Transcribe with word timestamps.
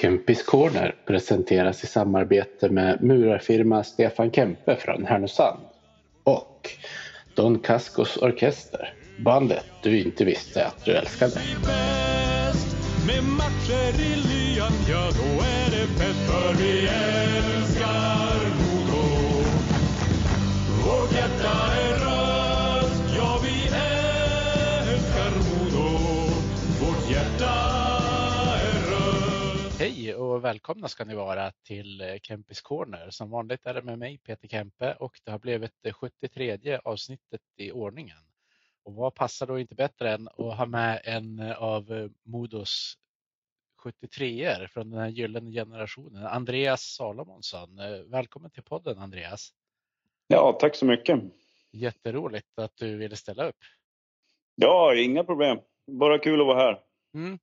Kempis 0.00 0.42
Corner 0.42 0.94
presenteras 1.06 1.84
i 1.84 1.86
samarbete 1.86 2.68
med 2.68 3.02
murarfirma 3.02 3.84
Stefan 3.84 4.30
Kempe 4.30 4.76
från 4.76 5.06
Härnösand 5.06 5.60
och 6.24 6.70
Don 7.34 7.58
Cascos 7.58 8.16
Orkester, 8.16 8.94
bandet 9.18 9.64
du 9.82 10.00
inte 10.00 10.24
visste 10.24 10.66
att 10.66 10.84
du 10.84 10.92
älskade. 10.92 11.40
Med 13.06 13.24
matcher 13.24 14.00
i 14.00 14.16
lyan, 14.16 14.72
ja 14.88 15.10
då 15.10 15.42
är 15.42 15.70
det 15.70 15.86
fest 15.86 16.30
för 16.30 16.54
vi 16.62 16.80
älskar 16.80 17.75
och 30.36 30.44
välkomna 30.44 30.88
ska 30.88 31.04
ni 31.04 31.14
vara 31.14 31.50
till 31.50 32.00
eh, 32.00 32.16
Kempis 32.22 32.60
Corner. 32.60 33.10
Som 33.10 33.30
vanligt 33.30 33.66
är 33.66 33.74
det 33.74 33.82
med 33.82 33.98
mig 33.98 34.18
Peter 34.18 34.48
Kempe 34.48 34.94
och 34.94 35.20
det 35.24 35.30
har 35.30 35.38
blivit 35.38 35.72
det 35.82 35.92
73 35.92 36.78
avsnittet 36.84 37.40
i 37.56 37.72
ordningen. 37.72 38.18
Och 38.84 38.94
vad 38.94 39.14
passar 39.14 39.46
då 39.46 39.58
inte 39.58 39.74
bättre 39.74 40.12
än 40.14 40.28
att 40.28 40.56
ha 40.56 40.66
med 40.66 41.00
en 41.04 41.40
av 41.52 41.92
eh, 41.92 42.10
Modos 42.24 42.94
73er 43.84 44.66
från 44.66 44.90
den 44.90 45.00
här 45.00 45.08
gyllene 45.08 45.50
generationen, 45.50 46.26
Andreas 46.26 46.82
Salomonsson. 46.82 47.78
Eh, 47.78 48.00
välkommen 48.06 48.50
till 48.50 48.62
podden 48.62 48.98
Andreas. 48.98 49.50
Ja, 50.26 50.58
tack 50.60 50.74
så 50.74 50.86
mycket. 50.86 51.20
Jätteroligt 51.72 52.58
att 52.58 52.76
du 52.76 52.96
ville 52.96 53.16
ställa 53.16 53.48
upp. 53.48 53.60
Ja, 54.54 54.94
inga 54.94 55.24
problem. 55.24 55.58
Bara 55.86 56.18
kul 56.18 56.40
att 56.40 56.46
vara 56.46 56.58
här. 56.58 56.80
Mm. 57.14 57.38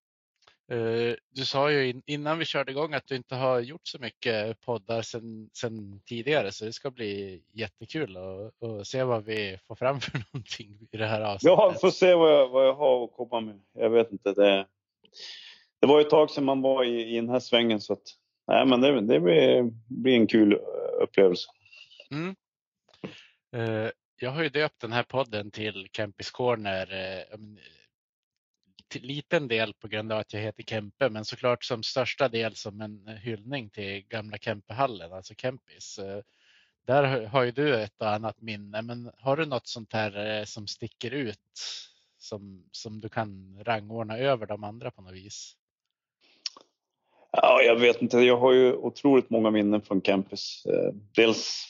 Eh, 0.72 1.16
du 1.30 1.46
sa 1.46 1.72
ju 1.72 2.02
innan 2.06 2.40
vi 2.40 2.46
körde 2.46 2.72
igång 2.72 2.94
att 2.94 3.08
du 3.08 3.16
inte 3.16 3.36
har 3.36 3.60
gjort 3.60 3.88
så 3.88 4.00
mycket 4.00 4.62
poddar 4.62 5.02
sedan, 5.02 5.50
sedan 5.54 6.02
tidigare 6.06 6.52
så 6.52 6.66
det 6.66 6.74
ska 6.74 6.92
bli 6.92 7.44
jättekul 7.52 8.18
att, 8.18 8.64
att 8.70 8.88
se 8.88 9.04
vad 9.04 9.24
vi 9.24 9.60
får 9.68 9.76
fram 9.76 10.02
för 10.02 10.12
någonting 10.34 10.88
i 10.92 10.98
det 10.98 11.06
här 11.06 11.22
avsnittet. 11.22 11.58
Ja, 11.58 11.76
får 11.82 11.92
se 11.92 12.14
vad 12.16 12.32
jag, 12.32 12.50
vad 12.50 12.68
jag 12.68 12.74
har 12.74 13.04
att 13.04 13.14
komma 13.14 13.42
med. 13.42 13.60
Jag 13.74 13.90
vet 13.90 14.12
inte. 14.12 14.34
Det, 14.34 14.66
det 15.82 15.88
var 15.88 16.02
ett 16.02 16.10
tag 16.10 16.32
sedan 16.32 16.46
man 16.46 16.62
var 16.62 16.84
i, 16.84 17.14
i 17.14 17.16
den 17.16 17.30
här 17.30 17.40
svängen 17.40 17.82
så 17.82 17.94
att 17.94 18.04
nej, 18.48 18.66
men 18.66 18.82
det, 18.82 19.02
det 19.02 19.20
blir, 19.20 19.72
blir 19.88 20.16
en 20.16 20.28
kul 20.28 20.54
upplevelse. 21.02 21.50
Mm. 22.12 22.36
Uh, 23.56 23.90
jag 24.20 24.32
har 24.32 24.44
ju 24.44 24.50
döpt 24.50 24.82
den 24.82 24.92
här 24.92 25.04
podden 25.04 25.52
till 25.52 25.88
Campus 25.92 26.32
Corner. 26.32 26.88
Liten 29.02 29.48
del 29.48 29.74
på 29.74 29.88
grund 29.88 30.12
av 30.12 30.20
att 30.20 30.34
jag 30.34 30.42
heter 30.42 30.64
Kempe, 30.64 31.10
men 31.10 31.26
såklart 31.26 31.64
som 31.64 31.84
största 31.84 32.30
del 32.30 32.56
som 32.56 32.82
en 32.82 33.08
eh, 33.08 33.14
hyllning 33.14 33.70
till 33.70 34.06
gamla 34.10 34.38
Kempehallen, 34.38 35.14
alltså 35.14 35.34
Kempis. 35.36 36.00
Eh, 36.00 36.22
där 36.86 37.26
har 37.26 37.44
ju 37.44 37.52
du 37.52 37.82
ett 37.82 38.02
och 38.02 38.10
annat 38.10 38.42
minne, 38.42 38.82
men 38.82 39.12
har 39.18 39.38
du 39.38 39.46
något 39.46 39.68
sånt 39.68 39.94
här 39.94 40.40
eh, 40.40 40.46
som 40.46 40.68
sticker 40.68 41.12
ut 41.12 41.40
som, 42.18 42.66
som 42.72 43.02
du 43.02 43.10
kan 43.10 43.60
rangordna 43.64 44.18
över 44.18 44.46
de 44.46 44.64
andra 44.64 44.92
på 44.92 45.02
något 45.02 45.14
vis? 45.14 45.54
Ja, 47.32 47.62
jag 47.62 47.76
vet 47.76 48.02
inte. 48.02 48.18
Jag 48.18 48.38
har 48.38 48.54
ju 48.54 48.74
otroligt 48.74 49.30
många 49.30 49.52
minnen 49.52 49.82
från 49.82 50.02
Kempis. 50.02 50.64
Dels 51.16 51.68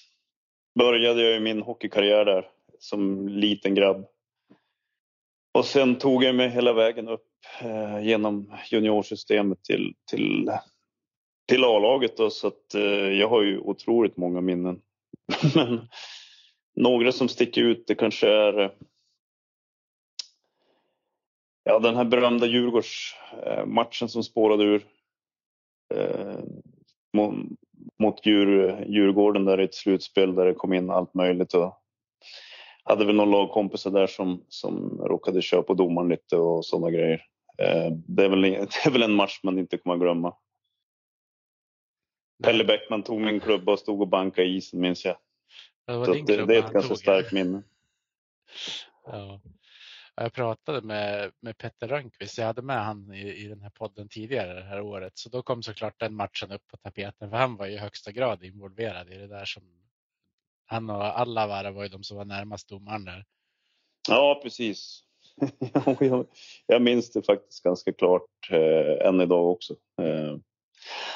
började 0.80 1.22
jag 1.22 1.42
min 1.42 1.62
hockeykarriär 1.62 2.26
där 2.26 2.50
som 2.80 3.30
liten 3.30 3.76
grabb 3.76 4.06
och 5.54 5.66
sen 5.66 5.96
tog 5.96 6.24
jag 6.24 6.36
mig 6.36 6.50
hela 6.50 6.74
vägen 6.74 7.08
upp 7.08 7.28
eh, 7.62 8.00
genom 8.06 8.54
juniorsystemet 8.72 9.64
till, 9.64 9.94
till, 10.12 10.52
till 11.48 11.64
A-laget. 11.64 12.32
Så 12.32 12.48
att, 12.48 12.74
eh, 12.76 12.82
jag 12.92 13.30
har 13.30 13.42
ju 13.42 13.60
otroligt 13.60 14.18
många 14.18 14.42
minnen. 14.42 14.82
Men 15.56 15.88
några 16.76 17.12
som 17.12 17.28
sticker 17.28 17.62
ut 17.62 17.88
det 17.88 17.96
kanske 17.96 18.28
är 18.30 18.60
eh, 18.60 18.72
ja, 21.64 21.80
den 21.80 21.96
här 21.96 22.06
berömda 22.06 22.46
Djurgårdsmatchen 22.46 24.06
eh, 24.06 24.10
som 24.10 24.24
spårade 24.24 24.64
ur 24.64 24.86
eh, 25.94 26.40
mot, 27.14 27.36
mot 28.00 28.26
djur, 28.26 28.86
Djurgården 28.88 29.46
där 29.46 29.62
i 29.62 29.64
ett 29.64 29.76
slutspel 29.76 30.36
där 30.36 30.46
det 30.46 30.54
kom 30.54 30.74
in 30.74 30.90
allt 30.90 31.14
möjligt. 31.14 31.54
Och 31.54 31.83
hade 32.84 33.06
väl 33.06 33.16
någon 33.16 33.32
lagkompisar 33.32 33.92
där 33.92 34.08
som, 34.08 34.46
som 34.48 35.02
råkade 35.02 35.42
köra 35.42 35.64
på 35.64 35.74
domaren 35.74 36.10
lite 36.10 36.38
och 36.38 36.66
sådana 36.66 36.92
grejer. 36.92 37.26
Eh, 37.58 37.92
det, 37.92 38.26
är 38.26 38.30
väl, 38.30 38.42
det 38.42 38.86
är 38.86 38.92
väl 38.92 39.04
en 39.04 39.14
match 39.14 39.40
man 39.44 39.60
inte 39.60 39.78
kommer 39.78 39.96
att 39.96 40.02
glömma. 40.02 40.36
Pelle 42.44 42.64
Bäckman 42.64 43.04
tog 43.04 43.22
min 43.22 43.40
klubba 43.40 43.72
och 43.72 43.80
stod 43.80 44.02
och 44.02 44.08
bankade 44.08 44.48
i 44.48 44.56
isen 44.56 44.80
minns 44.80 45.06
jag. 45.06 45.18
Det, 45.88 46.24
det, 46.26 46.46
det, 46.46 46.56
är 46.56 46.60
ett 46.60 46.74
ganska 46.74 46.96
starkt 46.96 47.32
minne. 47.32 47.64
Ja. 49.06 49.42
Jag 50.16 50.34
pratade 50.34 50.82
med, 50.82 51.32
med 51.40 51.58
Petter 51.58 51.88
Rönnqvist, 51.88 52.38
jag 52.38 52.46
hade 52.46 52.62
med 52.62 52.86
han 52.86 53.14
i, 53.14 53.34
i 53.34 53.48
den 53.48 53.62
här 53.62 53.70
podden 53.70 54.10
tidigare 54.10 54.54
det 54.54 54.66
här 54.66 54.82
året, 54.82 55.18
så 55.18 55.30
då 55.30 55.42
kom 55.42 55.64
såklart 55.64 56.00
den 56.00 56.16
matchen 56.16 56.52
upp 56.52 56.68
på 56.68 56.78
tapeten, 56.78 57.30
för 57.30 57.38
han 57.38 57.56
var 57.56 57.68
i 57.68 57.78
högsta 57.78 58.12
grad 58.12 58.44
involverad 58.44 59.10
i 59.10 59.18
det 59.18 59.28
där 59.28 59.46
som 59.46 59.64
han 60.66 60.90
och 60.90 61.20
alla 61.20 61.72
var 61.72 61.84
ju 61.84 61.90
de 61.90 62.04
som 62.04 62.18
var 62.18 62.26
närmast 62.26 62.70
domaren 62.70 63.06
där. 63.06 63.26
Ja, 64.10 64.40
precis. 64.44 65.04
jag 66.68 66.82
minns 66.82 67.12
det 67.12 67.22
faktiskt 67.22 67.64
ganska 67.64 67.94
klart 67.94 68.52
eh, 68.52 69.08
än 69.08 69.22
idag 69.22 69.52
också. 69.52 69.74
Eh, 70.02 70.38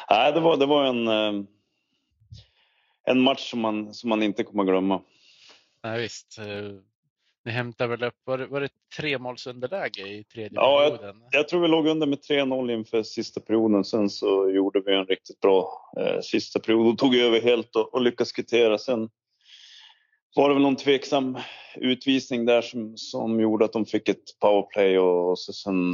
nej, 0.10 0.34
det 0.34 0.40
var, 0.40 0.58
det 0.58 0.66
var 0.66 0.86
en, 0.86 1.08
eh, 1.08 1.44
en 3.04 3.22
match 3.22 3.50
som 3.50 3.60
man, 3.60 3.94
som 3.94 4.10
man 4.10 4.24
inte 4.24 4.44
kommer 4.44 4.64
att 4.64 4.70
glömma. 4.70 5.02
Nej, 5.84 6.02
visst. 6.02 6.38
Eh, 6.40 6.80
ni 7.46 7.52
hämtade 7.52 7.90
väl 7.90 8.04
upp, 8.04 8.16
var 8.24 8.38
det, 8.38 8.48
var 8.48 8.62
det 8.62 8.70
tre 8.98 9.18
målsunderläge 9.18 10.02
i 10.02 10.24
tredje 10.24 10.56
ja, 10.56 10.80
perioden? 10.80 11.22
Jag, 11.32 11.40
jag 11.40 11.48
tror 11.48 11.62
vi 11.62 11.68
låg 11.68 11.88
under 11.88 12.08
med 12.08 12.20
3-0 12.20 12.72
inför 12.72 13.04
sista 13.04 13.42
perioden. 13.42 13.84
Sen 13.84 14.10
så 14.10 14.50
gjorde 14.50 14.82
vi 14.86 14.96
en 14.96 15.06
riktigt 15.06 15.40
bra 15.40 15.92
eh, 16.00 16.20
sista 16.22 16.60
period 16.60 16.88
och 16.88 16.98
tog 16.98 17.16
över 17.16 17.42
helt 17.42 17.76
och, 17.76 17.94
och 17.94 18.02
lyckades 18.02 18.32
kvittera. 18.32 18.78
Sen 18.78 19.10
var 20.36 20.50
det 20.50 20.56
väl 20.56 20.64
någon 20.64 20.76
tveksam 20.76 21.38
utvisning 21.76 22.46
där 22.46 22.62
som, 22.62 22.98
som 22.98 23.40
gjorde 23.40 23.66
att 23.66 23.74
de 23.74 23.86
fick 23.86 24.10
ett 24.10 24.40
powerplay 24.40 25.00
och, 25.00 25.30
och 25.30 25.40
så 25.40 25.54
sen 25.54 25.94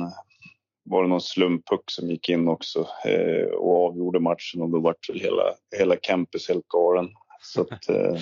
var 0.84 1.04
det 1.04 1.10
någon 1.10 1.22
slumpuck 1.22 1.92
som 1.92 2.10
gick 2.10 2.30
in 2.30 2.48
också 2.48 2.88
eh, 3.06 3.46
och 3.46 3.86
avgjorde 3.86 4.20
matchen 4.20 4.62
och 4.62 4.70
då 4.70 4.80
vart 4.80 5.10
väl 5.10 5.20
hela, 5.20 5.44
hela 5.78 5.96
campus 5.96 6.50
helt 6.50 6.68
galen. 6.68 7.10
Så 7.42 7.62
att, 7.62 7.90
eh, 7.90 8.18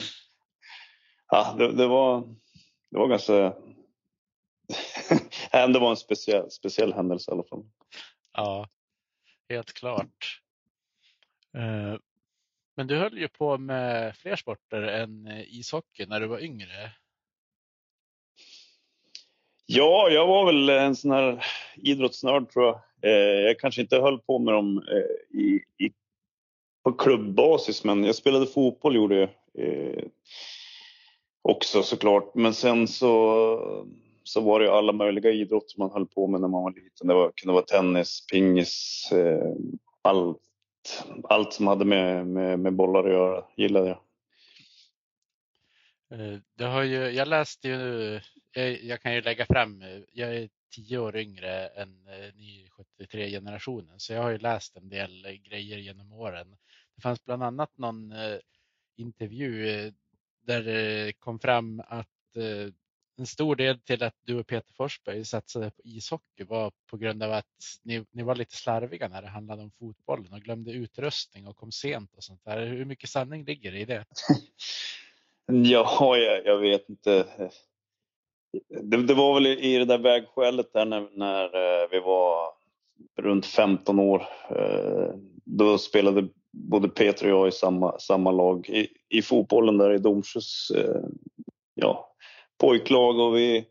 ja, 1.29 1.55
det, 1.57 1.71
det, 1.71 1.87
var, 1.87 2.21
det 2.91 2.97
var 2.97 3.07
ganska... 3.07 3.53
det 5.51 5.79
var 5.79 5.89
en 5.89 5.97
speciell, 5.97 6.51
speciell 6.51 6.93
händelse 6.93 7.31
i 7.31 7.33
alla 7.33 7.43
fall. 7.43 7.63
Ja, 8.33 8.67
helt 9.49 9.73
klart. 9.73 10.41
Uh, 11.57 11.97
men 12.81 12.87
du 12.87 12.97
höll 12.97 13.17
ju 13.17 13.27
på 13.27 13.57
med 13.57 14.15
fler 14.15 14.35
sporter 14.35 14.81
än 14.81 15.27
eh, 15.27 15.59
ishockey 15.59 16.05
när 16.05 16.19
du 16.19 16.27
var 16.27 16.39
yngre. 16.39 16.91
Ja, 19.65 20.09
jag 20.09 20.27
var 20.27 20.45
väl 20.45 20.69
en 20.69 20.95
sån 20.95 21.11
här 21.11 21.45
idrottsnörd 21.75 22.49
tror 22.49 22.65
jag. 22.65 22.81
Eh, 23.01 23.41
jag 23.41 23.59
kanske 23.59 23.81
inte 23.81 23.99
höll 23.99 24.19
på 24.19 24.39
med 24.39 24.53
dem 24.53 24.77
eh, 24.77 25.39
i, 25.39 25.63
i, 25.77 25.91
på 26.83 26.91
klubbbasis, 26.91 27.83
men 27.83 28.03
jag 28.03 28.15
spelade 28.15 28.47
fotboll 28.47 28.95
gjorde 28.95 29.15
jag 29.15 29.29
eh, 29.57 30.03
också 31.41 31.83
såklart. 31.83 32.35
Men 32.35 32.53
sen 32.53 32.87
så, 32.87 33.87
så 34.23 34.41
var 34.41 34.59
det 34.59 34.73
alla 34.73 34.93
möjliga 34.93 35.31
idrotter 35.31 35.79
man 35.79 35.91
höll 35.91 36.07
på 36.07 36.27
med 36.27 36.41
när 36.41 36.47
man 36.47 36.63
var 36.63 36.71
liten. 36.71 37.07
Det 37.07 37.13
var, 37.13 37.31
kunde 37.35 37.53
vara 37.53 37.65
tennis, 37.65 38.25
pingis, 38.31 39.09
eh, 39.11 39.53
allt 40.01 40.50
allt 41.23 41.53
som 41.53 41.67
hade 41.67 41.85
med, 41.85 42.27
med, 42.27 42.59
med 42.59 42.73
bollar 42.73 43.03
att 43.03 43.11
göra 43.11 43.45
gillade 43.55 43.87
jag. 43.87 43.99
Eh, 46.19 46.39
det 46.57 46.65
har 46.65 46.83
ju, 46.83 47.09
jag 47.09 47.27
läste 47.27 47.67
ju, 47.67 48.19
jag, 48.51 48.83
jag, 48.83 49.01
kan 49.01 49.13
ju 49.13 49.21
lägga 49.21 49.45
fram, 49.45 49.81
eh, 49.81 50.01
jag 50.13 50.35
är 50.35 50.49
tio 50.75 50.97
år 50.97 51.17
yngre 51.17 51.67
än 51.67 52.03
ny 52.35 52.67
73-generationen, 52.97 53.99
så 53.99 54.13
jag 54.13 54.21
har 54.23 54.29
ju 54.29 54.37
läst 54.37 54.77
en 54.77 54.89
del 54.89 55.39
grejer 55.49 55.77
genom 55.77 56.13
åren. 56.13 56.55
Det 56.95 57.01
fanns 57.01 57.25
bland 57.25 57.43
annat 57.43 57.77
någon 57.77 58.13
intervju 58.95 59.91
där 60.41 60.63
det 60.63 61.13
kom 61.19 61.39
fram 61.39 61.81
att 61.87 62.07
en 63.21 63.27
stor 63.27 63.55
del 63.55 63.79
till 63.79 64.03
att 64.03 64.15
du 64.25 64.39
och 64.39 64.47
Peter 64.47 64.73
Forsberg 64.73 65.25
satsade 65.25 65.71
på 65.71 65.81
ishockey 65.83 66.43
var 66.43 66.71
på 66.89 66.97
grund 66.97 67.23
av 67.23 67.31
att 67.31 67.45
ni, 67.83 68.05
ni 68.11 68.23
var 68.23 68.35
lite 68.35 68.55
slarviga 68.55 69.07
när 69.07 69.21
det 69.21 69.27
handlade 69.27 69.61
om 69.61 69.71
fotbollen 69.71 70.33
och 70.33 70.41
glömde 70.41 70.71
utrustning 70.71 71.47
och 71.47 71.57
kom 71.57 71.71
sent 71.71 72.15
och 72.15 72.23
sånt 72.23 72.41
där. 72.45 72.65
Hur 72.65 72.85
mycket 72.85 73.09
sanning 73.09 73.45
ligger 73.45 73.75
i 73.75 73.85
det? 73.85 74.05
ja, 75.45 76.17
jag, 76.17 76.45
jag 76.45 76.57
vet 76.57 76.89
inte. 76.89 77.25
Det, 78.83 78.97
det, 78.97 79.13
var 79.13 79.33
väl 79.33 79.47
i 79.47 79.77
det 79.77 79.85
där 79.85 79.97
vägskälet 79.97 80.73
där 80.73 80.85
när, 80.85 81.09
när 81.13 81.43
eh, 81.43 81.89
vi 81.91 81.99
var 81.99 82.53
runt 83.17 83.45
15 83.45 83.99
år. 83.99 84.27
Eh, 84.49 85.13
då 85.45 85.77
spelade 85.77 86.27
både 86.51 86.89
Peter 86.89 87.25
och 87.25 87.39
jag 87.39 87.47
i 87.47 87.51
samma, 87.51 87.99
samma 87.99 88.31
lag 88.31 88.69
i, 88.69 88.87
i 89.09 89.21
fotbollen 89.21 89.77
där 89.77 89.93
i 89.93 89.97
Domsjös 89.97 90.71
eh, 90.75 91.01
ja, 91.73 92.10
pojklag 92.61 93.19
och 93.19 93.35
vi, 93.35 93.65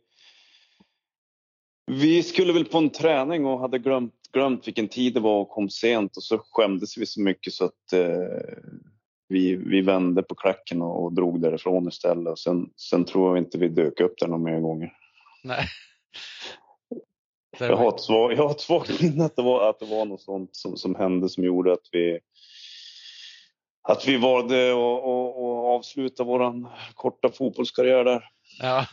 vi 1.87 2.23
skulle 2.23 2.53
väl 2.53 2.65
på 2.65 2.79
en 2.79 2.91
träning 2.91 3.47
och 3.47 3.61
hade 3.61 3.79
glömt, 3.79 4.15
glömt 4.33 4.67
vilken 4.67 4.89
tid 4.89 5.15
det 5.15 5.21
var 5.21 5.41
och 5.41 5.49
kom 5.49 5.71
sent 5.71 6.17
och 6.17 6.23
så 6.23 6.39
skämdes 6.51 6.99
vi 6.99 7.07
så 7.07 7.21
mycket 7.21 7.53
så 7.53 7.65
att 7.65 7.93
eh, 7.93 8.59
vi, 9.29 9.57
vi 9.57 9.81
vände 9.81 10.23
på 10.23 10.35
klacken 10.35 10.83
och, 10.83 11.05
och 11.05 11.13
drog 11.13 11.41
därifrån 11.41 11.89
istället. 11.89 12.39
Sen, 12.39 12.71
sen 12.77 13.05
tror 13.05 13.29
jag 13.29 13.45
inte 13.45 13.59
vi 13.59 13.69
dök 13.69 14.01
upp 14.01 14.19
där 14.19 14.29
några 14.29 14.43
mer 14.43 14.61
gånger. 14.61 14.93
Nej. 15.45 15.67
Jag 17.59 17.77
har 17.77 17.89
ett 17.89 18.01
svagt, 18.01 18.37
jag 18.37 18.43
har 18.43 18.51
ett 18.51 18.61
svagt 18.61 19.03
minne 19.03 19.25
att 19.25 19.37
det 19.37 19.43
var, 19.43 19.71
att 19.71 19.79
det 19.79 19.87
var 19.87 20.05
något 20.05 20.23
sånt 20.23 20.57
som, 20.57 20.77
som 20.77 20.95
hände 20.95 21.29
som 21.29 21.45
gjorde 21.45 21.73
att 21.73 21.89
vi 21.93 22.19
att 23.83 24.09
vi 24.09 24.17
valde 24.17 24.73
att, 24.73 24.77
att, 24.77 25.37
att 25.37 25.65
avsluta 25.79 26.25
vår 26.25 26.71
korta 26.95 27.29
fotbollskarriär 27.29 28.05
där. 28.05 28.25
Ja. 28.61 28.87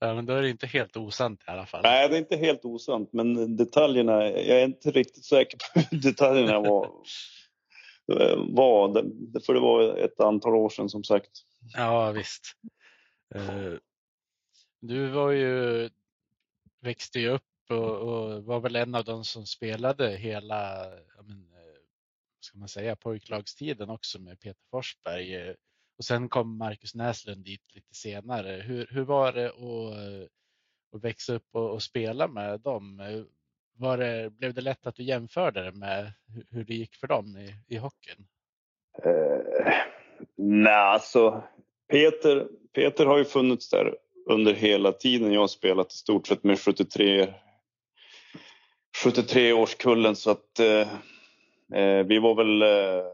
ja, 0.00 0.14
men 0.14 0.26
då 0.26 0.32
är 0.32 0.42
det 0.42 0.50
inte 0.50 0.66
helt 0.66 0.96
osant 0.96 1.40
i 1.48 1.50
alla 1.50 1.66
fall. 1.66 1.82
Nej, 1.82 2.08
det 2.08 2.16
är 2.16 2.18
inte 2.18 2.36
helt 2.36 2.64
osant, 2.64 3.12
men 3.12 3.56
detaljerna, 3.56 4.24
jag 4.24 4.60
är 4.60 4.64
inte 4.64 4.90
riktigt 4.90 5.24
säker 5.24 5.58
på 5.58 5.80
hur 5.80 6.02
detaljerna 6.02 6.60
var. 6.60 6.90
var 8.54 8.92
för 9.46 9.54
det 9.54 9.60
var 9.60 9.96
ett 9.96 10.20
antal 10.20 10.54
år 10.54 10.68
sedan 10.68 10.88
som 10.88 11.04
sagt. 11.04 11.30
Ja, 11.74 12.10
visst. 12.12 12.42
Eh, 13.34 13.72
du 14.80 15.08
var 15.08 15.30
ju 15.30 15.90
växte 16.80 17.20
ju 17.20 17.28
upp 17.28 17.42
och, 17.70 17.96
och, 17.96 18.44
var 18.44 18.60
väl 18.60 18.76
en 18.76 18.94
av 18.94 19.04
de 19.04 19.24
som 19.24 19.46
spelade 19.46 20.16
hela, 20.16 20.86
men, 21.22 21.55
ska 22.46 22.58
man 22.58 22.68
säga, 22.68 22.96
pojklagstiden 22.96 23.90
också 23.90 24.20
med 24.20 24.40
Peter 24.40 24.62
Forsberg. 24.70 25.54
Och 25.98 26.04
sen 26.04 26.28
kom 26.28 26.58
Marcus 26.58 26.94
Näslund 26.94 27.44
dit 27.44 27.74
lite 27.74 27.94
senare. 27.94 28.62
Hur, 28.62 28.86
hur 28.90 29.04
var 29.04 29.32
det 29.32 29.46
att, 29.48 30.28
att 30.96 31.04
växa 31.04 31.34
upp 31.34 31.48
och, 31.52 31.70
och 31.70 31.82
spela 31.82 32.28
med 32.28 32.60
dem? 32.60 33.02
Var 33.78 33.98
det, 33.98 34.30
blev 34.30 34.54
det 34.54 34.60
lätt 34.60 34.86
att 34.86 34.96
du 34.96 35.02
jämförde 35.02 35.64
det 35.64 35.72
med 35.72 36.12
hur 36.50 36.64
det 36.64 36.74
gick 36.74 36.94
för 36.94 37.06
dem 37.06 37.36
i, 37.36 37.74
i 37.74 37.76
hockeyn? 37.76 38.26
Uh, 39.06 39.72
Nej, 40.36 40.72
alltså 40.72 41.42
Peter, 41.90 42.48
Peter 42.74 43.06
har 43.06 43.18
ju 43.18 43.24
funnits 43.24 43.70
där 43.70 43.94
under 44.30 44.54
hela 44.54 44.92
tiden 44.92 45.32
jag 45.32 45.40
har 45.40 45.48
spelat 45.48 45.92
i 45.92 45.96
stort 45.96 46.26
sett 46.26 46.44
med 46.44 46.60
73 46.60 47.34
73 49.02 49.52
årskullen 49.52 50.16
så 50.16 50.30
att 50.30 50.58
eh, 50.58 50.88
Eh, 51.74 52.06
vi 52.06 52.18
var 52.18 52.34
väl 52.34 52.62
eh, 52.62 53.04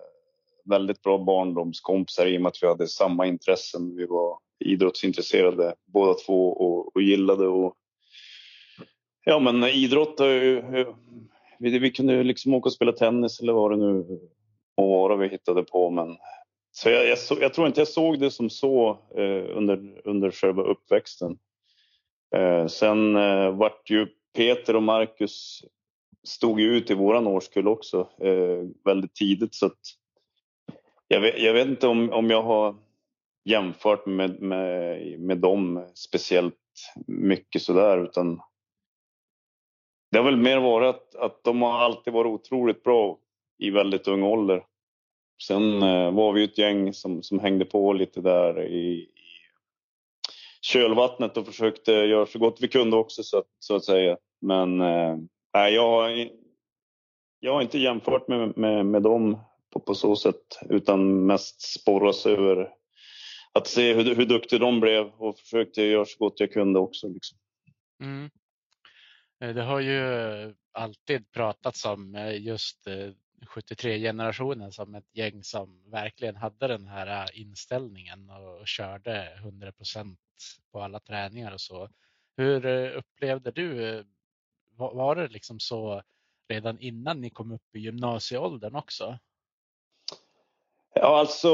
väldigt 0.64 1.02
bra 1.02 1.18
barndomskompisar 1.18 2.26
i 2.26 2.36
och 2.36 2.40
med 2.40 2.48
att 2.48 2.62
vi 2.62 2.66
hade 2.66 2.88
samma 2.88 3.26
intressen. 3.26 3.96
Vi 3.96 4.06
var 4.06 4.38
idrottsintresserade 4.64 5.74
båda 5.86 6.14
två 6.14 6.52
och, 6.52 6.96
och 6.96 7.02
gillade 7.02 7.46
och 7.46 7.74
ja 9.24 9.38
men 9.38 9.64
idrott 9.64 10.20
vi, 11.58 11.78
vi 11.78 11.90
kunde 11.90 12.22
liksom 12.22 12.54
åka 12.54 12.66
och 12.66 12.72
spela 12.72 12.92
tennis 12.92 13.40
eller 13.40 13.52
vad 13.52 13.70
det 13.70 13.76
nu 13.76 14.20
var 14.74 15.16
vi 15.16 15.28
hittade 15.28 15.62
på 15.62 15.90
men 15.90 16.16
så 16.74 16.90
jag, 16.90 17.08
jag, 17.08 17.18
så, 17.18 17.36
jag, 17.40 17.54
tror 17.54 17.66
inte 17.66 17.80
jag 17.80 17.88
såg 17.88 18.20
det 18.20 18.30
som 18.30 18.50
så 18.50 18.90
eh, 18.90 19.56
under, 19.56 20.00
under 20.04 20.30
själva 20.30 20.62
uppväxten. 20.62 21.38
Eh, 22.34 22.66
sen 22.66 23.16
eh, 23.16 23.50
vart 23.50 23.90
ju 23.90 24.06
Peter 24.36 24.76
och 24.76 24.82
Marcus 24.82 25.64
stod 26.24 26.60
ju 26.60 26.76
ut 26.76 26.90
i 26.90 26.94
våran 26.94 27.26
årskull 27.26 27.68
också 27.68 28.08
eh, 28.20 28.66
väldigt 28.84 29.14
tidigt 29.14 29.54
så 29.54 29.66
att 29.66 29.78
jag 31.08 31.20
vet, 31.20 31.38
jag 31.38 31.52
vet 31.52 31.68
inte 31.68 31.86
om, 31.86 32.12
om 32.12 32.30
jag 32.30 32.42
har 32.42 32.76
jämfört 33.44 34.06
med, 34.06 34.40
med, 34.42 35.20
med 35.20 35.38
dem 35.38 35.86
speciellt 35.94 36.54
mycket 37.06 37.62
sådär 37.62 38.04
utan 38.04 38.40
det 40.10 40.18
har 40.18 40.24
väl 40.24 40.36
mer 40.36 40.60
varit 40.60 40.94
att, 40.94 41.14
att 41.14 41.44
de 41.44 41.62
har 41.62 41.72
alltid 41.72 42.12
varit 42.12 42.30
otroligt 42.30 42.82
bra 42.82 43.18
i 43.58 43.70
väldigt 43.70 44.08
ung 44.08 44.22
ålder. 44.22 44.64
Sen 45.46 45.82
eh, 45.82 46.10
var 46.10 46.32
vi 46.32 46.44
ett 46.44 46.58
gäng 46.58 46.92
som, 46.92 47.22
som 47.22 47.40
hängde 47.40 47.64
på 47.64 47.92
lite 47.92 48.20
där 48.20 48.62
i, 48.62 48.92
i 48.92 49.08
kölvattnet 50.60 51.36
och 51.36 51.46
försökte 51.46 51.92
göra 51.92 52.26
så 52.26 52.38
gott 52.38 52.58
vi 52.60 52.68
kunde 52.68 52.96
också 52.96 53.22
så 53.22 53.38
att, 53.38 53.48
så 53.58 53.76
att 53.76 53.84
säga. 53.84 54.16
Men 54.40 54.80
eh, 54.80 55.16
jag, 55.52 56.28
jag 57.40 57.54
har 57.54 57.62
inte 57.62 57.78
jämfört 57.78 58.28
med, 58.28 58.56
med, 58.56 58.86
med 58.86 59.02
dem 59.02 59.38
på, 59.70 59.80
på 59.80 59.94
så 59.94 60.16
sätt 60.16 60.58
utan 60.70 61.26
mest 61.26 61.60
sporras 61.60 62.26
över 62.26 62.68
att 63.52 63.66
se 63.66 63.94
hur, 63.94 64.14
hur 64.14 64.26
duktig 64.26 64.60
de 64.60 64.80
blev 64.80 65.06
och 65.06 65.38
försökte 65.38 65.82
göra 65.82 66.04
så 66.04 66.18
gott 66.18 66.40
jag 66.40 66.52
kunde 66.52 66.78
också. 66.78 67.08
Liksom. 67.08 67.38
Mm. 68.00 68.30
Eh, 69.40 69.54
det 69.54 69.62
har 69.62 69.80
ju 69.80 70.54
alltid 70.72 71.32
pratats 71.32 71.84
om 71.84 72.14
eh, 72.14 72.42
just 72.42 72.86
eh, 72.86 73.10
73-generationen 73.54 74.72
som 74.72 74.94
ett 74.94 75.16
gäng 75.16 75.42
som 75.42 75.90
verkligen 75.90 76.36
hade 76.36 76.66
den 76.66 76.86
här 76.86 77.36
inställningen 77.36 78.30
och 78.30 78.66
körde 78.66 79.28
100 79.38 79.72
procent 79.72 80.18
på 80.72 80.80
alla 80.80 81.00
träningar 81.00 81.52
och 81.52 81.60
så. 81.60 81.88
Hur 82.36 82.66
upplevde 82.90 83.50
du, 83.50 84.04
var, 84.76 84.94
var 84.94 85.16
det 85.16 85.28
liksom 85.28 85.60
så 85.60 86.02
redan 86.48 86.78
innan 86.80 87.20
ni 87.20 87.30
kom 87.30 87.52
upp 87.52 87.76
i 87.76 87.78
gymnasieåldern 87.78 88.74
också? 88.74 89.18
Ja, 90.94 91.18
alltså 91.18 91.48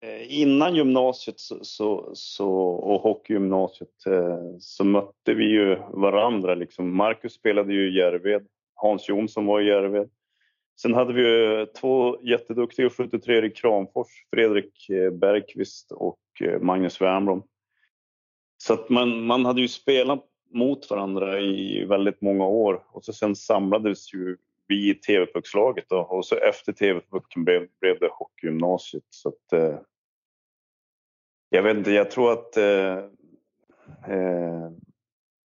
eh, 0.00 0.40
innan 0.40 0.74
gymnasiet 0.74 1.40
så, 1.40 1.64
så, 1.64 2.10
så, 2.14 2.50
och 2.60 3.00
hockeygymnasiet 3.00 4.06
eh, 4.06 4.38
så 4.60 4.84
mötte 4.84 5.34
vi 5.34 5.44
ju 5.44 5.76
varandra. 5.76 6.54
Liksom. 6.54 6.96
Marcus 6.96 7.32
spelade 7.32 7.72
ju 7.72 7.90
i 7.90 7.98
Järved 7.98 8.46
Hans 8.74 9.08
Jonsson 9.08 9.46
var 9.46 9.60
i 9.60 9.66
Järved. 9.66 10.10
Sen 10.80 10.94
hade 10.94 11.12
vi 11.12 11.66
två 11.80 12.22
jätteduktiga 12.22 12.90
73 12.90 13.46
i 13.46 13.50
Kramfors, 13.50 14.08
Fredrik 14.30 14.90
eh, 14.90 15.10
Bergqvist 15.10 15.92
och 15.92 16.18
Magnus 16.60 17.00
Wernbloom. 17.00 17.42
Så 18.56 18.74
att 18.74 18.88
man, 18.88 19.26
man 19.26 19.44
hade 19.44 19.60
ju 19.60 19.68
spelat 19.68 20.24
mot 20.50 20.90
varandra 20.90 21.40
i 21.40 21.84
väldigt 21.84 22.20
många 22.20 22.46
år 22.46 22.84
och 22.92 23.04
så 23.04 23.12
sen 23.12 23.36
samlades 23.36 24.14
ju 24.14 24.36
vi 24.66 24.90
i 24.90 24.94
TV-puckslaget 24.94 25.92
och 25.92 26.26
så 26.26 26.36
efter 26.36 26.72
TV-pucken 26.72 27.44
blev, 27.44 27.68
blev 27.80 27.98
det 27.98 28.08
hockeygymnasiet. 28.12 29.04
Så 29.10 29.28
att, 29.28 29.52
eh, 29.52 29.78
jag 31.48 31.62
vet 31.62 31.76
inte, 31.76 31.90
jag 31.90 32.10
tror 32.10 32.32
att 32.32 32.56
eh, 32.56 32.98
eh, 34.06 34.70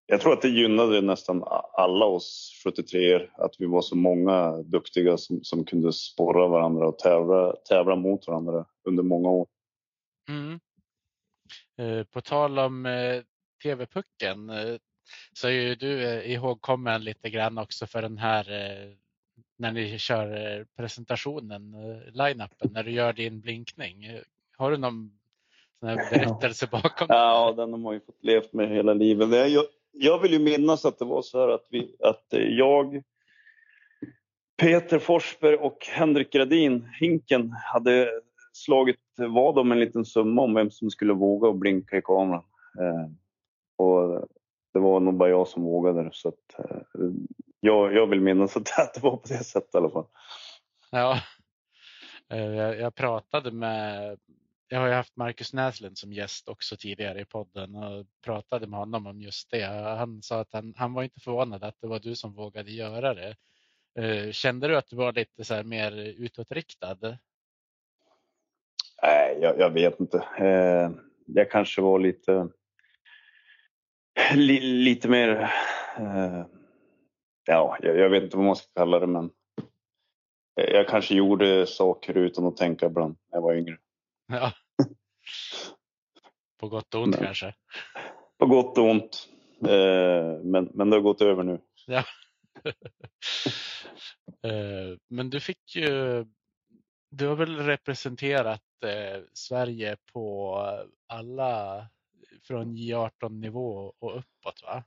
jag 0.06 0.22
tror 0.22 0.34
att 0.34 0.42
det 0.42 0.50
gynnade 0.50 1.02
nästan 1.02 1.44
alla 1.74 2.06
oss 2.06 2.62
73 2.64 3.30
att 3.34 3.56
vi 3.60 3.66
var 3.66 3.82
så 3.82 3.96
många 3.96 4.52
duktiga 4.52 5.18
som, 5.18 5.44
som 5.44 5.66
kunde 5.66 5.94
sporra 5.94 6.48
varandra 6.48 6.88
och 6.88 7.00
tävla, 7.00 7.56
tävla 7.56 7.96
mot 7.96 8.28
varandra 8.28 8.66
under 8.84 9.04
många 9.04 9.30
år. 9.30 9.48
Mm. 10.30 10.60
Eh, 11.78 12.04
på 12.04 12.22
tal 12.22 12.60
om 12.60 12.86
eh, 12.86 13.24
TV-pucken 13.64 14.50
eh, 14.50 14.78
så 15.34 15.48
är 15.48 15.52
ju 15.52 15.76
du 15.76 16.24
ihågkommen 16.24 17.04
lite 17.04 17.30
grann 17.30 17.58
också 17.58 17.88
för 17.88 18.02
den 18.02 18.18
här 18.18 18.46
när 19.58 19.72
ni 19.72 20.00
kör 20.00 20.66
presentationen, 20.78 21.76
line-upen, 22.12 22.74
när 22.74 22.84
du 22.84 22.92
gör 22.92 23.14
din 23.14 23.42
blinkning. 23.42 24.08
Har 24.58 24.72
du 24.72 24.78
någon 24.78 25.12
berättelse 25.82 26.68
bakom 26.72 27.08
det? 27.08 27.14
Ja, 27.14 27.54
den 27.58 27.72
har 27.72 27.80
man 27.80 27.94
ju 27.94 28.00
fått 28.00 28.24
levt 28.24 28.54
med 28.54 28.70
hela 28.70 28.94
livet. 28.94 29.52
Jag, 29.52 29.66
jag 29.92 30.20
vill 30.20 30.34
ju 30.34 30.40
minnas 30.40 30.86
att 30.86 31.00
det 31.00 31.06
var 31.06 31.22
så 31.22 31.40
här 31.40 31.50
att, 31.50 31.68
vi, 31.70 31.96
att 32.00 32.26
jag, 32.32 33.04
Peter 34.58 35.00
Forsberg 35.00 35.56
och 35.56 35.78
Henrik 35.92 36.32
Gradin, 36.32 36.90
Hinken, 37.00 37.52
hade 37.74 38.10
slagit 38.54 39.00
vad 39.18 39.58
om 39.58 39.72
en 39.72 39.80
liten 39.80 40.06
summa 40.06 40.42
om 40.42 40.54
vem 40.54 40.72
som 40.72 40.90
skulle 40.90 41.14
våga 41.14 41.48
och 41.48 41.56
blinka 41.56 41.98
i 41.98 42.02
kameran. 42.02 42.44
Eh, 42.80 43.10
och 43.86 44.28
det 44.74 44.80
var 44.80 45.00
nog 45.00 45.14
bara 45.14 45.30
jag 45.30 45.48
som 45.48 45.64
vågade 45.64 46.10
så 46.14 46.30
att, 46.30 46.60
eh, 46.60 46.78
jag, 47.60 47.94
jag 47.94 48.08
vill 48.08 48.22
minnas 48.22 48.58
att 48.78 48.94
det 48.94 49.04
var 49.04 49.18
på 49.18 49.28
det 49.28 49.44
sättet 49.44 49.76
i 49.76 49.78
alla 49.78 49.90
fall. 49.90 50.06
Ja, 50.92 51.20
eh, 52.30 52.56
jag, 52.56 52.80
jag 52.80 52.96
pratade 52.96 53.52
med 53.52 54.18
jag 54.68 54.80
har 54.80 54.88
ju 54.88 54.94
haft 54.94 55.16
Marcus 55.16 55.54
Näslund 55.54 55.98
som 55.98 56.14
gäst 56.14 56.50
också 56.50 56.76
tidigare 56.76 57.22
i 57.22 57.26
podden 57.26 57.76
och 57.76 58.06
pratade 58.26 58.68
med 58.68 58.80
honom 58.80 59.08
om 59.08 59.22
just 59.22 59.52
det. 59.52 59.64
Han 59.98 60.22
sa 60.22 60.40
att 60.40 60.54
han, 60.54 60.74
han 60.78 60.94
var 60.94 61.04
inte 61.04 61.20
förvånad 61.20 61.64
att 61.64 61.82
det 61.82 61.88
var 61.88 62.00
du 62.00 62.16
som 62.16 62.34
vågade 62.34 62.72
göra 62.72 63.14
det. 63.14 63.36
Eh, 64.00 64.32
kände 64.32 64.68
du 64.68 64.78
att 64.78 64.88
du 64.88 64.96
var 64.96 65.14
lite 65.14 65.44
så 65.44 65.64
mer 65.64 65.92
utåtriktad? 65.98 66.98
Nej, 69.04 69.38
jag, 69.42 69.60
jag 69.60 69.70
vet 69.70 70.00
inte. 70.00 70.24
Jag 71.26 71.52
kanske 71.52 71.82
var 71.82 72.00
lite, 72.00 72.32
li, 72.32 72.50
lite 74.36 75.08
mer, 75.08 75.30
eh, 75.98 76.46
ja, 77.46 77.78
jag, 77.82 77.98
jag, 77.98 78.10
vet 78.10 78.24
inte 78.24 78.38
vad 78.38 78.46
man 78.46 78.56
ska 78.56 78.68
kalla 78.76 79.00
det, 79.00 79.08
men 79.08 79.32
jag 80.56 80.88
kanske 80.88 81.16
gjorde 81.16 81.68
saker 81.68 82.18
utan 82.18 82.46
att 82.46 82.58
tänka 82.58 82.86
ibland 82.86 83.16
när 83.32 83.38
jag 83.38 83.42
var 83.42 83.54
yngre. 83.54 83.78
Ja. 84.28 84.52
På 86.60 86.68
gott 86.68 86.96
och 86.96 87.02
ont 87.02 87.16
men, 87.16 87.26
kanske? 87.26 87.54
På 88.40 88.46
gott 88.46 88.78
och 88.78 88.90
ont. 88.90 89.30
Eh, 89.62 90.40
men, 90.44 90.70
men 90.74 90.90
det 90.90 90.96
har 90.96 91.02
gått 91.02 91.22
över 91.22 91.44
nu. 91.44 91.60
Ja. 91.88 92.04
eh, 94.44 94.98
men 95.10 95.30
du 95.30 95.40
fick 95.40 95.76
ju, 95.76 96.26
du 97.10 97.28
har 97.28 97.36
väl 97.36 97.58
representerat 97.58 98.64
eh, 98.86 99.22
Sverige 99.34 99.98
på 100.14 100.58
alla 101.08 101.86
från 102.48 102.76
J18 102.76 103.30
nivå 103.30 103.94
och 104.00 104.18
uppåt 104.18 104.64
va? 104.64 104.84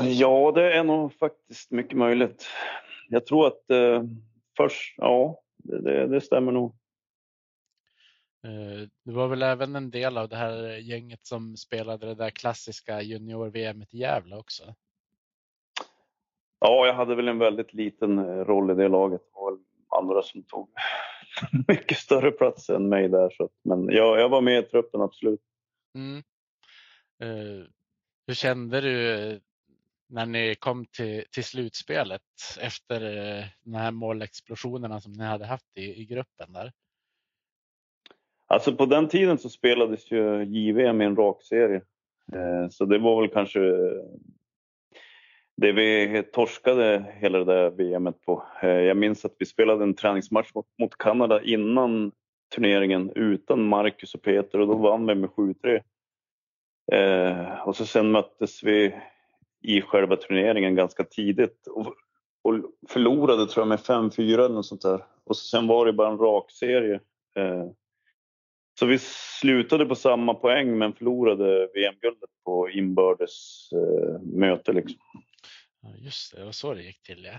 Ja, 0.00 0.52
det 0.54 0.72
är 0.72 0.84
nog 0.84 1.14
faktiskt 1.14 1.70
mycket 1.70 1.98
möjligt. 1.98 2.46
Jag 3.08 3.26
tror 3.26 3.46
att 3.46 3.70
eh, 3.70 4.02
först, 4.56 4.94
ja, 4.96 5.40
det, 5.56 6.06
det, 6.06 6.20
stämmer 6.20 6.52
nog. 6.52 6.74
Eh, 8.44 8.88
det 9.04 9.12
var 9.12 9.28
väl 9.28 9.42
även 9.42 9.76
en 9.76 9.90
del 9.90 10.18
av 10.18 10.28
det 10.28 10.36
här 10.36 10.76
gänget 10.76 11.26
som 11.26 11.56
spelade 11.56 12.06
det 12.06 12.14
där 12.14 12.30
klassiska 12.30 13.02
junior-VM 13.02 13.82
i 13.82 13.98
Gävle 13.98 14.36
också? 14.36 14.74
Ja, 16.60 16.86
jag 16.86 16.94
hade 16.94 17.14
väl 17.14 17.28
en 17.28 17.38
väldigt 17.38 17.74
liten 17.74 18.18
eh, 18.18 18.44
roll 18.44 18.70
i 18.70 18.74
det 18.74 18.88
laget. 18.88 19.20
Det 19.20 19.40
var 19.40 19.58
andra 19.98 20.22
som 20.22 20.42
tog 20.42 20.70
mycket 21.68 21.98
större 21.98 22.30
plats 22.30 22.70
än 22.70 22.88
mig 22.88 23.08
där. 23.08 23.30
Så, 23.30 23.48
men 23.64 23.88
ja, 23.90 24.18
jag 24.18 24.28
var 24.28 24.40
med 24.40 24.58
i 24.58 24.62
truppen, 24.62 25.00
absolut. 25.00 25.40
Mm. 25.98 26.22
Uh, 27.22 27.66
hur 28.26 28.34
kände 28.34 28.80
du 28.80 29.14
eh, 29.14 29.38
när 30.08 30.26
ni 30.26 30.54
kom 30.54 30.86
till, 30.86 31.24
till 31.30 31.44
slutspelet 31.44 32.22
efter 32.60 33.16
eh, 33.16 33.38
uh, 33.38 33.44
de 33.64 33.74
här 33.74 33.90
målexplosionerna 33.90 35.00
som 35.00 35.12
ni 35.12 35.24
hade 35.24 35.46
haft 35.46 35.76
i, 35.78 36.02
i 36.02 36.04
gruppen 36.04 36.52
där? 36.52 36.72
Alltså 38.46 38.76
på 38.76 38.86
den 38.86 39.08
tiden 39.08 39.38
så 39.38 39.48
spelades 39.48 40.10
ju 40.10 40.44
JVM 40.44 41.02
i 41.02 41.04
en 41.04 41.16
rakserie. 41.16 41.82
Så 42.70 42.84
det 42.84 42.98
var 42.98 43.20
väl 43.20 43.30
kanske 43.30 43.60
det 45.56 45.72
vi 45.72 46.22
torskade 46.32 47.14
hela 47.20 47.38
det 47.38 47.44
där 47.44 47.70
VMet 47.70 48.20
på. 48.20 48.42
Jag 48.62 48.96
minns 48.96 49.24
att 49.24 49.36
vi 49.38 49.46
spelade 49.46 49.84
en 49.84 49.94
träningsmatch 49.94 50.50
mot 50.78 50.98
Kanada 50.98 51.42
innan 51.42 52.12
turneringen 52.54 53.12
utan 53.14 53.68
Marcus 53.68 54.14
och 54.14 54.22
Peter 54.22 54.60
och 54.60 54.66
då 54.66 54.74
vann 54.74 55.06
vi 55.06 55.14
med 55.14 55.30
7-3. 55.30 55.82
Eh, 56.92 57.68
och 57.68 57.76
så 57.76 57.86
sen 57.86 58.10
möttes 58.10 58.62
vi 58.62 58.94
i 59.62 59.80
själva 59.80 60.16
turneringen 60.16 60.74
ganska 60.74 61.04
tidigt 61.04 61.66
och, 61.66 61.94
och 62.42 62.54
förlorade 62.88 63.46
tror 63.46 63.62
jag 63.62 63.68
med 63.68 63.78
5-4 63.78 64.34
eller 64.34 64.48
något 64.48 64.66
sånt 64.66 64.82
där. 64.82 65.04
Och 65.24 65.36
så 65.36 65.44
sen 65.44 65.66
var 65.66 65.86
det 65.86 65.92
bara 65.92 66.08
en 66.08 66.18
rak 66.18 66.50
serie. 66.50 67.00
Eh, 67.36 67.66
så 68.78 68.86
vi 68.86 68.98
slutade 69.40 69.86
på 69.86 69.94
samma 69.94 70.34
poäng 70.34 70.78
men 70.78 70.92
förlorade 70.92 71.68
VM-guldet 71.74 72.30
på 72.44 72.70
inbördes 72.70 73.68
eh, 73.72 74.20
möte. 74.20 74.72
Liksom. 74.72 75.00
Ja, 75.82 75.88
just 75.98 76.32
det, 76.32 76.38
det 76.38 76.44
var 76.44 76.52
så 76.52 76.74
det 76.74 76.82
gick 76.82 77.02
till 77.02 77.24
ja. 77.24 77.38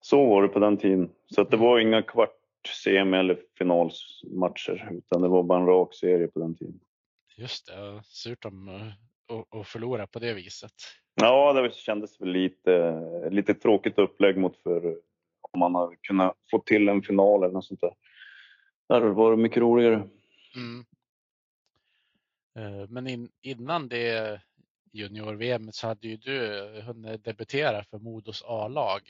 Så 0.00 0.26
var 0.26 0.42
det 0.42 0.48
på 0.48 0.58
den 0.58 0.76
tiden. 0.76 1.10
Så 1.34 1.40
att 1.40 1.50
det 1.50 1.56
var 1.56 1.78
inga 1.78 2.02
kvart 2.02 2.39
semi 2.68 3.16
eller 3.16 3.42
finalmatcher 3.58 4.88
utan 4.92 5.22
det 5.22 5.28
var 5.28 5.42
bara 5.42 5.60
en 5.60 5.66
rak 5.66 5.94
serie 5.94 6.28
på 6.28 6.40
den 6.40 6.54
tiden. 6.54 6.80
Just 7.36 7.66
det, 7.66 8.02
surt 8.04 8.44
om 8.44 8.68
att 9.60 9.68
förlora 9.68 10.06
på 10.06 10.18
det 10.18 10.34
viset. 10.34 10.72
Ja, 11.14 11.52
det 11.52 11.74
kändes 11.74 12.20
väl 12.20 12.28
lite, 12.28 13.00
lite 13.30 13.54
tråkigt 13.54 13.98
upplägg 13.98 14.36
mot 14.36 14.62
för 14.62 14.96
om 15.50 15.60
man 15.60 15.74
hade 15.74 15.96
kunnat 15.96 16.36
få 16.50 16.58
till 16.58 16.88
en 16.88 17.02
final 17.02 17.42
eller 17.42 17.52
något 17.52 17.64
sånt 17.64 17.80
där. 17.80 17.94
Där 18.88 19.00
var 19.00 19.30
det 19.30 19.36
mycket 19.36 19.58
roligare. 19.58 20.08
Mm. 20.56 20.84
Eh, 22.58 22.88
men 22.88 23.06
in, 23.06 23.30
innan 23.42 23.88
det 23.88 24.40
junior-VM 24.92 25.72
så 25.72 25.86
hade 25.86 26.08
ju 26.08 26.16
du 26.16 26.66
hunnit 26.86 27.24
debutera 27.24 27.84
för 27.84 27.98
Modos 27.98 28.42
A-lag. 28.46 29.00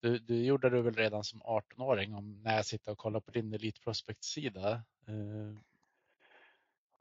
Du, 0.00 0.18
du 0.18 0.44
gjorde 0.44 0.70
det 0.70 0.82
väl 0.82 0.94
redan 0.94 1.24
som 1.24 1.42
18-åring 1.42 2.14
om 2.14 2.42
när 2.42 2.56
jag 2.56 2.66
sitter 2.66 2.92
och 2.92 2.98
kollar 2.98 3.20
på 3.20 3.30
din 3.30 3.54
Elite 3.54 3.80
Prospect-sida. 3.80 4.72
Eh, 5.08 5.60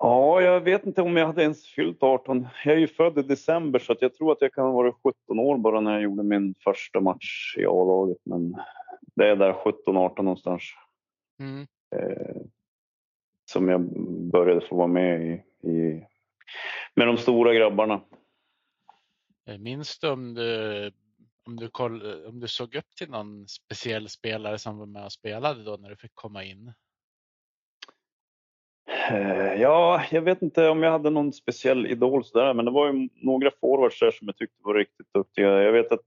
Ja, 0.02 0.42
jag 0.42 0.62
vet 0.62 0.86
inte 0.86 1.02
om 1.02 1.18
jag 1.18 1.28
hade 1.28 1.42
ens 1.42 1.68
fyllt 1.68 2.04
18. 2.04 2.48
Jag 2.66 2.76
är 2.76 2.80
ju 2.80 2.88
född 2.88 3.18
i 3.18 3.22
december 3.22 3.80
så 3.80 3.96
jag 4.00 4.16
tror 4.16 4.32
att 4.32 4.42
jag 4.42 4.54
kan 4.54 4.66
ha 4.66 4.72
varit 4.72 4.96
17 5.04 5.40
år 5.40 5.58
bara 5.58 5.82
när 5.82 5.92
jag 5.92 6.02
gjorde 6.02 6.24
min 6.24 6.56
första 6.64 7.00
match 7.00 7.56
i 7.58 7.66
A-laget. 7.66 8.18
Men 8.24 8.56
det 9.16 9.28
är 9.28 9.36
där 9.36 9.54
17-18 9.54 10.22
någonstans. 10.22 10.64
Mm. 11.40 11.68
Eh, 11.96 12.42
som 13.46 13.70
jag 13.70 13.82
började 14.32 14.62
få 14.62 14.76
vara 14.76 14.88
med 14.88 15.22
i, 15.22 15.32
i, 15.70 16.06
med 16.96 17.08
de 17.08 17.18
stora 17.18 17.54
grabbarna. 17.54 18.02
Eh, 19.48 19.58
minns 19.58 20.00
du 20.00 20.10
om 20.10 20.34
du, 20.34 20.92
om 21.50 21.56
du, 21.56 21.70
koll, 21.70 22.06
eh, 22.06 22.30
om 22.30 22.40
du 22.40 22.48
såg 22.48 22.76
upp 22.76 22.96
till 22.98 23.10
någon 23.10 23.48
speciell 23.48 24.10
spelare 24.10 24.58
som 24.58 24.78
var 24.78 24.86
med 24.86 25.06
och 25.06 25.12
spelade 25.12 25.64
då 25.64 25.78
när 25.78 25.90
du 25.90 25.96
fick 25.96 26.16
komma 26.16 26.44
in? 26.44 26.74
Eh, 29.12 29.54
ja, 29.62 30.04
jag 30.12 30.22
vet 30.22 30.42
inte 30.42 30.70
om 30.70 30.84
jag 30.84 30.92
hade 30.92 31.10
någon 31.10 31.34
speciell 31.34 31.88
idol 31.88 32.24
sådär, 32.24 32.54
men 32.54 32.66
det 32.66 32.72
var 32.72 32.94
ju 32.94 33.10
några 33.14 33.52
forwards 33.62 34.00
där 34.00 34.12
som 34.12 34.28
jag 34.28 34.38
tyckte 34.38 34.58
var 34.64 34.74
riktigt 34.74 35.14
duktiga. 35.14 35.64
Jag 35.64 35.72
vet 35.72 35.92
att 35.92 36.04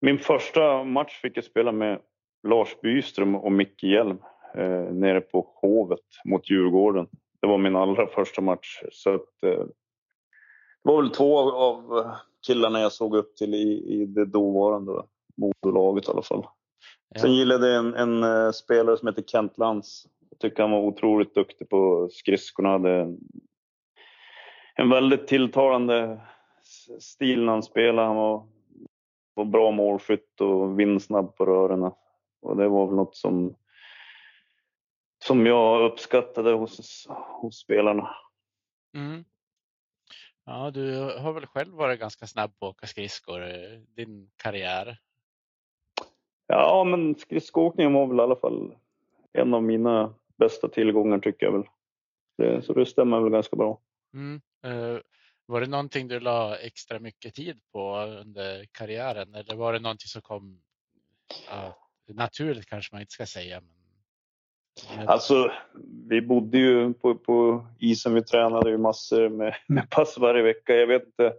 min 0.00 0.18
första 0.18 0.84
match 0.84 1.20
fick 1.20 1.36
jag 1.36 1.44
spela 1.44 1.72
med 1.72 2.00
Lars 2.48 2.80
Byström 2.80 3.34
och 3.34 3.52
Micke 3.52 3.82
Hjelm 3.82 4.18
eh, 4.54 4.92
nere 4.92 5.20
på 5.20 5.52
Hovet 5.54 6.00
mot 6.24 6.50
Djurgården. 6.50 7.06
Det 7.40 7.46
var 7.46 7.58
min 7.58 7.76
allra 7.76 8.06
första 8.06 8.40
match. 8.40 8.82
Så 8.92 9.14
att, 9.14 9.42
eh, 9.42 9.64
det 10.82 10.92
var 10.92 11.02
väl 11.02 11.10
två 11.10 11.38
av, 11.38 11.54
av 11.54 12.10
killarna 12.46 12.80
jag 12.80 12.92
såg 12.92 13.16
upp 13.16 13.36
till 13.36 13.54
i, 13.54 14.00
i 14.02 14.06
det 14.06 14.24
dåvarande 14.24 15.02
Modolaget 15.36 16.08
i 16.08 16.10
alla 16.10 16.22
fall. 16.22 16.46
Ja. 17.14 17.20
Sen 17.20 17.34
gillade 17.34 17.68
jag 17.68 17.78
en, 17.78 17.94
en, 17.94 18.22
en 18.22 18.52
spelare 18.52 18.96
som 18.96 19.08
heter 19.08 19.22
Kent 19.22 19.58
Lantz 19.58 20.06
jag 20.38 20.50
tycker 20.50 20.62
han 20.62 20.72
var 20.72 20.78
otroligt 20.78 21.34
duktig 21.34 21.68
på 21.68 22.08
skridskorna. 22.12 22.68
Hade 22.68 23.16
en 24.74 24.90
väldigt 24.90 25.26
tilltalande 25.26 26.20
stil 27.00 27.44
när 27.44 27.52
han 27.52 27.62
spelade. 27.62 28.08
Han 28.08 28.16
var, 28.16 28.46
var 29.34 29.44
bra 29.44 29.70
målskytt 29.70 30.40
och 30.40 30.80
vindsnabb 30.80 31.36
på 31.36 31.46
rörerna. 31.46 31.94
Och 32.42 32.56
det 32.56 32.68
var 32.68 32.86
väl 32.86 32.96
något 32.96 33.16
som, 33.16 33.54
som 35.24 35.46
jag 35.46 35.90
uppskattade 35.90 36.52
hos, 36.52 37.06
hos 37.40 37.58
spelarna. 37.58 38.10
Mm. 38.94 39.24
Ja, 40.46 40.70
du 40.70 41.00
har 41.18 41.32
väl 41.32 41.46
själv 41.46 41.74
varit 41.74 42.00
ganska 42.00 42.26
snabb 42.26 42.58
på 42.58 42.66
att 42.66 42.70
åka 42.70 42.86
skridskor 42.86 43.40
din 43.96 44.30
karriär? 44.36 44.98
Ja, 46.46 46.84
men 46.84 47.14
skridskoåkningen 47.14 47.92
var 47.92 48.06
väl 48.06 48.18
i 48.18 48.22
alla 48.22 48.36
fall 48.36 48.74
en 49.32 49.54
av 49.54 49.62
mina 49.62 50.14
bästa 50.36 50.68
tillgångar 50.68 51.18
tycker 51.18 51.46
jag 51.46 51.52
väl. 51.52 51.64
Det, 52.38 52.62
så 52.62 52.72
det 52.72 52.86
stämmer 52.86 53.20
väl 53.20 53.32
ganska 53.32 53.56
bra. 53.56 53.80
Mm. 54.14 54.40
Uh, 54.66 55.00
var 55.46 55.60
det 55.60 55.66
någonting 55.66 56.08
du 56.08 56.20
la 56.20 56.56
extra 56.56 56.98
mycket 56.98 57.34
tid 57.34 57.60
på 57.72 57.96
under 58.00 58.66
karriären 58.72 59.34
eller 59.34 59.54
var 59.54 59.72
det 59.72 59.78
någonting 59.78 60.08
som 60.08 60.22
kom 60.22 60.62
uh, 61.52 61.72
naturligt 62.14 62.66
kanske 62.66 62.94
man 62.94 63.00
inte 63.00 63.12
ska 63.12 63.26
säga? 63.26 63.60
Men... 63.60 63.85
Alltså, 65.06 65.50
vi 66.08 66.22
bodde 66.22 66.58
ju 66.58 66.94
på, 66.94 67.14
på 67.14 67.66
isen, 67.78 68.14
vi 68.14 68.22
tränade 68.22 68.70
ju 68.70 68.78
massor 68.78 69.28
med, 69.28 69.54
med 69.66 69.90
pass 69.90 70.18
varje 70.18 70.42
vecka. 70.42 70.74
Jag 70.74 70.86
vet 70.86 71.04
inte 71.06 71.34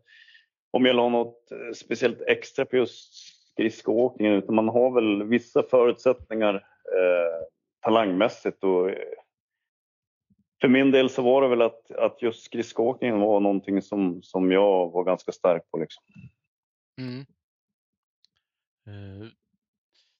om 0.71 0.85
jag 0.85 0.95
la 0.95 1.09
något 1.09 1.51
eh, 1.51 1.73
speciellt 1.75 2.21
extra 2.21 2.65
på 2.65 2.75
just 2.75 3.13
skridskoåkningen 3.53 4.33
utan 4.33 4.55
man 4.55 4.69
har 4.69 4.91
väl 4.91 5.23
vissa 5.23 5.63
förutsättningar 5.63 6.55
eh, 6.55 7.45
talangmässigt. 7.79 8.63
Och 8.63 8.89
eh, 8.89 8.97
för 10.61 10.67
min 10.67 10.91
del 10.91 11.09
så 11.09 11.21
var 11.21 11.41
det 11.41 11.47
väl 11.47 11.61
att, 11.61 11.91
att 11.91 12.21
just 12.21 12.43
skridskoåkningen 12.43 13.19
var 13.19 13.39
någonting 13.39 13.81
som, 13.81 14.23
som 14.23 14.51
jag 14.51 14.91
var 14.91 15.03
ganska 15.03 15.31
stark 15.31 15.71
på. 15.71 15.77
Liksom. 15.77 16.03
Mm. 16.99 17.25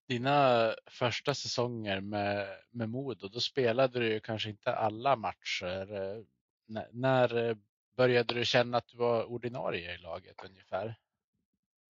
Dina 0.07 0.69
första 0.89 1.33
säsonger 1.33 2.01
med, 2.01 2.47
med 2.71 2.89
Modo, 2.89 3.27
då 3.27 3.39
spelade 3.39 3.99
du 3.99 4.19
kanske 4.19 4.49
inte 4.49 4.75
alla 4.75 5.15
matcher. 5.15 5.91
N 5.91 6.25
när, 6.67 6.87
när 6.91 7.49
eh, 7.49 7.55
började 7.97 8.33
du 8.33 8.45
känna 8.45 8.77
att 8.77 8.87
du 8.87 8.97
var 8.97 9.31
ordinarie 9.31 9.95
i 9.95 9.97
laget 9.97 10.45
ungefär? 10.45 10.95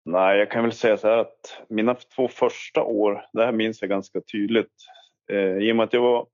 Nej, 0.06 0.38
jag 0.38 0.52
kan 0.52 0.64
väl 0.64 0.72
säga 0.72 0.98
så 0.98 1.08
här 1.08 1.18
att 1.18 1.62
mina 1.70 1.96
två 1.96 2.28
första 2.28 2.84
år, 2.84 3.26
det 3.34 3.46
här 3.46 3.52
minns 3.52 3.82
jag 3.82 3.90
ganska 3.90 4.22
tydligt. 4.22 4.74
Eh, 5.32 5.58
I 5.58 5.72
och 5.72 5.76
med 5.76 5.84
att 5.84 5.94
jag 5.94 6.02
var 6.02 6.28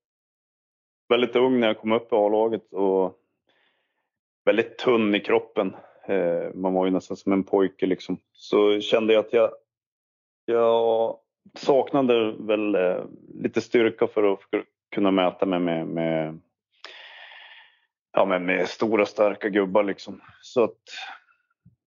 väldigt 1.10 1.36
ung 1.36 1.60
när 1.60 1.68
jag 1.68 1.80
kom 1.80 1.92
upp 1.92 2.14
i 2.14 2.16
A-laget 2.16 2.74
och 2.74 3.20
väldigt 4.46 4.78
tunn 4.78 5.16
i 5.16 5.20
kroppen. 5.20 5.76
Eh, 6.08 6.54
man 6.54 6.74
var 6.74 6.86
ju 6.86 6.92
nästan 6.92 7.18
som 7.18 7.34
en 7.34 7.44
pojke 7.44 7.86
liksom. 7.86 8.18
Så 8.32 8.82
kände 8.82 9.14
jag 9.14 9.26
att 9.26 9.34
jag, 9.34 9.52
jag 10.46 11.20
saknade 11.56 12.32
väl 12.32 12.76
eh, 12.76 13.04
lite 13.34 13.62
styrka 13.62 14.08
för 14.08 14.34
att 14.34 14.40
kunna 14.96 15.12
mäta 15.12 15.46
mig 15.46 15.60
med, 15.60 15.88
med, 15.88 16.40
ja, 18.14 18.26
med, 18.26 18.42
med 18.42 18.70
stora 18.70 19.06
starka 19.06 19.50
gubbar 19.50 19.84
liksom. 19.84 20.22
Så 20.42 20.64
att 20.64 20.82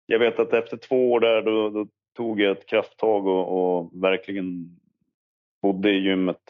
jag 0.06 0.18
vet 0.18 0.38
att 0.38 0.52
efter 0.52 0.76
två 0.76 1.12
år 1.12 1.20
där 1.20 1.42
då, 1.42 1.70
då 1.70 1.86
tog 2.16 2.40
jag 2.40 2.58
ett 2.58 2.66
krafttag 2.66 3.26
och, 3.26 3.78
och, 3.78 4.02
verkligen 4.02 4.78
bodde 5.62 5.90
i 5.90 5.98
gymmet 5.98 6.42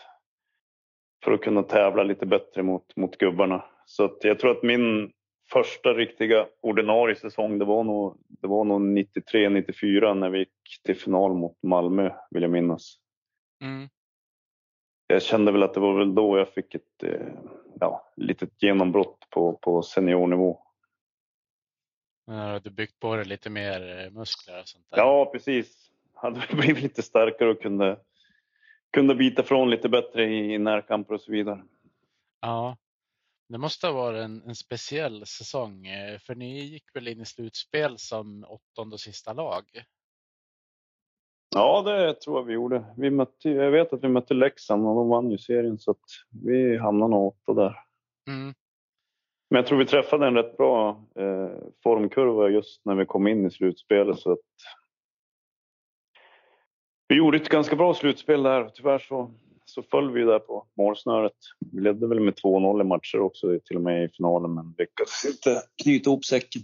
för 1.25 1.33
att 1.33 1.41
kunna 1.41 1.63
tävla 1.63 2.03
lite 2.03 2.27
bättre 2.27 2.63
mot, 2.63 2.97
mot 2.97 3.19
gubbarna. 3.19 3.65
Så 3.87 4.05
att 4.05 4.25
jag 4.25 4.39
tror 4.39 4.51
att 4.51 4.63
min 4.63 5.13
första 5.53 5.95
riktiga 5.95 6.47
ordinarie 6.61 7.17
säsong 7.17 7.59
det 7.59 7.65
var 7.65 7.85
nog, 7.85 8.17
det 8.29 8.47
var 8.47 8.65
nog 8.65 8.81
93-94 8.81 10.15
när 10.15 10.31
vi 10.31 10.39
gick 10.39 10.83
till 10.85 10.97
final 10.97 11.35
mot 11.35 11.63
Malmö 11.63 12.15
vill 12.31 12.43
jag 12.43 12.53
minnas. 12.53 12.97
Mm. 13.63 13.89
Jag 15.07 15.23
kände 15.23 15.53
väl 15.53 15.63
att 15.63 15.75
det 15.75 15.81
var 15.81 15.99
väl 15.99 16.15
då 16.15 16.39
jag 16.39 16.49
fick 16.49 16.75
ett 16.75 17.03
eh, 17.03 17.29
ja, 17.81 18.13
litet 18.17 18.63
genombrott 18.63 19.27
på, 19.31 19.53
på 19.53 19.83
seniornivå. 19.83 20.63
Men 22.27 22.61
du 22.63 22.71
byggt 22.71 23.01
på 23.01 23.17
dig 23.17 23.25
lite 23.25 23.51
mer 23.51 24.05
eh, 24.05 24.11
muskler 24.11 24.61
och 24.61 24.69
sånt 24.69 24.87
där? 24.91 24.99
Ja, 24.99 25.31
precis. 25.33 25.91
Hade 26.15 26.41
blivit 26.53 26.83
lite 26.83 27.03
starkare 27.03 27.51
och 27.51 27.63
kunde, 27.63 28.01
kunde 28.93 29.15
bita 29.15 29.43
från 29.43 29.71
lite 29.71 29.89
bättre 29.89 30.25
i 30.25 30.59
närkamper 30.59 31.15
och 31.15 31.21
så 31.21 31.33
vidare. 31.33 31.63
Ja, 32.41 32.77
det 33.49 33.59
måste 33.59 33.87
ha 33.87 33.95
varit 33.95 34.25
en, 34.25 34.43
en, 34.47 34.55
speciell 34.55 35.27
säsong 35.27 35.87
eh, 35.87 36.19
för 36.19 36.35
ni 36.35 36.65
gick 36.65 36.85
väl 36.95 37.09
in 37.09 37.21
i 37.21 37.25
slutspel 37.25 37.99
som 37.99 38.45
åttonde 38.49 38.95
och 38.95 39.01
sista 39.01 39.33
lag? 39.33 39.65
Ja, 41.55 41.83
det 41.83 42.15
tror 42.15 42.39
jag 42.39 42.45
vi 42.45 42.53
gjorde. 42.53 42.85
Vi 42.97 43.11
mötte, 43.11 43.51
jag 43.51 43.71
vet 43.71 43.93
att 43.93 44.05
vi 44.05 44.09
mötte 44.09 44.35
Leksand 44.35 44.87
och 44.87 44.95
de 44.95 45.09
vann 45.09 45.31
ju 45.31 45.39
serien 45.39 45.79
så 45.79 45.91
att 45.91 46.05
vi 46.45 46.77
hamnade 46.77 47.11
nog 47.11 47.27
åtta 47.27 47.55
där. 47.55 47.77
Mm. 48.29 48.55
Men 49.51 49.57
jag 49.57 49.67
tror 49.67 49.79
vi 49.79 49.87
träffade 49.87 50.27
en 50.27 50.35
rätt 50.35 50.57
bra 50.57 51.05
eh, 51.15 51.51
formkurva 51.83 52.49
just 52.49 52.85
när 52.85 52.95
vi 52.95 53.07
kom 53.07 53.27
in 53.27 53.47
i 53.47 53.51
slutspelet 53.51 54.19
så 54.19 54.33
att 54.33 54.39
vi 57.09 57.17
gjorde 57.17 57.37
ett 57.37 57.49
ganska 57.49 57.77
bra 57.77 57.95
slutspel 57.95 58.43
där. 58.43 58.69
Tyvärr 58.69 58.99
så, 58.99 59.35
så 59.77 59.83
föll 59.83 60.13
vi 60.13 60.25
där 60.25 60.39
på 60.39 60.67
målsnöret. 60.77 61.33
Vi 61.73 61.81
ledde 61.81 62.07
väl 62.07 62.21
med 62.21 62.35
2-0 62.35 62.81
i 62.81 62.85
matcher 62.85 63.21
också 63.21 63.59
till 63.65 63.77
och 63.77 63.83
med 63.83 64.05
i 64.05 64.09
finalen 64.09 64.55
men 64.55 64.75
lyckades 64.79 65.25
inte 65.25 65.63
knyta 65.83 66.11
ihop 66.11 66.25
säcken. 66.25 66.63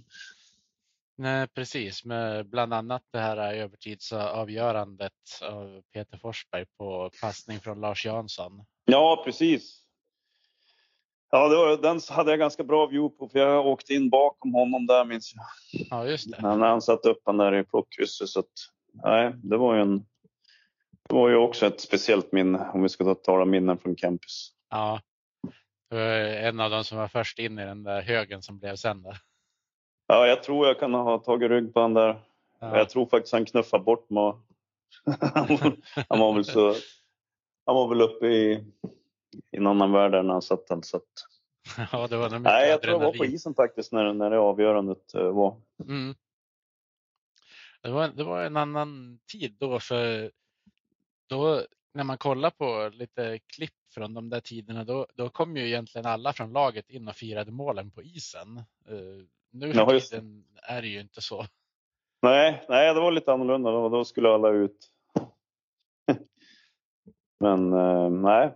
Nej, 1.19 1.49
precis. 1.49 2.05
Med 2.05 2.49
bland 2.49 2.75
annat 2.75 3.03
det 3.13 3.19
här 3.19 3.55
övertidsavgörandet 3.55 5.13
av 5.51 5.83
Peter 5.95 6.19
Forsberg 6.19 6.65
på 6.79 7.11
passning 7.21 7.61
från 7.61 7.81
Lars 7.81 8.07
Jansson. 8.07 8.53
Ja, 8.85 9.23
precis. 9.25 9.79
Ja, 11.31 11.49
var, 11.49 11.83
den 11.83 12.01
hade 12.11 12.31
jag 12.31 12.39
ganska 12.39 12.65
bra 12.65 12.87
view 12.87 13.19
på 13.19 13.29
för 13.29 13.39
jag 13.39 13.67
åkte 13.67 13.95
in 13.95 14.11
bakom 14.11 14.55
honom 14.55 14.87
där 14.87 15.05
minns 15.05 15.35
jag. 15.35 15.45
Ja, 15.91 16.07
just 16.07 16.31
det. 16.31 16.43
När 16.43 16.69
han 16.69 16.83
satte 16.83 17.09
upp 17.09 17.23
den 17.25 17.37
där 17.37 17.55
i 17.55 17.65
plockkrysset. 17.65 18.29
Så 18.29 18.41
att, 18.41 18.53
nej, 19.05 19.33
det 19.43 19.57
var 19.57 19.75
ju 19.75 19.83
en. 19.83 20.05
Det 21.09 21.15
var 21.15 21.29
ju 21.29 21.37
också 21.37 21.67
ett 21.67 21.81
speciellt 21.81 22.33
minne 22.33 22.71
om 22.75 22.83
vi 22.83 22.89
ska 22.89 23.15
tala 23.15 23.45
minnen 23.45 23.79
från 23.79 23.97
campus. 23.97 24.53
Ja, 24.71 25.01
det 25.91 25.97
var 25.97 26.03
en 26.49 26.61
av 26.61 26.71
de 26.71 26.85
som 26.85 26.99
var 26.99 27.09
först 27.09 27.39
in 27.39 27.59
i 27.59 27.65
den 27.65 27.83
där 27.83 28.03
högen 28.03 28.43
som 28.43 28.59
blev 28.59 28.77
sen. 28.77 29.03
Där. 29.03 29.19
Ja, 30.07 30.27
jag 30.27 30.43
tror 30.43 30.67
jag 30.67 30.79
kan 30.79 30.95
ha 30.95 31.19
tagit 31.19 31.51
rygg 31.51 31.75
på 31.75 31.81
den 31.81 31.95
där. 31.95 32.23
Ja. 32.61 32.79
Jag 32.79 32.91
tror 32.91 33.07
faktiskt 33.07 33.33
han 33.33 33.45
knuffade 33.45 33.85
bort 33.85 34.11
mig. 34.11 34.33
han 36.09 36.19
var 36.19 36.35
väl 36.35 36.45
så. 36.45 36.75
Han 37.67 37.75
var 37.77 37.89
väl 37.89 38.03
uppe 38.03 38.27
i 38.27 38.65
i 39.51 39.57
en 39.57 39.67
annan 39.67 39.93
värld 39.93 40.13
när 40.13 40.33
han 40.33 40.43
satt 40.43 40.67
den. 40.67 40.83
Så 40.83 40.97
att... 40.97 41.13
ja, 41.93 42.07
det 42.07 42.17
var 42.17 42.39
Nej, 42.39 42.71
jag 42.71 42.83
tror 42.83 42.93
jag 42.93 43.01
var 43.01 43.19
på 43.19 43.25
isen 43.25 43.55
faktiskt 43.55 43.93
när, 43.93 44.13
när 44.13 44.31
det 44.31 44.39
avgörandet 44.39 45.15
eh, 45.15 45.31
var. 45.31 45.61
Mm. 45.89 46.15
Det, 47.83 47.91
var 47.91 48.09
det 48.09 48.25
var 48.25 48.45
en 48.45 48.57
annan 48.57 49.19
tid 49.33 49.57
då 49.59 49.81
för 49.81 50.31
då 51.27 51.63
när 51.95 52.05
man 52.05 52.19
kollar 52.19 52.51
på 52.51 52.91
lite 52.93 53.39
klipp 53.39 53.75
från 53.95 54.15
de 54.15 54.31
där 54.31 54.41
tiderna 54.41 54.85
då, 54.85 55.07
då 55.15 55.29
kom 55.29 55.57
ju 55.57 55.67
egentligen 55.67 56.07
alla 56.07 56.33
från 56.33 56.53
laget 56.53 56.91
in 56.91 57.09
och 57.09 57.17
firade 57.17 57.53
målen 57.53 57.91
på 57.91 58.03
isen. 58.03 58.57
Uh, 58.91 59.25
nu 59.51 59.73
för 59.73 60.01
tiden 60.01 60.45
är 60.63 60.83
det 60.83 60.89
ju 60.89 61.01
inte 61.01 61.21
så. 61.21 61.47
Nej, 62.23 62.65
nej, 62.69 62.95
det 62.95 63.01
var 63.01 63.13
lite 63.13 63.33
annorlunda. 63.33 63.71
Då, 63.71 63.89
då 63.89 64.05
skulle 64.05 64.29
alla 64.29 64.49
ut. 64.49 64.89
Men 67.41 67.73
uh, 67.73 68.11
nej, 68.11 68.53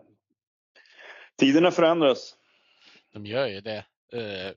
Tiderna 1.37 1.71
förändras. 1.71 2.37
De 3.13 3.27
gör 3.27 3.47
ju 3.47 3.61
det. 3.61 3.85
Uh, 4.15 4.53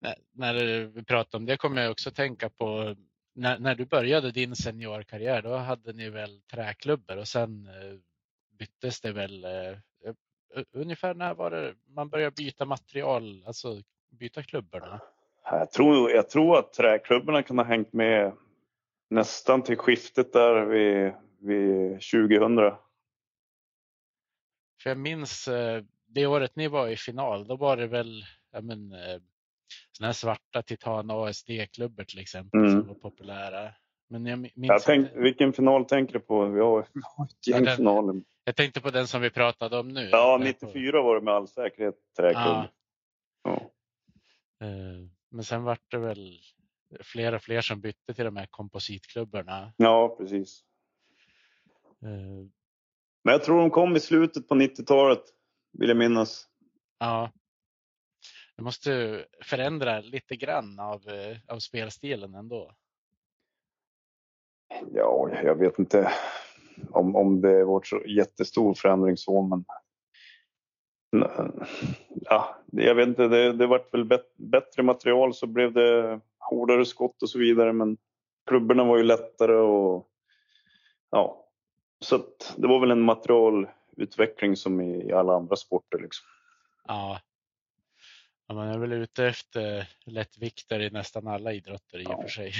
när, 0.00 0.14
när 0.32 0.84
vi 0.84 1.04
pratar 1.04 1.38
om 1.38 1.46
det 1.46 1.56
kommer 1.56 1.82
jag 1.82 1.90
också 1.90 2.10
tänka 2.10 2.50
på 2.50 2.96
när, 3.36 3.58
när, 3.58 3.74
du 3.74 3.84
började 3.84 4.30
din 4.30 4.56
seniorkarriär, 4.56 5.42
då 5.42 5.56
hade 5.56 5.92
ni 5.92 6.10
väl 6.10 6.40
träklubbor 6.40 7.16
och 7.16 7.28
sen 7.28 7.66
uh, 7.66 7.98
byttes 8.58 9.00
det 9.00 9.12
väl 9.12 9.44
uh, 9.44 10.14
ungefär 10.72 11.14
när 11.14 11.34
var 11.34 11.50
det 11.50 11.74
man 11.86 12.08
började 12.08 12.34
byta 12.34 12.64
material, 12.64 13.44
alltså 13.46 13.82
byta 14.10 14.42
klubborna? 14.42 15.00
Jag 15.44 15.70
tror, 15.70 16.10
jag 16.10 16.30
tror 16.30 16.58
att 16.58 16.72
träklubborna 16.72 17.42
kan 17.42 17.58
ha 17.58 17.64
hängt 17.64 17.92
med 17.92 18.32
nästan 19.10 19.62
till 19.62 19.76
skiftet 19.76 20.32
där 20.32 20.64
vid, 20.64 21.12
vid 21.38 21.90
2000. 21.92 22.56
För 24.82 24.90
jag 24.90 24.98
minns 24.98 25.48
det 26.06 26.26
året 26.26 26.56
ni 26.56 26.68
var 26.68 26.88
i 26.88 26.96
final, 26.96 27.46
då 27.46 27.56
var 27.56 27.76
det 27.76 27.86
väl 27.86 28.24
men, 28.62 28.94
eh, 29.66 29.96
såna 29.96 30.06
här 30.06 30.12
svarta 30.12 30.62
Titan 30.62 31.10
ASD-klubbor 31.10 32.04
till 32.04 32.18
exempel 32.18 32.60
mm. 32.60 32.70
som 32.70 32.86
var 32.88 32.94
populära. 32.94 33.72
Men 34.08 34.26
jag 34.26 34.50
jag 34.54 34.82
tänk, 34.82 35.08
inte... 35.08 35.20
Vilken 35.20 35.52
final 35.52 35.84
tänker 35.84 36.12
du 36.12 36.20
på? 36.20 36.44
Vi 36.44 36.60
har, 36.60 36.86
ja, 37.46 37.76
finaler. 37.76 38.22
Jag 38.44 38.56
tänkte 38.56 38.80
på 38.80 38.90
den 38.90 39.06
som 39.06 39.20
vi 39.20 39.30
pratade 39.30 39.78
om 39.78 39.88
nu. 39.88 40.08
Ja, 40.12 40.40
94 40.42 41.02
var 41.02 41.14
det 41.14 41.20
med 41.20 41.34
all 41.34 41.48
säkerhet 41.48 41.94
träklubb. 42.16 42.64
Ja. 43.42 43.70
Eh, 44.60 45.08
men 45.30 45.44
sen 45.44 45.62
var 45.62 45.78
det 45.90 45.98
väl 45.98 46.40
fler 47.00 47.34
och 47.34 47.42
fler 47.42 47.60
som 47.60 47.80
bytte 47.80 48.14
till 48.14 48.24
de 48.24 48.36
här 48.36 48.46
kompositklubborna. 48.50 49.72
Ja, 49.76 50.16
precis. 50.18 50.64
Uh, 52.04 52.46
Men 53.24 53.32
jag 53.32 53.44
tror 53.44 53.60
de 53.60 53.70
kom 53.70 53.96
i 53.96 54.00
slutet 54.00 54.48
på 54.48 54.54
90-talet 54.54 55.22
vill 55.72 55.88
jag 55.88 55.98
minnas. 55.98 56.48
Ja. 56.98 57.32
Det 58.56 58.62
måste 58.62 59.24
förändra 59.42 60.00
lite 60.00 60.36
grann 60.36 60.80
av, 60.80 61.08
eh, 61.08 61.36
av 61.48 61.58
spelstilen 61.58 62.34
ändå. 62.34 62.74
Ja, 64.92 65.30
jag 65.44 65.54
vet 65.54 65.78
inte 65.78 66.12
om, 66.90 67.16
om 67.16 67.40
det 67.40 67.64
varit 67.64 67.86
så 67.86 68.02
jättestor 68.06 68.74
förändring 68.74 69.16
så, 69.16 69.42
men 69.42 69.64
ja, 72.14 72.56
jag 72.72 72.94
vet 72.94 73.08
inte, 73.08 73.28
det, 73.28 73.52
det 73.52 73.66
vart 73.66 73.94
väl 73.94 74.04
bättre 74.36 74.82
material 74.82 75.34
så 75.34 75.46
blev 75.46 75.72
det 75.72 76.20
hårdare 76.38 76.84
skott 76.84 77.22
och 77.22 77.30
så 77.30 77.38
vidare, 77.38 77.72
men 77.72 77.96
klubborna 78.46 78.84
var 78.84 78.96
ju 78.96 79.02
lättare 79.02 79.54
och 79.56 80.08
ja, 81.10 81.48
så 82.00 82.18
det 82.56 82.66
var 82.66 82.80
väl 82.80 82.90
en 82.90 83.02
material 83.02 83.68
utveckling 83.96 84.56
som 84.56 84.80
i 84.80 85.12
alla 85.12 85.36
andra 85.36 85.56
sporter. 85.56 85.98
Liksom. 85.98 86.26
Ja. 86.86 87.20
Ja, 88.46 88.54
man 88.54 88.68
är 88.68 88.78
väl 88.78 88.92
ute 88.92 89.26
efter 89.26 89.88
lättviktare 90.04 90.84
i 90.84 90.90
nästan 90.90 91.28
alla 91.28 91.52
idrotter 91.52 91.98
i 91.98 92.06
och 92.06 92.22
för 92.22 92.28
sig. 92.28 92.52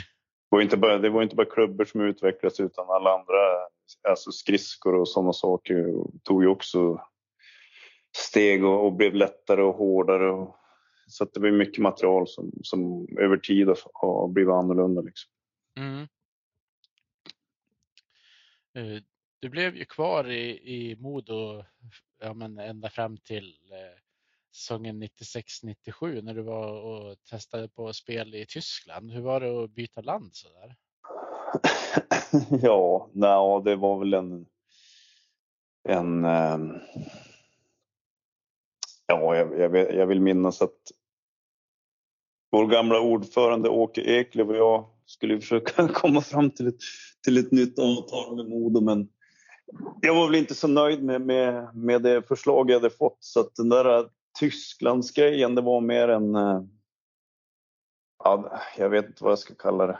Det 0.51 0.57
var, 0.57 0.63
inte 0.63 0.77
bara, 0.77 0.99
det 0.99 1.11
var 1.11 1.23
inte 1.23 1.37
bara 1.37 1.47
klubbor 1.47 1.85
som 1.85 2.01
utvecklades 2.01 2.61
utan 2.61 2.87
alla 2.89 3.11
andra, 3.11 3.69
alltså 4.09 4.33
skridskor 4.33 4.95
och 4.95 5.09
sådana 5.09 5.33
saker 5.33 5.85
tog 6.23 6.43
ju 6.43 6.49
också 6.49 7.01
steg 8.17 8.65
och, 8.65 8.87
och 8.87 8.93
blev 8.93 9.15
lättare 9.15 9.63
och 9.63 9.75
hårdare. 9.75 10.31
Och, 10.31 10.57
så 11.09 11.25
att 11.25 11.35
det 11.35 11.41
blev 11.41 11.53
mycket 11.53 11.83
material 11.83 12.29
som, 12.29 12.53
som 12.63 13.07
över 13.19 13.37
tid 13.37 13.69
har, 13.69 13.79
har 13.93 14.29
blivit 14.29 14.53
annorlunda. 14.53 15.03
Liksom. 15.03 15.31
Mm. 15.77 16.09
Eh, 18.75 19.03
du 19.41 19.49
blev 19.49 19.77
ju 19.77 19.85
kvar 19.85 20.31
i, 20.31 20.49
i 20.75 20.97
Modo 20.97 21.65
ja, 22.21 22.35
men 22.35 22.59
ända 22.59 22.91
fram 22.91 23.19
till 23.19 23.59
eh, 23.71 23.96
säsongen 24.57 25.03
96-97 25.03 26.23
när 26.23 26.35
du 26.35 26.43
var 26.43 26.73
och 26.73 27.17
testade 27.31 27.69
på 27.69 27.93
spel 27.93 28.35
i 28.35 28.47
Tyskland. 28.47 29.11
Hur 29.11 29.21
var 29.21 29.41
det 29.41 29.65
att 29.65 29.71
byta 29.71 30.01
land 30.01 30.31
så 30.33 30.49
där? 30.49 30.77
ja, 32.63 33.11
nej, 33.13 33.63
det 33.65 33.77
var 33.77 33.99
väl 33.99 34.15
en, 34.15 34.47
en 35.89 36.25
ehm, 36.25 36.73
ja, 39.07 39.37
jag, 39.37 39.61
jag, 39.61 39.95
jag, 39.95 40.07
vill 40.07 40.21
minnas 40.21 40.63
att 40.63 40.93
vår 42.51 42.67
gamla 42.67 43.01
ordförande 43.01 43.69
Åke 43.69 44.01
Eklöf 44.01 44.49
och 44.49 44.57
jag 44.57 44.89
skulle 45.07 45.41
försöka 45.41 45.89
komma 45.95 46.21
fram 46.21 46.51
till 46.51 46.67
ett, 46.67 46.79
till 47.25 47.39
ett 47.39 47.53
nytt 47.53 47.79
avtal 47.79 48.37
med 48.37 48.49
Modo 48.49 48.81
men 48.81 49.09
jag 50.01 50.15
var 50.15 50.27
väl 50.27 50.35
inte 50.35 50.55
så 50.55 50.69
nöjd 50.69 51.03
med, 51.03 51.21
med, 51.21 51.77
med 51.77 52.03
det 52.03 52.29
förslag 52.29 52.71
jag 52.71 52.75
hade 52.75 52.91
fått 52.91 53.19
så 53.21 53.41
att 53.41 53.55
den 53.55 53.69
där 53.69 54.09
Tysklandsgrejen 54.39 55.55
det 55.55 55.63
var 55.63 55.81
mer 55.81 56.09
en 56.09 56.35
eh, 56.35 56.63
ja, 58.25 58.61
jag 58.77 58.89
vet 58.89 59.07
inte 59.07 59.25
vad 59.25 59.31
jag 59.31 59.39
ska 59.39 59.55
kalla 59.55 59.87
det. 59.87 59.99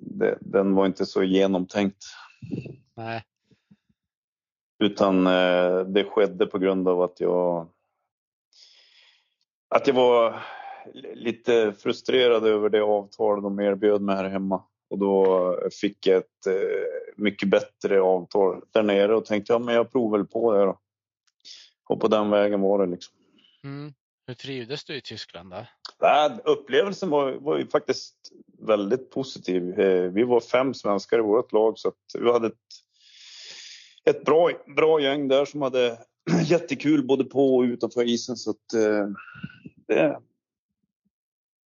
det 0.00 0.38
den 0.40 0.74
var 0.74 0.86
inte 0.86 1.06
så 1.06 1.22
genomtänkt. 1.22 2.04
Nej. 2.96 3.24
Utan 4.78 5.26
eh, 5.26 5.80
det 5.80 6.04
skedde 6.04 6.46
på 6.46 6.58
grund 6.58 6.88
av 6.88 7.02
att 7.02 7.20
jag 7.20 7.68
att 9.68 9.86
jag 9.86 9.94
var 9.94 10.42
lite 11.14 11.72
frustrerad 11.72 12.46
över 12.46 12.68
det 12.68 12.82
avtal 12.82 13.42
de 13.42 13.60
erbjöd 13.60 14.02
mig 14.02 14.16
här 14.16 14.28
hemma. 14.28 14.62
Och 14.90 14.98
då 14.98 15.54
fick 15.80 16.06
jag 16.06 16.16
ett 16.16 16.46
eh, 16.46 16.54
mycket 17.16 17.48
bättre 17.48 18.00
avtal 18.00 18.62
där 18.70 18.82
nere 18.82 19.16
och 19.16 19.24
tänkte 19.24 19.52
ja, 19.52 19.58
men 19.58 19.74
jag 19.74 19.92
provar 19.92 20.18
väl 20.18 20.26
på 20.26 20.52
det 20.52 20.64
då. 20.64 20.78
Och 21.88 22.00
på 22.00 22.08
den 22.08 22.30
vägen 22.30 22.60
var 22.60 22.78
det 22.78 22.86
liksom. 22.86 23.17
Mm. 23.64 23.94
Hur 24.26 24.34
trivdes 24.34 24.84
du 24.84 24.96
i 24.96 25.00
Tyskland 25.00 25.50
då? 25.50 25.66
Ja, 25.98 26.38
upplevelsen 26.44 27.10
var, 27.10 27.32
var 27.32 27.58
ju 27.58 27.66
faktiskt 27.66 28.16
väldigt 28.58 29.10
positiv. 29.10 29.80
Eh, 29.80 30.10
vi 30.10 30.24
var 30.24 30.40
fem 30.40 30.74
svenskar 30.74 31.18
i 31.18 31.22
vårt 31.22 31.52
lag 31.52 31.78
så 31.78 31.92
vi 32.18 32.32
hade 32.32 32.46
ett, 32.46 32.54
ett 34.04 34.24
bra, 34.24 34.50
bra 34.76 35.00
gäng 35.00 35.28
där 35.28 35.44
som 35.44 35.62
hade 35.62 35.98
jättekul 36.44 37.06
både 37.06 37.24
på 37.24 37.56
och 37.56 37.62
utanför 37.62 38.04
isen. 38.04 38.36
Så 38.36 38.50
att, 38.50 38.74
eh, 38.74 39.08
det, 39.86 40.18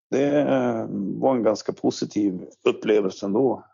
det 0.09 0.45
var 0.91 1.35
en 1.35 1.43
ganska 1.43 1.73
positiv 1.73 2.47
upplevelse 2.63 3.25
ändå. 3.25 3.65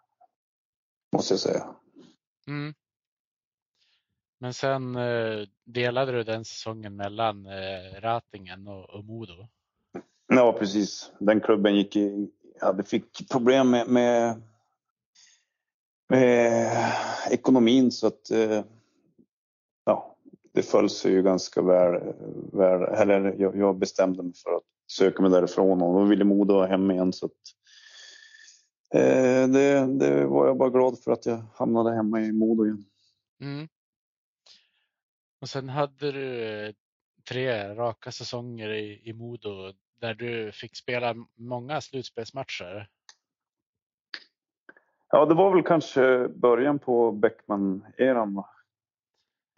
Måste 1.14 1.34
jag 1.34 1.40
säga. 1.40 1.76
Mm. 2.48 2.74
Men 4.40 4.54
sen 4.54 4.96
eh, 4.96 5.48
delade 5.66 6.12
du 6.12 6.24
den 6.24 6.46
säsongen 6.46 6.96
mellan 6.96 7.46
eh, 7.46 8.02
Ratingen 8.02 8.68
och, 8.68 8.90
och 8.90 9.06
Modo? 9.06 9.48
Ja, 10.28 10.54
precis. 10.60 11.12
Den 11.20 11.42
klubben 11.42 11.76
gick 11.76 11.96
i, 11.96 12.30
ja, 12.60 12.74
det 12.74 12.84
fick 12.84 13.30
problem 13.30 13.70
med, 13.70 13.88
med, 13.88 14.42
med 16.10 16.72
ekonomin 17.32 17.92
så 17.92 18.08
att 18.08 18.32
eh, 18.32 18.64
ja, 19.86 20.16
det 20.54 20.62
föll 20.62 20.90
sig 20.90 21.12
ju 21.12 21.24
ganska 21.24 21.62
väl. 21.62 22.14
väl 22.54 22.82
eller 22.82 23.36
jag, 23.40 23.58
jag, 23.58 23.78
bestämde 23.78 24.24
mig 24.24 24.34
för 24.44 24.56
att 24.56 24.64
söka 24.92 25.22
mig 25.22 25.32
därifrån 25.32 25.82
och 25.82 26.00
då 26.00 26.06
ville 26.06 26.24
Modo 26.24 26.54
ha 26.54 26.66
hem 26.66 26.92
igen 26.92 27.14
så 27.14 27.26
att 27.26 27.32
eh, 28.94 29.48
det, 29.48 29.98
det, 30.00 30.26
var 30.26 30.48
jag 30.48 30.58
bara 30.58 30.70
glad 30.70 31.00
för 31.00 31.12
att 31.12 31.26
jag 31.26 31.44
hamnade 31.54 31.96
hemma 31.96 32.22
i 32.22 32.32
Modo 32.32 32.66
igen. 32.66 32.86
Mm. 33.42 33.68
Och 35.42 35.50
sen 35.50 35.70
hade 35.70 36.12
du 36.12 36.74
tre 37.30 37.76
raka 37.76 38.12
säsonger 38.12 38.70
i, 38.70 39.10
i 39.10 39.14
Modo 39.14 39.74
där 40.00 40.14
du 40.14 40.52
fick 40.52 40.76
spela 40.76 41.16
många 41.36 41.82
slutspelsmatcher. 41.82 42.90
Ja, 45.10 45.26
det 45.26 45.34
var 45.34 45.54
väl 45.56 45.64
kanske 45.64 46.28
början 46.28 46.80
på 46.80 47.12
Bäckman-eran. 47.12 48.44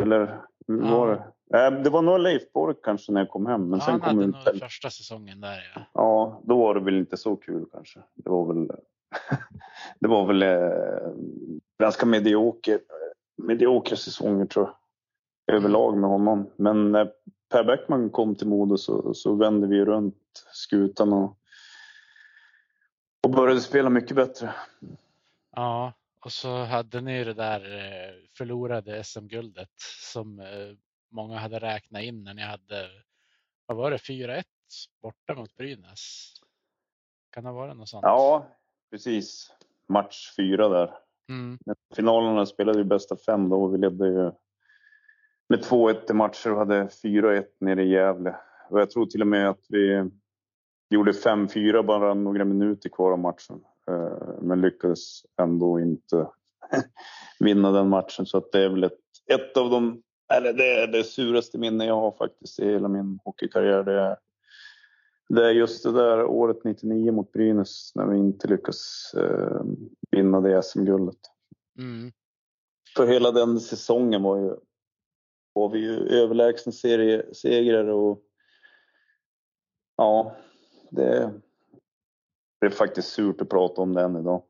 Eller 0.01 0.41
hur 0.67 0.83
ja. 0.83 0.97
var 0.97 1.07
det? 1.07 1.83
Det 1.83 1.89
var 1.89 2.01
nog 2.01 2.19
Leif 2.19 2.51
Borg 2.53 2.75
kanske 2.83 3.11
när 3.11 3.21
jag 3.21 3.29
kom 3.29 3.45
hem. 3.45 3.69
Men 3.69 3.79
ja, 3.79 3.85
sen 3.85 3.91
han 3.91 3.99
kom 4.01 4.07
hade 4.07 4.27
nog 4.27 4.55
ut... 4.55 4.59
första 4.59 4.89
säsongen 4.89 5.41
där 5.41 5.71
ja. 5.75 5.81
Ja, 5.93 6.41
då 6.43 6.57
var 6.57 6.75
det 6.75 6.81
väl 6.81 6.97
inte 6.97 7.17
så 7.17 7.35
kul 7.35 7.65
kanske. 7.71 7.99
Det 8.15 8.29
var 8.29 8.53
väl, 8.53 8.67
det 9.99 10.07
var 10.07 10.25
väl 10.25 10.43
eh, 10.43 11.11
ganska 11.79 12.05
medioker, 12.05 12.79
mediokra 13.37 13.95
säsonger 13.95 14.45
tror 14.45 14.65
jag. 14.65 14.75
Överlag 15.49 15.97
med 15.97 16.09
honom. 16.09 16.49
Men 16.55 16.91
när 16.91 17.11
Per 17.49 17.63
Bäckman 17.63 18.09
kom 18.09 18.35
till 18.35 18.47
Modo 18.47 18.77
så, 18.77 19.13
så 19.13 19.35
vände 19.35 19.67
vi 19.67 19.85
runt 19.85 20.45
skutan 20.51 21.13
och, 21.13 21.37
och 23.23 23.29
började 23.29 23.61
spela 23.61 23.89
mycket 23.89 24.15
bättre. 24.15 24.53
Ja, 25.55 25.93
och 26.25 26.31
så 26.31 26.63
hade 26.63 27.01
ni 27.01 27.23
det 27.23 27.33
där 27.33 27.61
eh, 27.77 28.13
förlorade 28.37 29.03
SM-guldet 29.03 29.73
som 30.11 30.39
eh, 30.39 30.75
många 31.11 31.37
hade 31.37 31.59
räknat 31.59 32.03
in 32.03 32.23
när 32.23 32.33
ni 32.33 32.41
hade, 32.41 32.89
vad 33.65 33.77
var 33.77 33.91
det, 33.91 33.97
4-1 33.97 34.43
borta 35.01 35.35
mot 35.35 35.55
Brynäs? 35.57 36.33
Kan 37.31 37.43
det 37.43 37.51
vara 37.51 37.73
något 37.73 37.89
sånt? 37.89 38.03
Ja, 38.03 38.47
precis. 38.91 39.51
Match 39.87 40.33
fyra 40.35 40.69
där. 40.69 40.93
Mm. 41.29 41.57
Finalerna 41.95 42.45
spelade 42.45 42.79
ju 42.79 42.85
bästa 42.85 43.17
fem 43.17 43.49
då 43.49 43.63
och 43.63 43.73
vi 43.73 43.77
ledde 43.77 44.07
ju 44.07 44.31
med 45.49 45.59
2-1 45.59 46.11
i 46.11 46.13
matcher 46.13 46.51
och 46.51 46.57
hade 46.57 46.83
4-1 46.83 47.45
nere 47.59 47.83
i 47.83 47.89
Gävle. 47.89 48.35
Och 48.69 48.79
jag 48.81 48.89
tror 48.89 49.05
till 49.05 49.21
och 49.21 49.27
med 49.27 49.49
att 49.49 49.65
vi 49.69 50.09
gjorde 50.89 51.11
5-4 51.11 51.83
bara 51.83 52.13
några 52.13 52.45
minuter 52.45 52.89
kvar 52.89 53.11
av 53.11 53.19
matchen. 53.19 53.61
Eh, 53.87 54.41
men 54.41 54.61
lyckades 54.61 55.21
ändå 55.41 55.79
inte 55.79 56.27
vinna 57.39 57.71
den 57.71 57.89
matchen. 57.89 58.25
Så 58.25 58.37
att 58.37 58.51
det 58.51 58.63
är 58.63 58.69
väl 58.69 58.83
ett, 58.83 58.99
ett 59.27 59.57
av 59.57 59.69
de, 59.69 60.01
eller 60.33 60.53
det 60.53 60.83
är 60.83 60.87
det 60.87 61.03
suraste 61.03 61.57
minne 61.57 61.85
jag 61.85 61.95
har 61.95 62.11
faktiskt 62.11 62.59
i 62.59 62.65
hela 62.65 62.87
min 62.87 63.19
hockeykarriär. 63.23 63.83
Det 63.83 64.01
är, 64.01 64.17
det 65.29 65.45
är 65.45 65.51
just 65.51 65.83
det 65.83 65.91
där 65.91 66.25
året 66.25 66.63
99 66.63 67.11
mot 67.11 67.31
Brynäs 67.31 67.91
när 67.95 68.05
vi 68.05 68.17
inte 68.17 68.47
lyckas 68.47 69.13
eh, 69.17 69.61
vinna 70.11 70.41
det 70.41 70.63
SM-guldet. 70.63 71.19
Mm. 71.77 72.11
För 72.95 73.07
hela 73.07 73.31
den 73.31 73.59
säsongen 73.59 74.23
var 74.23 74.37
ju 74.37 74.55
var 75.59 75.69
vi 75.69 75.79
ju 75.79 76.07
överlägsna 76.07 76.71
segrare 77.33 77.93
och 77.93 78.21
ja, 79.97 80.35
det, 80.89 81.33
det 82.59 82.65
är 82.65 82.69
faktiskt 82.69 83.07
surt 83.07 83.41
att 83.41 83.49
prata 83.49 83.81
om 83.81 83.93
den 83.93 84.15
idag. 84.15 84.43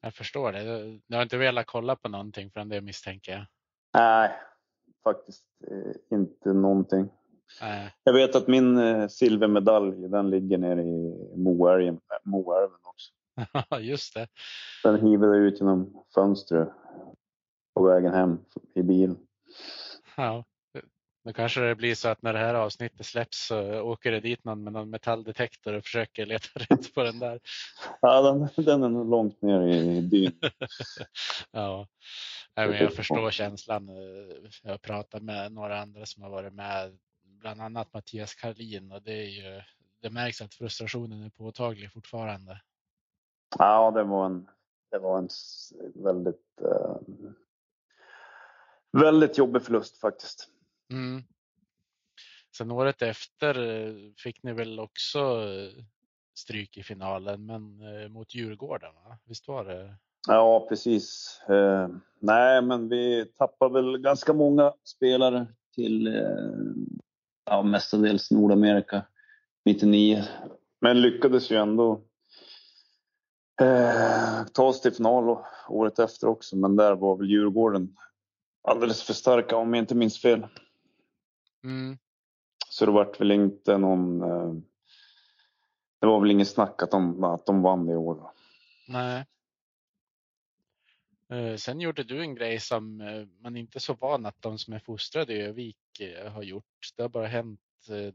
Jag 0.00 0.14
förstår 0.14 0.52
det. 0.52 0.62
Du 1.06 1.16
har 1.16 1.22
inte 1.22 1.36
velat 1.36 1.66
kolla 1.66 1.96
på 1.96 2.08
någonting 2.08 2.50
förrän 2.50 2.68
det 2.68 2.80
misstänker 2.80 3.32
jag. 3.32 3.46
Nej, 3.94 4.30
faktiskt 5.04 5.44
eh, 5.70 6.18
inte 6.18 6.52
någonting. 6.52 7.08
Nej. 7.60 7.94
Jag 8.04 8.12
vet 8.12 8.36
att 8.36 8.48
min 8.48 8.78
eh, 8.78 9.08
silvermedalj, 9.08 10.08
den 10.08 10.30
ligger 10.30 10.58
nere 10.58 10.82
i 10.82 11.36
Moälven, 11.36 12.78
också. 12.82 13.12
Just 13.80 14.14
det. 14.14 14.28
Den 14.82 15.06
hivade 15.06 15.36
ut 15.36 15.60
genom 15.60 16.04
fönstret 16.14 16.68
på 17.74 17.82
vägen 17.82 18.14
hem 18.14 18.38
i 18.74 18.82
bilen. 18.82 19.18
Ja, 20.16 20.44
då 21.24 21.32
kanske 21.32 21.60
det 21.60 21.74
blir 21.74 21.94
så 21.94 22.08
att 22.08 22.22
när 22.22 22.32
det 22.32 22.38
här 22.38 22.54
avsnittet 22.54 23.06
släpps 23.06 23.46
så 23.46 23.80
åker 23.80 24.12
det 24.12 24.20
dit 24.20 24.44
någon 24.44 24.64
med 24.64 24.72
någon 24.72 24.90
metalldetektor 24.90 25.72
och 25.72 25.84
försöker 25.84 26.26
leta 26.26 26.48
rätt 26.54 26.94
på 26.94 27.02
den 27.02 27.18
där. 27.18 27.40
Ja, 28.00 28.22
den, 28.22 28.64
den 28.64 28.82
är 28.82 28.88
nog 28.88 29.10
långt 29.10 29.42
ner 29.42 29.68
i 29.68 30.00
dyn. 30.00 30.40
ja, 31.50 31.88
men 32.54 32.72
jag 32.72 32.94
förstår 32.94 33.30
känslan. 33.30 33.88
Jag 34.62 34.70
har 34.70 34.78
pratat 34.78 35.22
med 35.22 35.52
några 35.52 35.80
andra 35.80 36.06
som 36.06 36.22
har 36.22 36.30
varit 36.30 36.54
med, 36.54 36.98
bland 37.22 37.60
annat 37.60 37.92
Mattias 37.92 38.34
Karlin 38.34 38.92
och 38.92 39.02
det 39.02 39.12
är 39.12 39.28
ju, 39.28 39.62
det 40.02 40.10
märks 40.10 40.42
att 40.42 40.54
frustrationen 40.54 41.22
är 41.24 41.30
påtaglig 41.30 41.92
fortfarande. 41.92 42.60
Ja, 43.58 43.90
det 43.90 44.02
var 44.02 44.26
en, 44.26 44.48
det 44.90 44.98
var 44.98 45.18
en 45.18 45.28
väldigt 45.94 46.60
uh 46.62 47.30
väldigt 49.00 49.38
jobbig 49.38 49.62
förlust 49.62 50.00
faktiskt. 50.00 50.48
Mm. 50.92 51.22
Sen 52.56 52.70
året 52.70 53.02
efter 53.02 53.86
eh, 53.86 53.94
fick 54.18 54.42
ni 54.42 54.52
väl 54.52 54.80
också 54.80 55.18
eh, 55.18 55.84
stryk 56.38 56.76
i 56.76 56.82
finalen, 56.82 57.46
men 57.46 57.62
eh, 57.80 58.08
mot 58.08 58.34
Djurgården, 58.34 58.94
va? 58.94 59.18
visst 59.24 59.48
var 59.48 59.64
det? 59.64 59.94
Ja, 60.28 60.66
precis. 60.68 61.40
Eh, 61.48 61.88
nej, 62.20 62.62
men 62.62 62.88
vi 62.88 63.24
tappade 63.38 63.82
väl 63.82 63.98
ganska 63.98 64.32
många 64.32 64.72
spelare 64.84 65.46
till 65.74 66.06
eh, 66.06 66.22
ja, 67.44 67.62
mestadels 67.62 68.30
Nordamerika 68.30 69.06
99. 69.64 70.22
Men 70.80 71.00
lyckades 71.00 71.50
ju 71.50 71.56
ändå 71.56 72.04
eh, 73.60 74.46
ta 74.52 74.64
oss 74.64 74.80
till 74.80 74.92
final 74.92 75.38
året 75.68 75.98
efter 75.98 76.26
också. 76.26 76.56
Men 76.56 76.76
där 76.76 76.94
var 76.94 77.16
väl 77.16 77.30
Djurgården 77.30 77.96
alldeles 78.64 79.02
för 79.02 79.12
starka 79.12 79.56
om 79.56 79.74
jag 79.74 79.82
inte 79.82 79.94
minns 79.94 80.20
fel. 80.20 80.46
Mm. 81.64 81.98
Så 82.68 82.86
det 82.86 82.92
vart 82.92 83.20
väl 83.20 83.30
inte 83.30 83.78
någon... 83.78 84.22
Eh, 84.22 84.52
det 86.00 86.06
var 86.06 86.20
väl 86.20 86.30
inget 86.30 86.48
snack 86.48 86.82
att 86.82 86.90
de, 86.90 87.24
att 87.24 87.46
de 87.46 87.62
vann 87.62 87.88
i 87.88 87.96
år. 87.96 88.30
Nej. 88.88 89.26
Eh, 91.28 91.56
sen 91.56 91.80
gjorde 91.80 92.04
du 92.04 92.20
en 92.20 92.34
grej 92.34 92.60
som 92.60 93.00
eh, 93.00 93.26
man 93.40 93.56
inte 93.56 93.78
är 93.78 93.80
så 93.80 93.94
van 93.94 94.26
att 94.26 94.42
de 94.42 94.58
som 94.58 94.74
är 94.74 94.78
fostrade 94.78 95.32
i 95.32 95.42
Övik 95.42 95.76
har 96.32 96.42
gjort. 96.42 96.92
Det 96.96 97.02
har 97.02 97.08
bara 97.08 97.26
hänt 97.26 97.60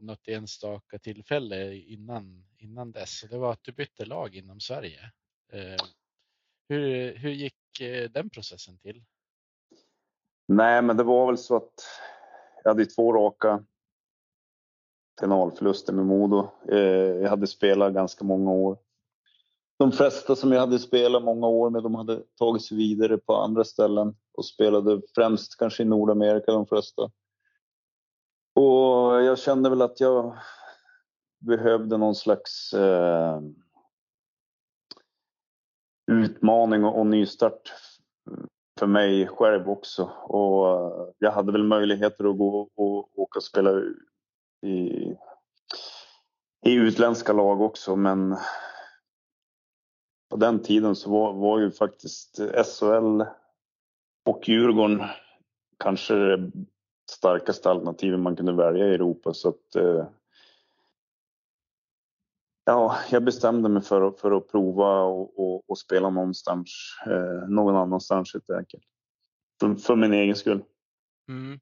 något 0.00 0.28
enstaka 0.28 0.98
tillfälle 0.98 1.74
innan, 1.74 2.46
innan 2.58 2.92
dess. 2.92 3.24
Det 3.30 3.38
var 3.38 3.52
att 3.52 3.64
du 3.64 3.72
bytte 3.72 4.04
lag 4.04 4.34
inom 4.34 4.60
Sverige. 4.60 5.10
Hur, 6.68 7.14
hur 7.16 7.30
gick 7.30 7.54
den 8.10 8.30
processen 8.30 8.78
till? 8.78 9.04
Nej, 10.52 10.82
men 10.82 10.96
det 10.96 11.02
var 11.02 11.26
väl 11.26 11.38
så 11.38 11.56
att 11.56 11.84
jag 12.64 12.70
hade 12.70 12.86
två 12.86 13.12
raka 13.12 13.64
finalförluster 15.20 15.92
med 15.92 16.06
Modo. 16.06 16.48
Eh, 16.68 16.78
jag 17.22 17.30
hade 17.30 17.46
spelat 17.46 17.94
ganska 17.94 18.24
många 18.24 18.52
år. 18.52 18.78
De 19.78 19.92
flesta 19.92 20.36
som 20.36 20.52
jag 20.52 20.60
hade 20.60 20.78
spelat 20.78 21.22
många 21.22 21.46
år 21.46 21.70
med, 21.70 21.82
de 21.82 21.94
hade 21.94 22.22
tagit 22.38 22.64
sig 22.64 22.76
vidare 22.76 23.18
på 23.18 23.36
andra 23.36 23.64
ställen 23.64 24.16
och 24.32 24.44
spelade 24.44 25.02
främst 25.14 25.58
kanske 25.58 25.82
i 25.82 25.86
Nordamerika 25.86 26.52
de 26.52 26.66
flesta. 26.66 27.02
Och 28.54 29.22
jag 29.22 29.38
kände 29.38 29.70
väl 29.70 29.82
att 29.82 30.00
jag 30.00 30.38
behövde 31.38 31.96
någon 31.96 32.14
slags 32.14 32.72
eh, 32.72 33.40
utmaning 36.12 36.84
och, 36.84 36.98
och 36.98 37.06
nystart 37.06 37.72
för 38.78 38.86
mig 38.86 39.26
själv 39.26 39.70
också. 39.70 40.04
Och 40.22 41.14
jag 41.18 41.32
hade 41.32 41.52
väl 41.52 41.64
möjligheter 41.64 42.30
att 42.30 42.38
gå 42.38 42.68
och 42.76 43.18
åka 43.18 43.38
och 43.38 43.42
spela 43.42 43.70
i, 44.66 45.16
i 46.66 46.74
utländska 46.74 47.32
lag 47.32 47.60
också 47.60 47.96
men 47.96 48.36
på 50.30 50.36
den 50.36 50.62
tiden 50.62 50.96
så 50.96 51.10
var, 51.10 51.32
var 51.32 51.58
ju 51.58 51.70
faktiskt 51.70 52.40
SHL 52.64 53.22
och 54.26 54.48
Djurgården 54.48 55.02
kanske 55.78 56.14
det 56.14 56.50
starkaste 57.10 57.70
alternativet 57.70 58.20
man 58.20 58.36
kunde 58.36 58.52
välja 58.52 58.86
i 58.86 58.94
Europa. 58.94 59.34
Så 59.34 59.48
att, 59.48 59.76
eh, 59.76 60.06
ja, 62.70 62.98
jag 63.10 63.24
bestämde 63.24 63.68
mig 63.68 63.82
för, 63.82 64.10
för 64.10 64.32
att 64.32 64.48
prova 64.48 65.02
och, 65.02 65.38
och, 65.38 65.70
och 65.70 65.78
spela 65.78 66.10
någonstans, 66.10 66.68
eh, 67.06 67.48
någon 67.48 67.76
annanstans 67.76 68.32
helt 68.32 68.50
enkelt. 68.50 68.84
För, 69.60 69.74
för 69.74 69.96
min 69.96 70.12
egen 70.12 70.36
skull. 70.36 70.64
Mm. 71.28 71.60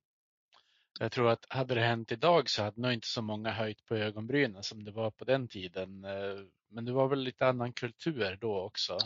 Jag 1.01 1.13
tror 1.13 1.29
att 1.31 1.47
hade 1.49 1.75
det 1.75 1.81
hänt 1.81 2.13
idag 2.13 2.51
så 2.51 2.63
hade 2.63 2.81
nog 2.81 2.93
inte 2.93 3.07
så 3.07 3.23
många 3.23 3.51
höjt 3.51 3.85
på 3.85 3.95
ögonbrynen 3.95 4.63
som 4.63 4.85
det 4.85 4.91
var 4.91 5.11
på 5.11 5.25
den 5.25 5.49
tiden. 5.49 6.05
Eh, 6.05 6.45
men 6.71 6.85
det 6.85 6.93
var 6.93 7.09
väl 7.09 7.19
lite 7.19 7.47
annan 7.47 7.73
kultur 7.73 8.39
då 8.41 8.61
också? 8.61 8.99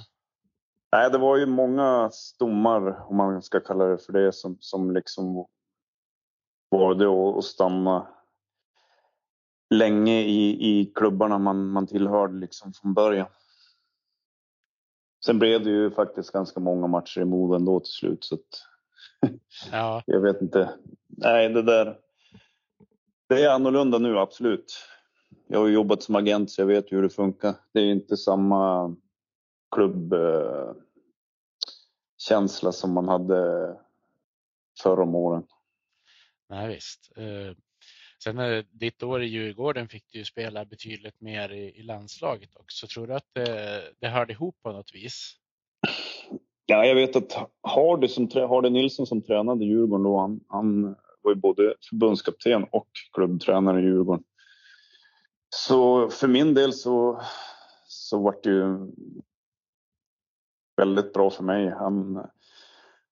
Nej, 0.92 1.10
det 1.10 1.18
var 1.18 1.36
ju 1.36 1.46
många 1.46 2.10
stommar, 2.10 3.10
om 3.10 3.16
man 3.16 3.42
ska 3.42 3.60
kalla 3.60 3.84
det 3.84 3.98
för 3.98 4.12
det, 4.12 4.32
som, 4.32 4.56
som 4.60 4.90
liksom 4.90 5.46
valde 6.70 7.38
att 7.38 7.44
stanna 7.44 8.08
länge 9.72 10.20
i, 10.20 10.70
i 10.70 10.92
klubbarna 10.94 11.38
man, 11.38 11.66
man 11.66 11.86
tillhörde 11.86 12.34
liksom 12.34 12.72
från 12.72 12.94
början. 12.94 13.28
Sen 15.24 15.38
blev 15.38 15.64
det 15.64 15.70
ju 15.70 15.90
faktiskt 15.90 16.32
ganska 16.32 16.60
många 16.60 16.86
matcher 16.86 17.20
i 17.20 17.24
Modo 17.24 17.54
ändå 17.54 17.80
till 17.80 17.92
slut. 17.92 18.24
Så 18.24 18.34
att, 18.34 18.66
ja. 19.72 20.02
jag 20.06 20.20
vet 20.20 20.42
inte. 20.42 20.74
Nej, 21.08 21.48
det 21.48 21.62
där. 21.62 21.98
Det 23.28 23.44
är 23.44 23.50
annorlunda 23.50 23.98
nu, 23.98 24.18
absolut. 24.18 24.74
Jag 25.46 25.58
har 25.58 25.68
jobbat 25.68 26.02
som 26.02 26.14
agent 26.14 26.50
så 26.50 26.62
jag 26.62 26.66
vet 26.66 26.92
hur 26.92 27.02
det 27.02 27.10
funkar. 27.10 27.54
Det 27.72 27.80
är 27.80 27.92
inte 27.92 28.16
samma 28.16 28.94
klubbkänsla 29.74 32.72
som 32.72 32.92
man 32.92 33.08
hade 33.08 33.76
förr 34.82 35.00
om 35.00 35.14
åren. 35.14 35.46
Nej, 36.48 36.74
visst. 36.74 37.12
Sen 38.24 38.36
när 38.36 38.64
ditt 38.70 39.02
år 39.02 39.22
i 39.22 39.26
Djurgården 39.26 39.88
fick 39.88 40.04
du 40.12 40.18
ju 40.18 40.24
spela 40.24 40.64
betydligt 40.64 41.20
mer 41.20 41.52
i, 41.52 41.78
i 41.78 41.82
landslaget 41.82 42.56
också. 42.56 42.86
Tror 42.86 43.06
du 43.06 43.14
att 43.14 43.26
det, 43.32 43.82
det 44.00 44.08
hörde 44.08 44.32
ihop 44.32 44.56
på 44.62 44.72
något 44.72 44.94
vis? 44.94 45.36
Ja, 46.66 46.84
jag 46.86 46.94
vet 46.94 47.16
att 47.16 47.50
Hardy, 47.62 48.08
som, 48.08 48.28
Hardy 48.34 48.70
Nilsson 48.70 49.06
som 49.06 49.22
tränade 49.22 49.64
Djurgården 49.64 50.04
då, 50.04 50.18
han, 50.18 50.40
han 50.48 50.82
var 51.22 51.34
ju 51.34 51.34
både 51.34 51.74
förbundskapten 51.90 52.64
och 52.72 52.88
klubbtränare 53.12 53.80
i 53.80 53.84
Djurgården. 53.84 54.24
Så 55.48 56.08
för 56.10 56.28
min 56.28 56.54
del 56.54 56.72
så, 56.72 57.22
så 57.84 58.22
var 58.22 58.36
det 58.42 58.50
ju 58.50 58.92
väldigt 60.76 61.12
bra 61.12 61.30
för 61.30 61.44
mig. 61.44 61.70
Han, 61.70 62.26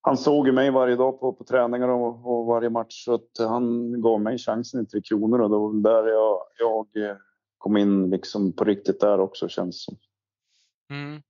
han 0.00 0.16
såg 0.16 0.46
ju 0.46 0.52
mig 0.52 0.70
varje 0.70 0.96
dag 0.96 1.20
på, 1.20 1.32
på 1.32 1.44
träningar 1.44 1.88
och, 1.88 2.26
och 2.26 2.46
varje 2.46 2.70
match 2.70 3.04
så 3.04 3.14
att 3.14 3.38
han 3.38 3.92
gav 4.02 4.20
mig 4.20 4.38
chansen 4.38 4.82
i 4.82 4.86
Tre 4.86 5.00
Kronor 5.00 5.40
och 5.40 5.50
det 5.50 5.56
var 5.56 6.02
där 6.02 6.08
jag, 6.08 6.42
jag 6.58 7.16
kom 7.58 7.76
in 7.76 8.10
liksom 8.10 8.52
på 8.52 8.64
riktigt 8.64 9.00
där 9.00 9.20
också 9.20 9.48
känns 9.48 9.84
som. 9.84 9.96
Mm. 10.90 11.22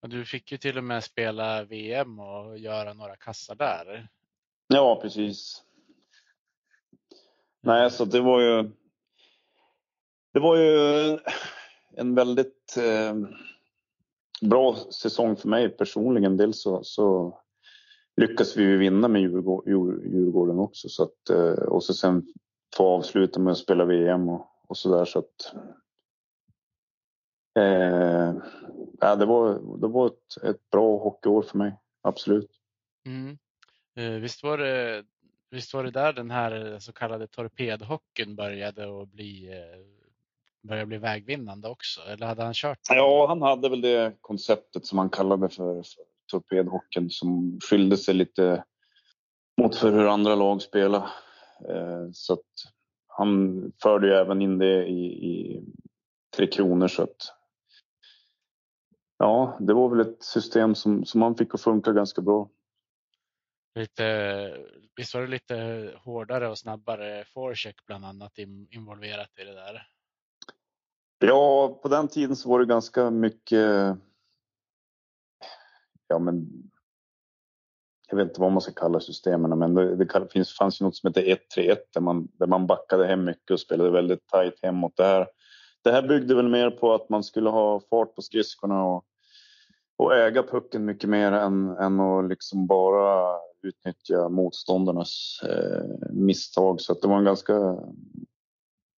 Du 0.00 0.24
fick 0.24 0.52
ju 0.52 0.58
till 0.58 0.78
och 0.78 0.84
med 0.84 1.04
spela 1.04 1.64
VM 1.64 2.18
och 2.20 2.58
göra 2.58 2.92
några 2.92 3.16
kassar 3.16 3.54
där. 3.54 4.08
Ja, 4.66 4.98
precis. 5.02 5.62
Nej, 7.60 7.90
så 7.90 8.04
det 8.04 8.20
var 8.20 8.40
ju. 8.40 8.70
Det 10.32 10.40
var 10.40 10.56
ju 10.56 11.18
en 11.96 12.14
väldigt 12.14 12.76
eh, 12.76 13.14
bra 14.48 14.76
säsong 14.90 15.36
för 15.36 15.48
mig 15.48 15.68
personligen. 15.68 16.36
Dels 16.36 16.62
så, 16.62 16.84
så 16.84 17.38
lyckas 18.16 18.56
vi 18.56 18.62
ju 18.62 18.78
vinna 18.78 19.08
med 19.08 19.22
Djurgården, 19.22 20.58
också 20.58 20.88
så 20.88 21.02
att, 21.02 21.30
eh, 21.30 21.64
och 21.64 21.84
så 21.84 21.94
sen 21.94 22.26
få 22.76 22.86
avsluta 22.86 23.40
med 23.40 23.50
att 23.50 23.58
spela 23.58 23.84
VM 23.84 24.28
och, 24.28 24.46
och 24.68 24.76
så 24.76 24.96
där 24.96 25.04
så 25.04 25.18
att. 25.18 25.54
Eh, 27.58 28.34
ja, 29.00 29.16
det 29.16 29.26
var, 29.26 29.78
det 29.80 29.88
var 29.88 30.06
ett, 30.06 30.44
ett 30.44 30.70
bra 30.70 30.98
hockeyår 30.98 31.42
för 31.42 31.58
mig, 31.58 31.76
absolut. 32.02 32.50
Mm. 33.06 33.38
Eh, 33.96 34.20
visst 34.20 34.42
var 34.42 34.58
det 34.58 35.04
Visst 35.52 35.74
var 35.74 35.84
det 35.84 35.90
där 35.90 36.12
den 36.12 36.30
här 36.30 36.78
så 36.78 36.92
kallade 36.92 37.26
torpedhockeyn 37.26 38.36
började 38.36 39.02
att 39.02 39.08
bli, 39.08 39.52
eh, 39.52 39.80
började 40.68 40.86
bli 40.86 40.98
vägvinnande 40.98 41.68
också? 41.68 42.00
Eller 42.00 42.26
hade 42.26 42.42
han 42.42 42.54
kört? 42.54 42.78
Ja, 42.88 43.26
han 43.28 43.42
hade 43.42 43.68
väl 43.68 43.80
det 43.80 44.16
konceptet 44.20 44.86
som 44.86 44.98
han 44.98 45.10
kallade 45.10 45.48
för, 45.48 45.82
för 45.82 46.11
torpedhockeyn 46.32 47.10
som 47.10 47.60
skilde 47.60 47.96
sig 47.96 48.14
lite 48.14 48.64
mot 49.60 49.76
för 49.76 49.92
hur 49.92 50.06
andra 50.06 50.34
lag 50.34 50.62
spelar. 50.62 51.02
Eh, 51.68 52.10
så 52.12 52.32
att 52.32 52.50
han 53.06 53.62
förde 53.82 54.06
ju 54.06 54.12
även 54.12 54.42
in 54.42 54.58
det 54.58 54.86
i, 54.86 55.04
i 55.04 55.62
Tre 56.36 56.46
Kronor 56.46 56.88
så 56.88 57.02
att 57.02 57.34
ja, 59.18 59.56
det 59.60 59.74
var 59.74 59.88
väl 59.88 60.00
ett 60.00 60.22
system 60.22 60.74
som, 60.74 61.04
som 61.04 61.22
han 61.22 61.36
fick 61.36 61.54
att 61.54 61.60
funka 61.60 61.92
ganska 61.92 62.22
bra 62.22 62.48
lite, 63.74 64.56
visst 64.96 65.14
var 65.14 65.20
det 65.20 65.26
lite 65.26 65.90
hårdare 66.04 66.48
och 66.48 66.58
snabbare 66.58 67.24
forecheck 67.24 67.86
bland 67.86 68.04
annat 68.04 68.38
involverat 68.70 69.38
i 69.38 69.44
det 69.44 69.54
där? 69.54 69.86
Ja, 71.18 71.80
på 71.82 71.88
den 71.88 72.08
tiden 72.08 72.36
så 72.36 72.48
var 72.48 72.58
det 72.58 72.66
ganska 72.66 73.10
mycket. 73.10 73.96
Ja, 76.12 76.18
men. 76.18 76.46
Jag 78.08 78.16
vet 78.16 78.28
inte 78.28 78.40
vad 78.40 78.52
man 78.52 78.60
ska 78.60 78.72
kalla 78.72 79.00
systemen, 79.00 79.58
men 79.58 79.74
det, 79.74 79.96
det 79.96 80.32
finns, 80.32 80.56
fanns 80.56 80.80
ju 80.80 80.84
något 80.84 80.96
som 80.96 81.08
heter 81.08 81.38
1-3-1 81.56 81.76
där 81.94 82.00
man, 82.00 82.28
där 82.32 82.46
man 82.46 82.66
backade 82.66 83.06
hem 83.06 83.24
mycket 83.24 83.50
och 83.50 83.60
spelade 83.60 83.90
väldigt 83.90 84.26
tajt 84.26 84.58
hemåt. 84.62 84.92
Det 84.96 85.04
här, 85.04 85.26
det 85.84 85.92
här 85.92 86.08
byggde 86.08 86.34
väl 86.34 86.48
mer 86.48 86.70
på 86.70 86.94
att 86.94 87.08
man 87.08 87.24
skulle 87.24 87.50
ha 87.50 87.80
fart 87.90 88.14
på 88.14 88.22
skridskorna 88.22 88.84
och, 88.84 89.04
och 89.96 90.16
äga 90.16 90.42
pucken 90.42 90.84
mycket 90.84 91.10
mer 91.10 91.32
än, 91.32 91.68
än 91.68 92.00
att 92.00 92.28
liksom 92.28 92.66
bara 92.66 93.38
utnyttja 93.62 94.28
motståndarnas 94.28 95.40
eh, 95.48 96.10
misstag. 96.10 96.80
Så 96.80 96.92
att 96.92 97.00
det 97.00 97.08
var 97.08 97.18
en 97.18 97.24
ganska 97.24 97.76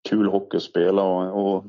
kul 0.09 0.27
hockey 0.27 0.57
att 0.57 0.63
spela 0.63 1.03
och, 1.03 1.55
och 1.55 1.65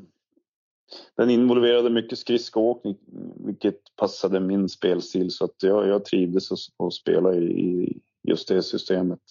den 1.15 1.29
involverade 1.29 1.89
mycket 1.89 2.19
skridskoåkning 2.19 2.97
vilket 3.45 3.95
passade 3.95 4.39
min 4.39 4.69
spelstil 4.69 5.31
så 5.31 5.45
att 5.45 5.63
jag, 5.63 5.87
jag 5.87 6.05
trivdes 6.05 6.51
att, 6.51 6.59
att 6.77 6.93
spela 6.93 7.33
i, 7.33 7.43
i, 7.43 8.01
just 8.23 8.47
det 8.47 8.63
systemet. 8.63 9.21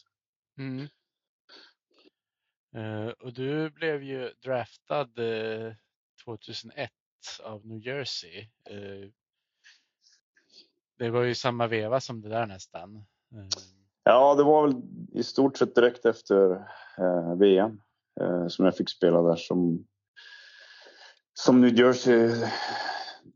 Mm. 0.58 0.88
Uh, 2.76 3.08
och 3.08 3.32
du 3.32 3.70
blev 3.70 4.02
ju 4.02 4.30
draftad 4.44 5.08
uh, 5.18 5.72
2001 6.24 6.90
av 7.42 7.66
New 7.66 7.86
Jersey. 7.86 8.48
Uh, 8.70 9.10
det 10.98 11.10
var 11.10 11.22
ju 11.22 11.34
samma 11.34 11.66
veva 11.66 12.00
som 12.00 12.20
det 12.20 12.28
där 12.28 12.46
nästan. 12.46 13.04
Ja, 14.04 14.34
det 14.34 14.42
var 14.42 14.66
väl 14.66 14.82
i 15.12 15.22
stort 15.22 15.56
sett 15.56 15.74
direkt 15.74 16.06
efter 16.06 16.50
eh, 16.98 17.34
VM 17.36 17.80
eh, 18.20 18.46
som 18.48 18.64
jag 18.64 18.76
fick 18.76 18.90
spela 18.90 19.22
där 19.22 19.36
som, 19.36 19.86
som 21.34 21.60
New 21.60 21.78
Jersey 21.78 22.30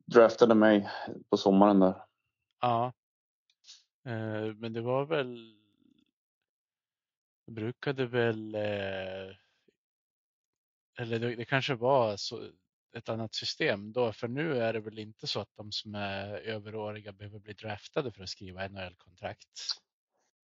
draftade 0.07 0.55
mig 0.55 0.89
på 1.31 1.37
sommaren 1.37 1.81
där. 1.81 1.95
Ja, 2.61 2.93
eh, 4.07 4.55
men 4.57 4.73
det 4.73 4.81
var 4.81 5.05
väl. 5.05 5.55
Brukade 7.51 8.07
väl. 8.07 8.55
Eh, 8.55 9.35
eller 10.99 11.19
det, 11.19 11.37
det 11.37 11.45
kanske 11.45 11.75
var 11.75 12.17
så, 12.17 12.41
ett 12.97 13.09
annat 13.09 13.35
system 13.35 13.93
då, 13.93 14.13
för 14.13 14.29
nu 14.29 14.59
är 14.59 14.73
det 14.73 14.81
väl 14.81 14.99
inte 14.99 15.27
så 15.27 15.41
att 15.41 15.57
de 15.57 15.73
som 15.73 15.95
är 15.95 16.29
överåriga 16.29 17.13
behöver 17.13 17.39
bli 17.39 17.53
draftade 17.53 18.13
för 18.13 18.23
att 18.23 18.29
skriva 18.29 18.69
NHL-kontrakt? 18.69 19.49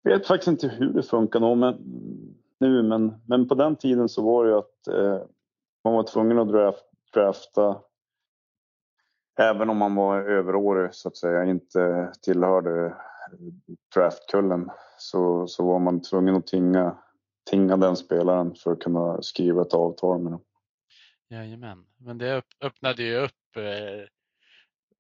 Jag 0.03 0.19
vet 0.19 0.27
faktiskt 0.27 0.49
inte 0.49 0.69
hur 0.69 0.93
det 0.93 1.03
funkar 1.03 1.41
nu, 1.41 1.55
men, 1.55 1.75
nu, 2.61 2.83
men, 2.83 3.23
men 3.27 3.49
på 3.49 3.55
den 3.55 3.77
tiden 3.77 4.09
så 4.09 4.23
var 4.23 4.45
det 4.45 4.51
ju 4.51 4.59
att 4.59 4.87
eh, 4.87 5.27
man 5.85 5.95
var 5.95 6.03
tvungen 6.03 6.39
att 6.39 6.49
draft, 6.49 6.85
drafta 7.15 7.81
även 9.39 9.71
om 9.71 9.77
man 9.77 9.95
var 9.95 10.21
överårig 10.21 10.95
så 10.95 11.09
att 11.09 11.17
säga, 11.17 11.45
inte 11.45 12.13
tillhörde 12.23 12.97
draftkullen 13.95 14.71
så, 14.99 15.47
så 15.47 15.67
var 15.67 15.79
man 15.79 16.03
tvungen 16.03 16.35
att 16.35 16.47
tinga, 16.47 16.99
tinga 17.51 17.77
den 17.77 17.97
spelaren 17.97 18.55
för 18.55 18.73
att 18.73 18.81
kunna 18.81 19.23
skriva 19.23 19.63
ett 19.63 19.75
avtal 19.75 20.21
med 20.21 20.33
dem. 20.33 20.45
Jajamän, 21.29 21.87
men 21.97 22.19
det 22.19 22.43
öppnade 22.61 23.03
ju 23.03 23.17
upp 23.17 23.57
eh, 23.57 24.09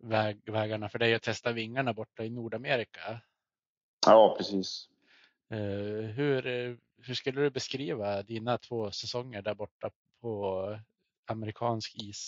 väg, 0.08 0.52
vägarna 0.52 0.88
för 0.88 0.98
dig 0.98 1.14
att 1.14 1.22
testa 1.22 1.52
vingarna 1.52 1.92
borta 1.92 2.24
i 2.24 2.30
Nordamerika. 2.30 3.20
Ja, 4.06 4.34
precis. 4.38 4.88
Eh, 5.50 6.08
hur, 6.10 6.46
eh, 6.46 6.76
hur 7.02 7.14
skulle 7.14 7.40
du 7.40 7.50
beskriva 7.50 8.22
dina 8.22 8.58
två 8.58 8.90
säsonger 8.90 9.42
där 9.42 9.54
borta 9.54 9.90
på 10.20 10.78
amerikansk 11.26 11.94
is? 12.02 12.26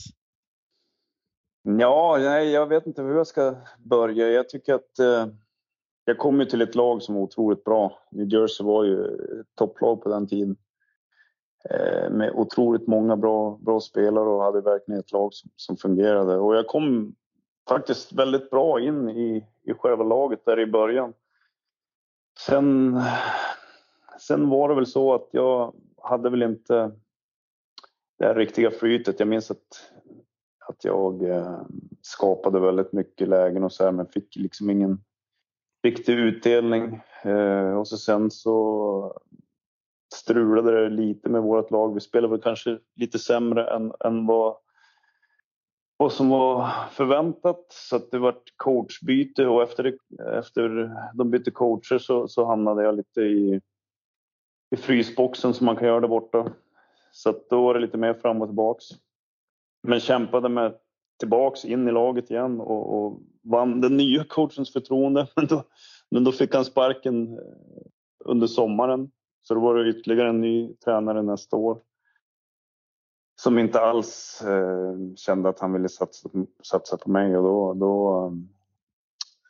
Ja, 1.62 2.16
nej, 2.20 2.50
jag 2.50 2.66
vet 2.66 2.86
inte 2.86 3.02
hur 3.02 3.16
jag 3.16 3.26
ska 3.26 3.54
börja. 3.78 4.28
Jag 4.28 4.48
tycker 4.48 4.74
att 4.74 4.98
eh, 4.98 5.26
jag 6.04 6.18
kom 6.18 6.40
ju 6.40 6.46
till 6.46 6.62
ett 6.62 6.74
lag 6.74 7.02
som 7.02 7.14
var 7.14 7.22
otroligt 7.22 7.64
bra. 7.64 7.98
New 8.10 8.32
Jersey 8.32 8.66
var 8.66 8.84
ju 8.84 9.04
ett 9.40 9.46
topplag 9.54 10.02
på 10.02 10.08
den 10.08 10.26
tiden. 10.26 10.56
Eh, 11.70 12.10
med 12.10 12.32
otroligt 12.34 12.86
många 12.86 13.16
bra, 13.16 13.58
bra 13.60 13.80
spelare 13.80 14.28
och 14.28 14.42
hade 14.42 14.60
verkligen 14.60 15.00
ett 15.00 15.12
lag 15.12 15.34
som, 15.34 15.50
som 15.56 15.76
fungerade. 15.76 16.38
Och 16.38 16.56
jag 16.56 16.66
kom 16.66 17.14
faktiskt 17.68 18.12
väldigt 18.12 18.50
bra 18.50 18.80
in 18.80 19.08
i, 19.08 19.46
i 19.62 19.74
själva 19.74 20.04
laget 20.04 20.44
där 20.44 20.60
i 20.60 20.66
början. 20.66 21.12
Sen, 22.38 23.00
sen 24.20 24.48
var 24.48 24.68
det 24.68 24.74
väl 24.74 24.86
så 24.86 25.14
att 25.14 25.28
jag 25.30 25.74
hade 26.02 26.30
väl 26.30 26.42
inte 26.42 26.92
det 28.18 28.26
här 28.26 28.34
riktiga 28.34 28.70
flytet. 28.70 29.20
Jag 29.20 29.28
minns 29.28 29.50
att, 29.50 29.92
att 30.68 30.84
jag 30.84 31.22
eh, 31.22 31.60
skapade 32.02 32.60
väldigt 32.60 32.92
mycket 32.92 33.28
lägen 33.28 33.64
och 33.64 33.72
så 33.72 33.84
här, 33.84 33.92
men 33.92 34.06
fick 34.06 34.36
liksom 34.36 34.70
ingen 34.70 34.98
riktig 35.82 36.18
utdelning. 36.18 37.00
Eh, 37.22 37.78
och 37.78 37.88
så 37.88 37.96
sen 37.96 38.30
så 38.30 39.20
strulade 40.14 40.82
det 40.82 40.88
lite 40.88 41.28
med 41.28 41.42
vårt 41.42 41.70
lag. 41.70 41.94
Vi 41.94 42.00
spelade 42.00 42.30
väl 42.30 42.42
kanske 42.42 42.78
lite 42.94 43.18
sämre 43.18 43.70
än, 43.70 43.92
än 44.04 44.26
vad, 44.26 44.56
vad 45.96 46.12
som 46.12 46.28
var 46.28 46.70
förväntat. 46.90 47.66
Så 47.68 47.96
att 47.96 48.10
det 48.10 48.18
var 48.18 48.36
coachbyte 48.56 49.46
och 49.46 49.62
efter, 49.62 49.82
det, 49.82 49.98
efter 50.38 50.90
de 51.14 51.30
bytte 51.30 51.50
coacher 51.50 51.98
så, 51.98 52.28
så 52.28 52.44
hamnade 52.44 52.82
jag 52.82 52.96
lite 52.96 53.20
i, 53.20 53.60
i 54.70 54.76
frysboxen 54.76 55.54
som 55.54 55.66
man 55.66 55.76
kan 55.76 55.88
göra 55.88 56.00
där 56.00 56.08
borta. 56.08 56.52
Så 57.16 57.34
då 57.50 57.62
var 57.62 57.74
det 57.74 57.80
lite 57.80 57.98
mer 57.98 58.14
fram 58.14 58.42
och 58.42 58.48
tillbaks. 58.48 58.84
Men 59.82 60.00
kämpade 60.00 60.48
med 60.48 60.78
tillbaks 61.18 61.64
in 61.64 61.88
i 61.88 61.92
laget 61.92 62.30
igen 62.30 62.60
och, 62.60 62.94
och 62.94 63.20
vann 63.42 63.80
den 63.80 63.96
nya 63.96 64.24
coachens 64.24 64.72
förtroende. 64.72 65.28
Men 65.36 65.46
då, 65.46 65.64
men 66.10 66.24
då 66.24 66.32
fick 66.32 66.54
han 66.54 66.64
sparken 66.64 67.38
under 68.24 68.46
sommaren 68.46 69.10
så 69.42 69.54
då 69.54 69.60
var 69.60 69.74
det 69.74 69.90
ytterligare 69.90 70.28
en 70.28 70.40
ny 70.40 70.74
tränare 70.74 71.22
nästa 71.22 71.56
år. 71.56 71.80
Som 73.40 73.58
inte 73.58 73.80
alls 73.80 74.42
eh, 74.42 74.94
kände 75.16 75.48
att 75.48 75.60
han 75.60 75.72
ville 75.72 75.88
satsa, 75.88 76.28
satsa 76.62 76.96
på 76.96 77.10
mig 77.10 77.36
och 77.36 77.42
då, 77.42 77.74
då 77.74 78.26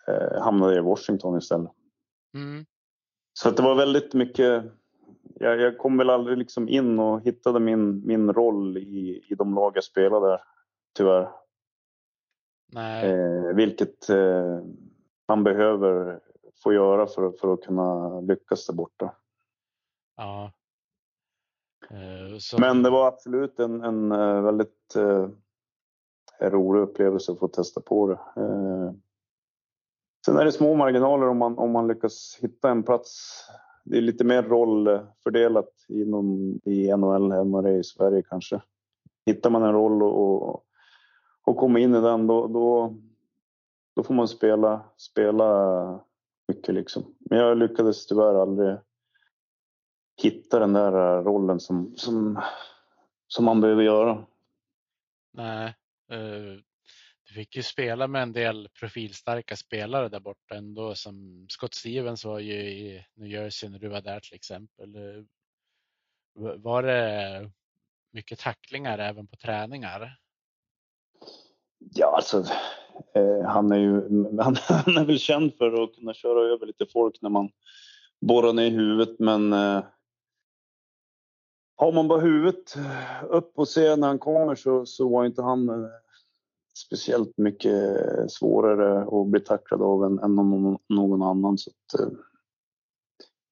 eh, 0.09 0.43
hamnade 0.43 0.75
jag 0.75 0.85
i 0.85 0.89
Washington 0.89 1.39
istället. 1.39 1.71
Mm. 2.35 2.67
Så 3.33 3.49
att 3.49 3.57
det 3.57 3.63
var 3.63 3.75
väldigt 3.75 4.15
mycket. 4.15 4.65
Jag, 5.41 5.61
jag, 5.61 5.79
kom 5.79 5.99
väl 5.99 6.11
aldrig 6.11 6.39
liksom 6.39 6.69
in 6.69 6.99
och 6.99 7.21
hittade 7.21 7.61
min, 7.61 8.07
min 8.07 8.33
roll 8.33 8.79
i, 8.79 9.25
i 9.29 9.35
de 9.35 9.55
lag 9.55 9.73
jag 9.75 9.85
spelade 9.85 10.41
tyvärr. 10.95 11.29
Nej. 12.73 13.11
Eh, 13.11 13.55
vilket 13.55 14.09
eh, 14.09 14.59
man 15.29 15.45
behöver 15.45 16.21
få 16.63 16.73
göra 16.73 17.07
för, 17.07 17.31
för 17.31 17.55
att 17.55 17.63
kunna 17.63 18.21
lyckas 18.21 18.67
där 18.67 18.75
borta. 18.75 19.15
Ja. 20.17 20.53
Eh, 21.91 22.39
så... 22.39 22.61
Men 22.61 22.83
det 22.83 22.91
var 22.91 23.09
absolut 23.09 23.61
en, 23.61 23.83
en 23.83 24.13
eh, 24.13 24.41
väldigt 24.43 24.97
eh, 24.97 25.29
rolig 26.41 26.81
upplevelse 26.81 27.33
att 27.33 27.39
få 27.39 27.49
testa 27.49 27.81
på 27.81 28.07
det. 28.07 28.19
Sen 30.27 30.37
är 30.37 30.45
det 30.45 30.53
små 30.53 30.75
marginaler 30.75 31.29
om 31.29 31.39
man, 31.39 31.59
om 31.59 31.71
man 31.71 31.89
lyckas 31.89 32.39
hitta 32.41 32.71
en 32.71 32.83
plats. 32.83 33.43
Det 33.89 33.97
är 33.97 34.01
lite 34.01 34.25
mer 34.25 34.43
rollfördelat 34.43 35.71
inom, 35.89 36.61
i 36.65 36.97
NHL 36.97 37.33
än 37.33 37.53
vad 37.53 37.65
det 37.65 37.71
är 37.71 37.79
i 37.79 37.85
Sverige 37.85 38.23
kanske. 38.23 38.61
Hittar 39.27 39.51
man 39.51 39.63
en 39.63 39.73
roll 39.73 40.03
och, 40.03 40.23
och, 40.23 40.65
och 41.45 41.57
kommer 41.57 41.81
in 41.81 41.95
i 41.95 42.01
den 42.01 42.27
då, 42.27 42.47
då, 42.47 42.97
då 43.97 44.03
får 44.03 44.15
man 44.15 44.29
spela, 44.29 44.85
spela 44.97 46.01
mycket 46.49 46.75
liksom. 46.75 47.15
Men 47.19 47.39
jag 47.39 47.59
lyckades 47.59 48.07
tyvärr 48.07 48.35
aldrig 48.35 48.77
hitta 50.23 50.59
den 50.59 50.73
där 50.73 51.23
rollen 51.23 51.61
som, 51.61 51.93
som, 51.97 52.41
som 53.27 53.45
man 53.45 53.61
behöver 53.61 53.83
göra. 53.83 54.25
Nej, 55.33 55.75
eh, 56.11 56.61
fick 57.37 57.57
ju 57.57 57.63
spela 57.63 58.07
med 58.07 58.23
en 58.23 58.33
del 58.33 58.69
profilstarka 58.81 59.57
spelare 59.57 60.09
där 60.09 60.21
borta 60.21 60.55
ändå. 60.55 60.95
Som 60.95 61.47
Scott 61.49 61.75
Stevens 61.75 62.25
var 62.25 62.39
ju 62.39 62.53
i 62.53 63.05
New 63.15 63.31
Jersey 63.31 63.69
när 63.69 63.79
du 63.79 63.89
var 63.89 64.01
där 64.01 64.21
till 64.21 64.35
exempel. 64.35 64.97
Eh, 64.97 65.25
var 66.57 66.83
det 66.83 67.51
mycket 68.13 68.39
tacklingar 68.39 68.99
även 68.99 69.27
på 69.27 69.37
träningar? 69.37 70.19
Ja, 71.79 72.17
alltså 72.17 72.45
eh, 73.15 73.43
han 73.47 73.73
är 73.73 73.79
ju 73.79 74.01
han, 74.41 74.57
han, 74.69 74.97
är 74.97 75.05
väl 75.05 75.19
känd 75.19 75.55
för 75.55 75.83
att 75.85 75.95
kunna 75.95 76.15
köra 76.15 76.53
över 76.53 76.67
lite 76.67 76.87
folk 76.93 77.23
när 77.23 77.31
man 77.31 77.51
borrar 78.21 78.53
ner 78.53 78.71
huvudet, 78.71 79.19
men 79.19 79.53
eh, 79.53 79.85
har 81.77 81.93
man 81.93 82.09
bara 82.09 82.21
huvudet 82.21 82.77
upp 83.29 83.59
och 83.59 83.69
ser 83.69 83.97
när 83.97 84.09
han 84.09 84.19
kommer 84.19 84.55
så, 84.55 84.87
så 84.87 85.09
var 85.09 85.27
inte 85.27 85.43
han 85.43 85.69
eh, 85.69 85.91
speciellt 86.77 87.39
mycket 87.39 87.97
svårare 88.29 89.03
att 89.03 89.27
bli 89.27 89.41
tacklad 89.41 89.83
av 89.83 90.05
än, 90.05 90.19
än 90.19 90.37
någon, 90.37 90.79
någon 90.89 91.23
annan. 91.23 91.59
Så 91.59 91.71
att, 91.71 92.01
eh, 92.01 92.09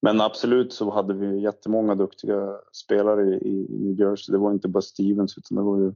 men 0.02 0.20
absolut 0.20 0.72
så 0.72 0.90
hade 0.90 1.14
vi 1.14 1.40
jättemånga 1.40 1.94
duktiga 1.94 2.60
spelare 2.72 3.22
i, 3.22 3.66
New 3.70 4.00
Jersey. 4.00 4.32
Det 4.32 4.38
var 4.38 4.52
inte 4.52 4.68
bara 4.68 4.82
Stevens 4.82 5.38
utan 5.38 5.56
det 5.56 5.62
var 5.62 5.78
ju 5.78 5.92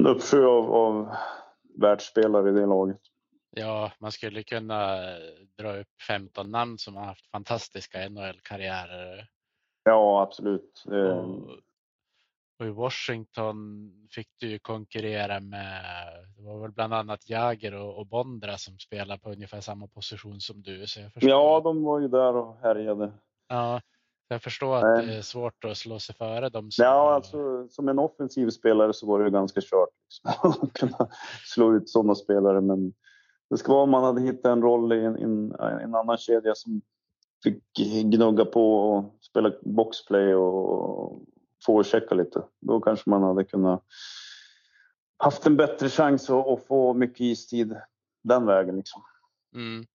en 0.00 0.06
uppsjö 0.06 0.46
av, 0.46 0.72
av 0.72 1.08
världsspelare 1.78 2.50
i 2.50 2.52
det 2.52 2.66
laget. 2.66 3.00
Ja, 3.50 3.92
man 3.98 4.12
skulle 4.12 4.42
kunna 4.42 4.96
dra 5.58 5.80
upp 5.80 6.02
15 6.08 6.50
namn 6.50 6.78
som 6.78 6.96
har 6.96 7.04
haft 7.04 7.30
fantastiska 7.30 8.08
NHL-karriärer 8.08 9.28
Ja, 9.84 10.22
absolut. 10.22 10.84
Och, 10.86 10.96
eh, 10.96 11.26
och, 12.60 12.66
i 12.66 12.70
Washington 12.70 13.90
fick 14.10 14.28
du 14.40 14.58
konkurrera 14.58 15.40
med, 15.40 15.84
det 16.36 16.42
var 16.42 16.60
väl 16.60 16.72
bland 16.72 16.94
annat 16.94 17.30
Jager 17.30 17.74
och, 17.74 17.98
och 17.98 18.06
Bondra 18.06 18.56
som 18.56 18.78
spelar 18.78 19.16
på 19.16 19.30
ungefär 19.30 19.60
samma 19.60 19.86
position 19.86 20.40
som 20.40 20.62
du. 20.62 20.86
Så 20.86 21.00
jag 21.00 21.12
förstår. 21.12 21.30
Ja, 21.30 21.60
de 21.64 21.82
var 21.82 22.00
ju 22.00 22.08
där 22.08 22.36
och 22.36 22.56
härjade. 22.62 23.12
Ja, 23.48 23.80
jag 24.28 24.42
förstår 24.42 24.76
att 24.76 24.82
Nej. 24.82 25.06
det 25.06 25.14
är 25.14 25.22
svårt 25.22 25.64
att 25.64 25.76
slå 25.76 25.98
sig 25.98 26.14
före 26.14 26.48
dem. 26.48 26.70
Som... 26.70 26.84
Ja, 26.84 27.14
alltså 27.14 27.68
som 27.68 27.88
en 27.88 27.98
offensiv 27.98 28.50
spelare 28.50 28.92
så 28.92 29.06
var 29.06 29.24
det 29.24 29.30
ganska 29.30 29.60
kört 29.60 29.88
liksom. 30.04 30.50
att 30.62 30.72
kunna 30.72 31.08
slå 31.44 31.74
ut 31.74 31.88
sådana 31.88 32.14
spelare. 32.14 32.60
Men 32.60 32.92
det 33.50 33.56
ska 33.56 33.72
vara 33.72 33.82
om 33.82 33.90
man 33.90 34.04
hade 34.04 34.20
hittat 34.20 34.52
en 34.52 34.62
roll 34.62 34.92
i 34.92 35.04
en, 35.04 35.16
en, 35.16 35.54
en 35.60 35.94
annan 35.94 36.18
kedja 36.18 36.54
som 36.54 36.82
fick 37.42 37.62
gnugga 38.04 38.44
på 38.44 38.80
och 38.80 39.18
spela 39.20 39.52
boxplay 39.62 40.34
och 40.34 41.22
få 41.66 41.82
checka 41.82 42.14
lite. 42.14 42.42
Då 42.60 42.80
kanske 42.80 43.10
man 43.10 43.22
hade 43.22 43.44
kunnat 43.44 43.84
haft 45.16 45.46
en 45.46 45.56
bättre 45.56 45.88
chans 45.88 46.30
att, 46.30 46.46
att 46.46 46.66
få 46.66 46.94
mycket 46.94 47.20
istid 47.20 47.76
den 48.22 48.46
vägen. 48.46 48.76
Liksom. 48.76 49.02
Mm. 49.54 49.86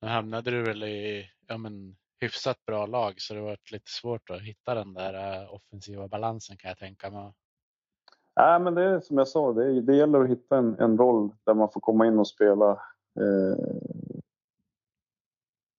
Nu 0.00 0.08
hamnade 0.08 0.50
du 0.50 0.62
väl 0.62 0.82
i 0.82 1.30
ja, 1.46 1.58
men, 1.58 1.96
hyfsat 2.20 2.66
bra 2.66 2.86
lag 2.86 3.14
så 3.16 3.34
det 3.34 3.40
var 3.40 3.56
lite 3.72 3.90
svårt 3.90 4.30
att 4.30 4.42
hitta 4.42 4.74
den 4.74 4.94
där 4.94 5.42
uh, 5.42 5.54
offensiva 5.54 6.08
balansen 6.08 6.56
kan 6.56 6.68
jag 6.68 6.78
tänka 6.78 7.10
mig. 7.10 7.32
Nej, 8.36 8.60
men 8.60 8.74
det 8.74 8.82
är 8.82 9.00
som 9.00 9.18
jag 9.18 9.28
sa, 9.28 9.52
det, 9.52 9.80
det 9.80 9.96
gäller 9.96 10.20
att 10.20 10.30
hitta 10.30 10.56
en, 10.56 10.78
en 10.78 10.98
roll 10.98 11.30
där 11.44 11.54
man 11.54 11.70
får 11.72 11.80
komma 11.80 12.06
in 12.06 12.18
och 12.18 12.28
spela 12.28 12.70
eh, 13.20 13.64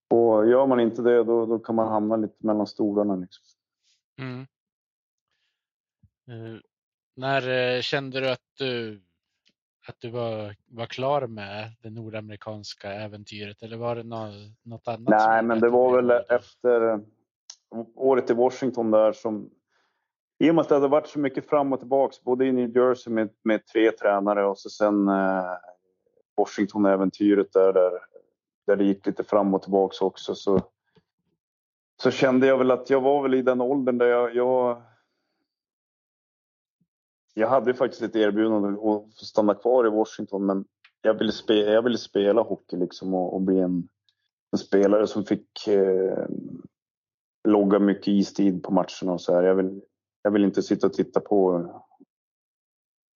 och 0.10 0.48
gör 0.48 0.68
man 0.68 0.80
inte 0.80 1.02
det 1.02 1.24
då, 1.24 1.46
då 1.46 1.60
kan 1.60 1.76
man 1.76 1.88
hamna 1.88 2.16
lite 2.16 2.46
mellan 2.46 2.68
stolarna. 2.68 3.16
Liksom. 3.16 3.44
Mm. 4.22 4.48
Uh, 6.30 6.58
när 7.16 7.76
uh, 7.76 7.82
kände 7.82 8.20
du 8.20 8.30
att 8.30 8.40
du, 8.58 9.02
att 9.88 9.96
du 10.00 10.10
var, 10.10 10.56
var 10.66 10.86
klar 10.86 11.28
med 11.28 11.72
det 11.82 11.90
nordamerikanska 11.90 12.94
äventyret 12.94 13.64
eller 13.64 13.78
var 13.78 13.96
det 13.96 14.04
något, 14.04 14.88
annat? 14.88 15.10
Nej, 15.10 15.44
men 15.44 15.60
det 15.60 15.70
var 15.70 15.96
väl 15.96 16.12
efter 16.30 17.00
året 17.96 18.30
i 18.30 18.34
Washington 18.34 18.92
där 18.92 19.14
som 19.14 19.50
i 20.40 20.50
och 20.50 20.56
med 20.56 20.62
att 20.62 20.70
det 20.70 20.76
hade 20.76 20.88
varit 20.88 21.08
så 21.08 21.20
mycket 21.20 21.50
fram 21.50 21.74
och 21.74 21.80
tillbaks, 21.80 22.24
både 22.24 22.46
i 22.46 22.52
New 22.52 22.78
Jersey 22.78 23.14
med, 23.14 23.30
med 23.44 23.66
tre 23.66 23.92
tränare 23.92 24.46
och 24.46 24.58
så 24.58 24.70
sen 24.70 25.08
eh, 25.08 25.54
Washington-äventyret 26.38 27.54
där, 27.54 27.74
där, 27.74 27.92
där 28.68 28.76
det 28.76 28.84
gick 28.84 29.06
lite 29.06 29.24
fram 29.24 29.54
och 29.54 29.62
tillbaks 29.62 30.02
också. 30.02 30.36
Så, 30.36 30.62
så 32.02 32.12
kände 32.12 32.48
jag 32.48 32.58
väl 32.58 32.72
att 32.72 32.90
jag 32.90 33.02
var 33.02 33.22
väl 33.22 33.34
i 33.34 33.42
den 33.42 33.62
åldern 33.62 33.98
där 33.98 34.08
jag, 34.08 34.36
jag 34.36 34.82
jag 37.38 37.48
hade 37.48 37.74
faktiskt 37.74 38.02
ett 38.02 38.16
erbjudande 38.16 38.70
att 38.70 39.20
få 39.20 39.26
stanna 39.26 39.56
kvar 39.56 39.88
i 39.88 39.90
Washington 39.90 40.46
men 40.46 40.66
jag 41.02 41.14
ville, 41.14 41.32
spe, 41.32 41.54
jag 41.54 41.82
ville 41.82 41.98
spela 41.98 42.42
hockey 42.42 42.78
liksom 42.78 43.14
och, 43.14 43.34
och 43.34 43.42
bli 43.42 43.60
en, 43.60 43.90
en, 44.52 44.60
spelare 44.60 45.08
som 45.08 45.26
fick 45.26 45.68
eh, 45.68 46.26
logga 47.48 47.80
mycket 47.80 48.08
istid 48.08 48.64
på 48.64 48.74
matcherna 48.74 49.14
och 49.14 49.22
så 49.22 49.36
här. 49.36 49.44
Jag 49.44 49.56
vill, 49.56 49.82
jag 50.22 50.32
vill 50.32 50.44
inte 50.44 50.62
sitta 50.62 50.88
och 50.88 50.94
titta 50.94 51.20
på. 51.20 51.70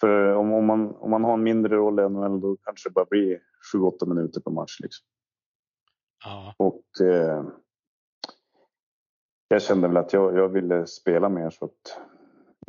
För 0.01 0.33
om, 0.35 0.53
om, 0.53 0.65
man, 0.65 0.95
om 0.95 1.11
man 1.11 1.23
har 1.23 1.33
en 1.33 1.43
mindre 1.43 1.75
roll 1.75 1.99
i 1.99 2.09
NHL 2.09 2.41
då 2.41 2.57
kanske 2.63 2.89
det 2.89 2.93
bara 2.93 3.05
blir 3.09 3.39
7-8 3.75 4.05
minuter 4.05 4.41
per 4.41 4.51
match. 4.51 4.79
Liksom. 4.79 5.05
Ja. 6.25 6.53
Och 6.57 7.05
eh, 7.07 7.43
jag 9.47 9.61
kände 9.61 9.87
väl 9.87 9.97
att 9.97 10.13
jag, 10.13 10.37
jag 10.37 10.49
ville 10.49 10.87
spela 10.87 11.29
mer 11.29 11.49
så 11.49 11.65
att 11.65 11.99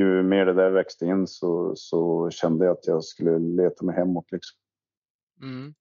ju 0.00 0.22
mer 0.22 0.46
det 0.46 0.52
där 0.52 0.70
växte 0.70 1.06
in 1.06 1.26
så, 1.26 1.72
så 1.76 2.30
kände 2.30 2.64
jag 2.64 2.72
att 2.72 2.86
jag 2.86 3.04
skulle 3.04 3.38
leta 3.38 3.84
mig 3.84 3.96
hemåt. 3.96 4.32
Liksom. 4.32 4.58
Mm. 5.42 5.74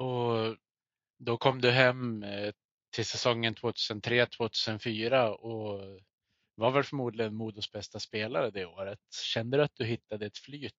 Och 0.00 0.56
då 1.18 1.36
kom 1.36 1.60
du 1.60 1.70
hem 1.70 2.22
eh, 2.22 2.52
till 2.94 3.06
säsongen 3.06 3.54
2003-2004 3.54 5.28
och 5.28 5.80
var 6.54 6.70
väl 6.70 6.84
förmodligen 6.84 7.34
Modos 7.34 7.72
bästa 7.72 7.98
spelare 7.98 8.50
det 8.50 8.66
året. 8.66 8.98
Kände 9.34 9.56
du 9.56 9.62
att 9.62 9.74
du 9.74 9.84
hittade 9.84 10.26
ett 10.26 10.38
flyt? 10.38 10.72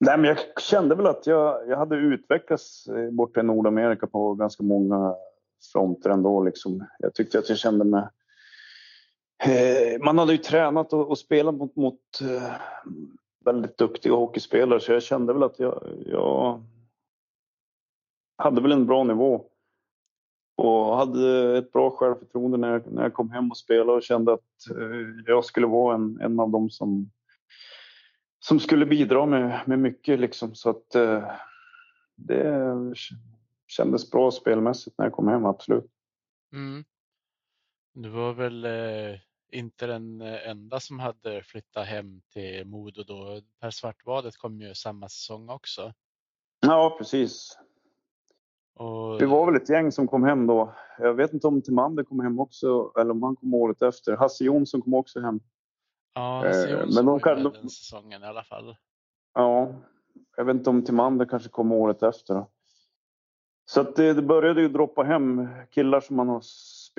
Nej, 0.00 0.18
men 0.18 0.24
jag 0.24 0.38
kände 0.60 0.94
väl 0.94 1.06
att 1.06 1.26
jag, 1.26 1.68
jag 1.68 1.76
hade 1.76 1.96
utvecklats 1.96 2.86
eh, 2.86 3.10
borta 3.10 3.40
i 3.40 3.42
Nordamerika 3.42 4.06
på 4.06 4.34
ganska 4.34 4.62
många 4.62 5.14
fronter 5.72 6.10
ändå. 6.10 6.42
Liksom. 6.42 6.86
Jag 6.98 7.14
tyckte 7.14 7.38
att 7.38 7.48
jag 7.48 7.58
kände 7.58 7.84
mig... 7.84 8.08
Eh, 9.44 10.00
man 10.00 10.18
hade 10.18 10.32
ju 10.32 10.38
tränat 10.38 10.92
och, 10.92 11.10
och 11.10 11.18
spelat 11.18 11.54
mot, 11.54 11.76
mot 11.76 12.20
eh, 12.20 12.52
väldigt 13.44 13.78
duktiga 13.78 14.12
hockeyspelare 14.12 14.80
så 14.80 14.92
jag 14.92 15.02
kände 15.02 15.32
väl 15.32 15.42
att 15.42 15.58
jag, 15.58 15.82
jag 16.06 16.64
hade 18.36 18.60
väl 18.60 18.72
en 18.72 18.86
bra 18.86 19.04
nivå. 19.04 19.46
Och 20.56 20.96
hade 20.96 21.58
ett 21.58 21.72
bra 21.72 21.90
självförtroende 21.90 22.58
när 22.58 22.72
jag, 22.72 22.92
när 22.92 23.02
jag 23.02 23.14
kom 23.14 23.30
hem 23.30 23.50
och 23.50 23.56
spelade 23.56 23.92
och 23.92 24.02
kände 24.02 24.32
att 24.32 24.70
eh, 24.70 25.24
jag 25.26 25.44
skulle 25.44 25.66
vara 25.66 25.94
en, 25.94 26.20
en 26.20 26.40
av 26.40 26.50
dem 26.50 26.70
som, 26.70 27.10
som 28.38 28.60
skulle 28.60 28.86
bidra 28.86 29.26
med, 29.26 29.60
med 29.66 29.78
mycket. 29.78 30.20
Liksom. 30.20 30.54
Så 30.54 30.70
att 30.70 30.94
eh, 30.94 31.30
det 32.16 32.76
kändes 33.66 34.10
bra 34.10 34.30
spelmässigt 34.30 34.98
när 34.98 35.06
jag 35.06 35.12
kom 35.12 35.28
hem, 35.28 35.44
absolut. 35.44 35.90
Mm. 36.52 36.84
Du 37.94 38.08
var 38.08 38.32
väl 38.32 38.64
eh, 38.64 39.20
inte 39.52 39.86
den 39.86 40.20
enda 40.20 40.80
som 40.80 40.98
hade 40.98 41.42
flyttat 41.42 41.86
hem 41.86 42.20
till 42.32 42.66
Modo 42.66 43.02
då. 43.02 43.40
Per 43.60 43.70
Svartvadet 43.70 44.36
kom 44.36 44.60
ju 44.60 44.74
samma 44.74 45.08
säsong 45.08 45.48
också. 45.48 45.92
Ja, 46.60 46.94
precis. 46.98 47.58
Och... 48.74 49.22
Vi 49.22 49.26
var 49.26 49.46
väl 49.46 49.62
ett 49.62 49.68
gäng 49.68 49.92
som 49.92 50.08
kom 50.08 50.24
hem 50.24 50.46
då. 50.46 50.74
Jag 50.98 51.14
vet 51.14 51.32
inte 51.32 51.46
om 51.46 51.62
Timander 51.62 52.04
kom 52.04 52.20
hem 52.20 52.40
också 52.40 52.92
eller 53.00 53.10
om 53.10 53.22
han 53.22 53.36
kom 53.36 53.54
året 53.54 53.82
efter. 53.82 54.16
Hasse 54.16 54.44
Jonsson 54.44 54.82
kom 54.82 54.94
också 54.94 55.20
hem. 55.20 55.40
Ja, 56.14 56.42
Hasse 56.46 56.70
Jonsson 56.70 56.88
eh, 56.88 56.94
men 56.94 57.06
de 57.06 57.20
kan... 57.20 57.42
den 57.42 57.70
säsongen 57.70 58.22
i 58.22 58.26
alla 58.26 58.44
fall. 58.44 58.76
Ja, 59.34 59.74
jag 60.36 60.44
vet 60.44 60.56
inte 60.56 60.70
om 60.70 60.84
Timander 60.84 61.26
kanske 61.26 61.48
kom 61.48 61.72
året 61.72 62.02
efter. 62.02 62.34
Då. 62.34 62.50
Så 63.64 63.82
det, 63.82 64.12
det, 64.12 64.22
började 64.22 64.60
ju 64.60 64.68
droppa 64.68 65.02
hem 65.02 65.48
killar 65.70 66.00
som 66.00 66.16
man 66.16 66.28
har 66.28 66.40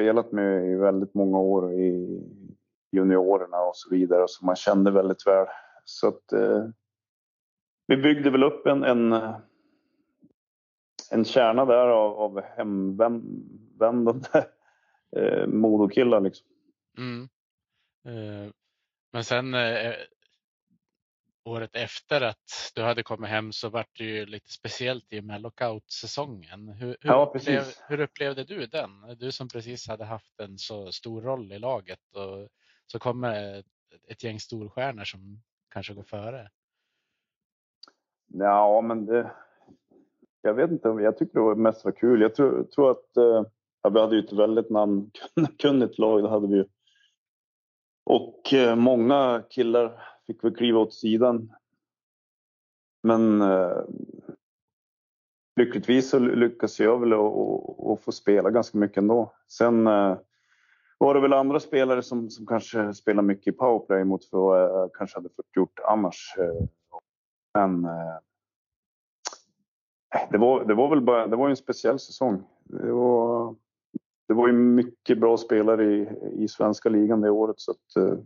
spelat 0.01 0.31
med 0.31 0.71
i 0.71 0.75
väldigt 0.75 1.13
många 1.13 1.39
år 1.39 1.73
i 1.73 2.21
juniorerna 2.91 3.61
och 3.61 3.75
så 3.75 3.89
vidare 3.89 4.25
som 4.27 4.45
man 4.45 4.55
kände 4.55 4.91
väldigt 4.91 5.27
väl. 5.27 5.47
Så 5.85 6.07
att 6.07 6.33
eh, 6.33 6.65
vi 7.87 7.97
byggde 7.97 8.29
väl 8.29 8.43
upp 8.43 8.67
en, 8.67 8.83
en 8.83 9.13
en 11.11 11.25
kärna 11.25 11.65
där 11.65 11.87
av, 11.87 12.13
av 12.13 12.41
hemvändande 12.41 14.13
eh, 15.17 15.47
modokillar. 15.47 16.21
Liksom. 16.21 16.47
Mm. 16.97 17.29
Eh, 18.05 18.51
men 19.13 19.23
sen 19.23 19.53
eh, 19.53 19.93
året 21.43 21.75
efter 21.75 22.21
att 22.21 22.71
du 22.75 22.81
hade 22.81 23.03
kommit 23.03 23.29
hem 23.29 23.51
så 23.51 23.69
var 23.69 23.85
det 23.97 24.03
ju 24.03 24.25
lite 24.25 24.51
speciellt 24.51 25.13
i 25.13 25.19
och 25.19 25.23
med 25.23 25.41
lockout-säsongen. 25.41 26.69
Hur, 26.69 26.87
hur, 26.87 26.97
ja, 27.01 27.31
upplev, 27.35 27.63
hur, 27.87 27.99
upplevde 27.99 28.43
du 28.43 28.65
den? 28.65 29.17
Du 29.17 29.31
som 29.31 29.47
precis 29.49 29.87
hade 29.87 30.05
haft 30.05 30.39
en 30.39 30.57
så 30.57 30.91
stor 30.91 31.21
roll 31.21 31.51
i 31.51 31.59
laget 31.59 31.99
och 32.15 32.49
så 32.87 32.99
kommer 32.99 33.63
ett, 34.07 34.23
gäng 34.23 34.39
storstjärnor 34.39 35.03
som 35.03 35.41
kanske 35.69 35.93
går 35.93 36.03
före. 36.03 36.49
Ja, 38.27 38.81
men 38.81 39.05
det, 39.05 39.31
jag 40.41 40.53
vet 40.53 40.71
inte, 40.71 40.87
jag 40.87 41.17
tycker 41.17 41.33
det 41.33 41.45
var 41.45 41.55
mest 41.55 41.85
var 41.85 41.91
kul. 41.91 42.21
Jag 42.21 42.35
tror, 42.35 42.63
tror 42.63 42.91
att 42.91 43.17
eh, 43.17 43.43
ja, 43.81 43.89
vi 43.89 43.99
hade 43.99 44.15
ju 44.15 44.23
ett 44.23 44.33
väldigt 44.33 44.69
namnkunnigt 44.69 45.97
lag, 45.97 46.23
det 46.23 46.29
hade 46.29 46.47
vi 46.47 46.55
ju. 46.55 46.65
Och 48.05 48.53
eh, 48.53 48.75
många 48.75 49.43
killar 49.49 50.03
fick 50.33 50.43
väl 50.43 50.55
kliva 50.55 50.79
åt 50.79 50.93
sidan. 50.93 51.53
Men 53.03 53.41
eh, 53.41 53.83
lyckligtvis 55.55 56.09
så 56.09 56.19
lyckas 56.19 56.79
jag 56.79 56.99
väl 56.99 57.13
att 57.13 58.01
få 58.01 58.11
spela 58.11 58.49
ganska 58.49 58.77
mycket 58.77 58.97
ändå. 58.97 59.33
Sen 59.47 59.87
eh, 59.87 60.17
var 60.97 61.13
det 61.13 61.21
väl 61.21 61.33
andra 61.33 61.59
spelare 61.59 62.03
som, 62.03 62.29
som 62.29 62.45
kanske 62.45 62.93
spelar 62.93 63.23
mycket 63.23 63.53
i 63.53 63.57
powerplay 63.57 64.03
mot 64.03 64.21
vad 64.31 64.61
jag 64.61 64.93
kanske 64.93 65.17
hade 65.17 65.29
fått 65.29 65.55
gjort 65.55 65.79
annars. 65.83 66.35
Eh, 66.37 66.67
men 67.53 67.85
eh, 67.85 68.17
det 70.31 70.37
var, 70.37 70.65
det 70.65 70.73
var 70.73 70.89
väl 70.89 71.01
bara, 71.01 71.27
det 71.27 71.35
var 71.35 71.49
en 71.49 71.55
speciell 71.55 71.99
säsong. 71.99 72.43
Det 72.63 72.91
var, 72.91 73.55
det 74.27 74.33
var 74.33 74.47
ju 74.47 74.53
mycket 74.53 75.19
bra 75.19 75.37
spelare 75.37 75.85
i, 75.85 76.09
i 76.37 76.47
svenska 76.47 76.89
ligan 76.89 77.21
det 77.21 77.29
året 77.29 77.59
så 77.59 77.71
att 77.71 77.95
eh, 77.95 78.17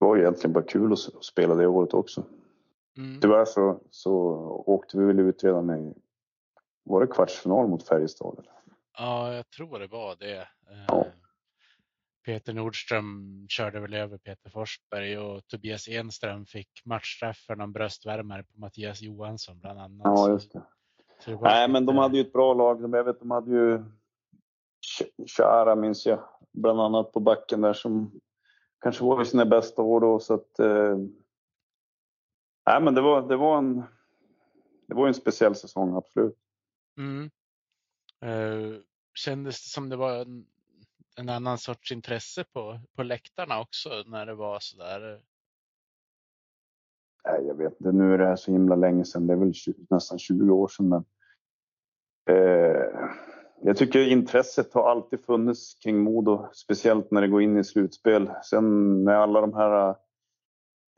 det 0.00 0.06
var 0.06 0.18
egentligen 0.18 0.52
bara 0.52 0.64
kul 0.64 0.92
att, 0.92 1.24
spela 1.24 1.54
det 1.54 1.66
året 1.66 1.94
också. 1.94 2.24
Mm. 2.96 3.20
Tyvärr 3.20 3.44
så, 3.44 3.80
så 3.90 4.12
åkte 4.66 4.98
vi 4.98 5.04
väl 5.04 5.20
ut 5.20 5.44
redan 5.44 5.70
i, 5.70 5.94
var 6.84 7.00
det 7.00 7.06
kvartsfinal 7.06 7.68
mot 7.68 7.88
Färjestad? 7.88 8.38
Eller? 8.38 8.52
Ja, 8.98 9.34
jag 9.34 9.50
tror 9.50 9.78
det 9.78 9.86
var 9.86 10.16
det. 10.16 10.48
Ja. 10.88 10.98
Eh, 10.98 11.06
Peter 12.24 12.52
Nordström 12.52 13.46
körde 13.48 13.80
väl 13.80 13.94
över 13.94 14.18
Peter 14.18 14.50
Forsberg 14.50 15.18
och 15.18 15.46
Tobias 15.46 15.88
Enström 15.88 16.46
fick 16.46 16.68
matchstraff 16.84 17.38
för 17.38 17.56
någon 17.56 17.72
bröstvärmare 17.72 18.42
på 18.42 18.60
Mattias 18.60 19.02
Johansson 19.02 19.58
bland 19.60 19.78
annat. 19.78 20.00
Ja, 20.04 20.28
just 20.28 20.52
det. 20.52 20.62
det 21.26 21.38
Nej, 21.40 21.68
men 21.68 21.86
de 21.86 21.96
hade 21.96 22.16
ju 22.16 22.20
ett 22.20 22.32
bra 22.32 22.54
lag. 22.54 22.82
Jag 22.82 23.04
vet, 23.04 23.20
de 23.20 23.30
hade 23.30 23.50
ju 23.50 23.84
Chara 25.36 25.76
minns 25.76 26.06
jag, 26.06 26.24
bland 26.52 26.80
annat 26.80 27.12
på 27.12 27.20
backen 27.20 27.60
där 27.60 27.72
som 27.72 28.20
kanske 28.80 29.04
var 29.04 29.22
i 29.22 29.24
sina 29.24 29.46
bästa 29.46 29.82
år 29.82 30.00
då. 30.00 30.20
Så 30.20 30.34
att, 30.34 30.58
eh... 30.58 30.96
Nej, 32.66 32.82
men 32.82 32.94
det 32.94 33.00
var, 33.00 33.28
det 33.28 33.36
var 33.36 33.58
en 33.58 33.82
det 34.86 34.94
var 34.94 35.08
en 35.08 35.14
speciell 35.14 35.54
säsong, 35.54 35.96
absolut. 35.96 36.38
Mm. 36.98 37.30
Eh, 38.20 38.80
kändes 39.14 39.64
det 39.64 39.70
som 39.70 39.88
det 39.88 39.96
var 39.96 40.20
en 40.20 40.46
en 41.20 41.28
annan 41.28 41.58
sorts 41.58 41.92
intresse 41.92 42.44
på, 42.44 42.80
på 42.94 43.02
läktarna 43.02 43.60
också 43.60 44.04
när 44.06 44.26
det 44.26 44.34
var 44.34 44.58
så 44.60 44.76
där? 44.76 45.20
Nej, 47.24 47.46
jag 47.46 47.54
vet 47.54 47.72
inte. 47.80 47.92
Nu 47.92 48.14
är 48.14 48.18
det 48.18 48.26
här 48.26 48.36
så 48.36 48.52
himla 48.52 48.76
länge 48.76 49.04
sedan. 49.04 49.26
Det 49.26 49.32
är 49.32 49.36
väl 49.36 49.54
20, 49.54 49.74
nästan 49.90 50.18
20 50.18 50.50
år 50.50 50.68
sedan. 50.68 50.88
Men, 50.88 51.04
eh, 52.36 53.10
jag 53.62 53.76
tycker 53.76 54.08
intresset 54.08 54.74
har 54.74 54.90
alltid 54.90 55.20
funnits 55.20 55.74
kring 55.74 55.98
Modo, 56.02 56.48
speciellt 56.52 57.10
när 57.10 57.20
det 57.20 57.28
går 57.28 57.42
in 57.42 57.58
i 57.58 57.64
slutspel. 57.64 58.30
Sen 58.44 59.04
när 59.04 59.14
alla 59.14 59.40
de 59.40 59.54
här 59.54 59.94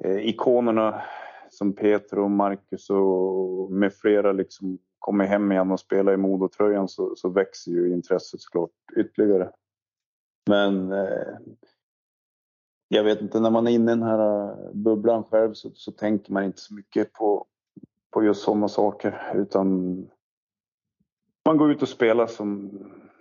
eh, 0.04 0.28
ikonerna 0.28 1.02
som 1.50 1.72
Peter 1.72 2.18
och 2.18 2.30
Marcus 2.30 2.90
och 2.90 3.72
med 3.72 3.94
flera 3.94 4.32
liksom 4.32 4.78
kommer 4.98 5.24
hem 5.24 5.52
igen 5.52 5.70
och 5.70 5.80
spelar 5.80 6.12
i 6.12 6.16
Modotröjan 6.16 6.88
så, 6.88 7.16
så 7.16 7.28
växer 7.28 7.70
ju 7.70 7.92
intresset 7.92 8.40
såklart 8.40 8.70
ytterligare. 8.96 9.50
Men 10.50 10.92
eh, 10.92 11.38
jag 12.88 13.04
vet 13.04 13.20
inte, 13.20 13.40
när 13.40 13.50
man 13.50 13.66
är 13.66 13.70
inne 13.70 13.92
i 13.92 13.94
den 13.94 14.02
här 14.02 14.48
eh, 14.48 14.72
bubblan 14.72 15.24
själv 15.24 15.54
så, 15.54 15.70
så 15.74 15.92
tänker 15.92 16.32
man 16.32 16.44
inte 16.44 16.60
så 16.60 16.74
mycket 16.74 17.12
på, 17.12 17.46
på 18.10 18.24
just 18.24 18.42
sådana 18.42 18.68
saker 18.68 19.32
utan 19.34 19.96
man 21.44 21.56
går 21.56 21.72
ut 21.72 21.82
och 21.82 21.88
spelar 21.88 22.26
som, 22.26 22.70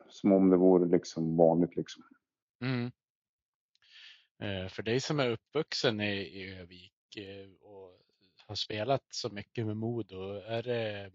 som 0.09 0.31
om 0.31 0.49
det 0.49 0.57
vore 0.57 0.85
liksom 0.85 1.37
vanligt. 1.37 1.75
Liksom. 1.75 2.03
Mm. 2.61 2.91
Eh, 4.41 4.69
för 4.69 4.83
dig 4.83 4.99
som 4.99 5.19
är 5.19 5.29
uppvuxen 5.29 6.01
i, 6.01 6.13
i 6.13 6.59
Övik 6.59 7.17
eh, 7.17 7.67
och 7.67 7.97
har 8.47 8.55
spelat 8.55 9.03
så 9.09 9.29
mycket 9.29 9.65
med 9.65 9.77
Modo, 9.77 10.41
är 10.47 10.63
det, 10.63 11.11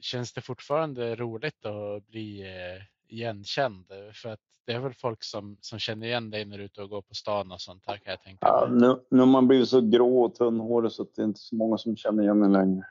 känns 0.00 0.32
det 0.32 0.40
fortfarande 0.40 1.16
roligt 1.16 1.66
att 1.66 2.06
bli 2.08 2.40
eh, 2.42 2.82
igenkänd? 3.06 3.86
För 4.12 4.28
att 4.28 4.40
det 4.66 4.72
är 4.72 4.78
väl 4.78 4.94
folk 4.94 5.24
som, 5.24 5.56
som 5.60 5.78
känner 5.78 6.06
igen 6.06 6.30
dig 6.30 6.44
när 6.44 6.56
du 6.58 6.62
är 6.62 6.66
ute 6.66 6.82
och 6.82 6.90
går 6.90 7.02
på 7.02 7.14
stan 7.14 7.52
och 7.52 7.60
sånt 7.60 7.84
här 7.86 7.96
kan 7.96 8.10
jag 8.10 8.22
tänka. 8.22 8.46
Ja, 8.46 8.68
nu, 8.70 9.00
nu 9.10 9.18
har 9.18 9.26
man 9.26 9.48
blivit 9.48 9.68
så 9.68 9.80
grå 9.80 10.24
och 10.24 10.34
tunnhårig 10.34 10.92
så 10.92 11.02
att 11.02 11.14
det 11.14 11.22
är 11.22 11.26
inte 11.26 11.40
så 11.40 11.54
många 11.54 11.78
som 11.78 11.96
känner 11.96 12.22
igen 12.22 12.38
mig 12.38 12.50
längre. 12.50 12.84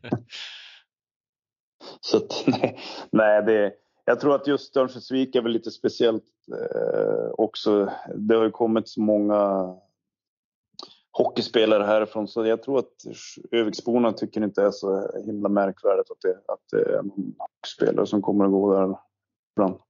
så 2.00 2.16
att, 2.16 2.44
nej, 2.46 2.78
nej 3.10 3.42
det, 3.42 3.74
jag 4.04 4.20
tror 4.20 4.34
att 4.34 4.46
just 4.46 4.76
Örnsköldsvik 4.76 5.34
är 5.34 5.42
väl 5.42 5.52
lite 5.52 5.70
speciellt 5.70 6.24
eh, 6.52 7.30
också. 7.32 7.92
Det 8.14 8.34
har 8.34 8.44
ju 8.44 8.50
kommit 8.50 8.88
så 8.88 9.00
många 9.00 9.74
hockeyspelare 11.12 11.84
härifrån 11.84 12.28
så 12.28 12.46
jag 12.46 12.62
tror 12.62 12.78
att 12.78 12.92
Öviksborna 13.50 14.12
tycker 14.12 14.44
inte 14.44 14.60
det 14.60 14.66
är 14.66 14.70
så 14.70 15.20
himla 15.24 15.48
märkvärdigt 15.48 16.10
att 16.10 16.20
det, 16.20 16.52
att 16.52 16.64
det 16.70 16.92
är 16.92 17.02
någon 17.02 17.34
hockeyspelare 17.38 18.06
som 18.06 18.22
kommer 18.22 18.44
att 18.44 18.50
gå 18.50 18.74
där 18.74 18.96
ibland. 19.56 19.80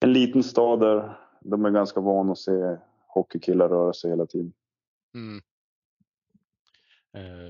En 0.00 0.12
liten 0.12 0.42
stad 0.42 0.80
där 0.80 1.18
de 1.40 1.64
är 1.64 1.70
ganska 1.70 2.00
vana 2.00 2.32
att 2.32 2.38
se 2.38 2.76
hockeykillar 3.06 3.68
röra 3.68 3.92
sig 3.92 4.10
hela 4.10 4.26
tiden. 4.26 4.52
Mm. 5.14 5.42
Eh, 7.12 7.48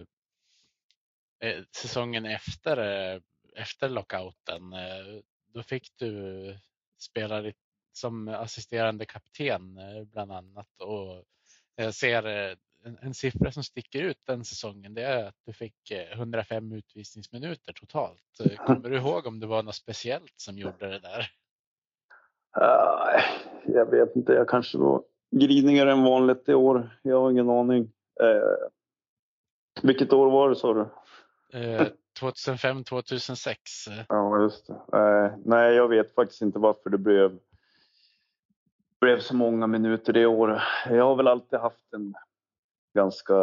eh 1.48 1.62
säsongen 1.76 2.24
efter, 2.24 2.76
eh, 2.78 3.20
efter 3.54 3.88
lockouten, 3.88 4.72
eh, 4.72 5.20
då 5.54 5.62
fick 5.62 5.92
du 5.96 6.56
spela 6.98 7.52
som 7.92 8.28
assisterande 8.28 9.04
kapten 9.04 9.78
eh, 9.78 10.04
bland 10.04 10.32
annat 10.32 10.80
och 10.80 11.24
jag 11.76 11.94
ser 11.94 12.26
eh, 12.26 12.56
en, 12.84 12.98
en, 13.00 13.14
siffra 13.14 13.52
som 13.52 13.64
sticker 13.64 14.02
ut 14.02 14.18
den 14.26 14.44
säsongen. 14.44 14.94
Det 14.94 15.02
är 15.02 15.24
att 15.24 15.36
du 15.46 15.52
fick 15.52 15.90
105 15.90 16.72
eh, 16.72 16.78
utvisningsminuter 16.78 17.72
totalt. 17.72 18.22
Kommer 18.66 18.90
du 18.90 18.96
ihåg 18.96 19.26
om 19.26 19.40
det 19.40 19.46
var 19.46 19.62
något 19.62 19.74
speciellt 19.74 20.34
som 20.36 20.58
gjorde 20.58 20.88
det 20.88 20.98
där? 20.98 21.30
Uh, 22.60 23.24
jag 23.66 23.90
vet 23.90 24.16
inte, 24.16 24.32
jag 24.32 24.48
kanske 24.48 24.78
var 24.78 25.02
grinigare 25.30 25.92
än 25.92 26.04
vanligt 26.04 26.48
i 26.48 26.54
år. 26.54 26.98
Jag 27.02 27.20
har 27.20 27.30
ingen 27.30 27.50
aning. 27.50 27.82
Uh, 28.22 28.68
vilket 29.82 30.12
år 30.12 30.30
var 30.30 30.48
det 30.48 30.56
sa 30.56 30.74
du? 30.74 30.80
Uh, 31.58 31.86
2005, 32.20 32.84
2006. 32.84 33.60
Ja, 34.08 34.42
just 34.42 34.66
det. 34.66 34.80
Nej, 34.92 35.32
nej, 35.44 35.74
jag 35.74 35.88
vet 35.88 36.14
faktiskt 36.14 36.42
inte 36.42 36.58
varför 36.58 36.90
det 36.90 36.98
blev, 36.98 37.38
blev 39.00 39.18
så 39.18 39.36
många 39.36 39.66
minuter 39.66 40.12
det 40.12 40.26
året. 40.26 40.62
Jag 40.90 41.04
har 41.04 41.16
väl 41.16 41.28
alltid 41.28 41.58
haft 41.58 41.92
en 41.92 42.14
ganska 42.94 43.34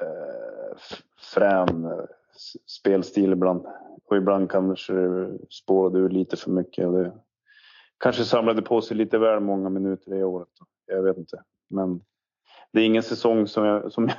eh, 0.00 0.76
frän 1.34 2.06
spelstil 2.66 3.32
ibland. 3.32 3.66
Och 4.04 4.16
ibland 4.16 4.50
kanske 4.50 4.92
det 4.92 5.38
spårade 5.50 5.98
ur 5.98 6.08
lite 6.08 6.36
för 6.36 6.50
mycket. 6.50 6.86
Och 6.86 6.92
det 6.92 7.12
kanske 7.98 8.24
samlade 8.24 8.62
på 8.62 8.80
sig 8.80 8.96
lite 8.96 9.18
väl 9.18 9.40
många 9.40 9.68
minuter 9.68 10.10
det 10.10 10.24
året. 10.24 10.48
Jag 10.86 11.02
vet 11.02 11.16
inte. 11.16 11.42
Men 11.68 12.00
det 12.72 12.80
är 12.80 12.84
ingen 12.84 13.02
säsong 13.02 13.46
som 13.46 13.64
jag, 13.64 13.92
som 13.92 14.08
jag 14.08 14.16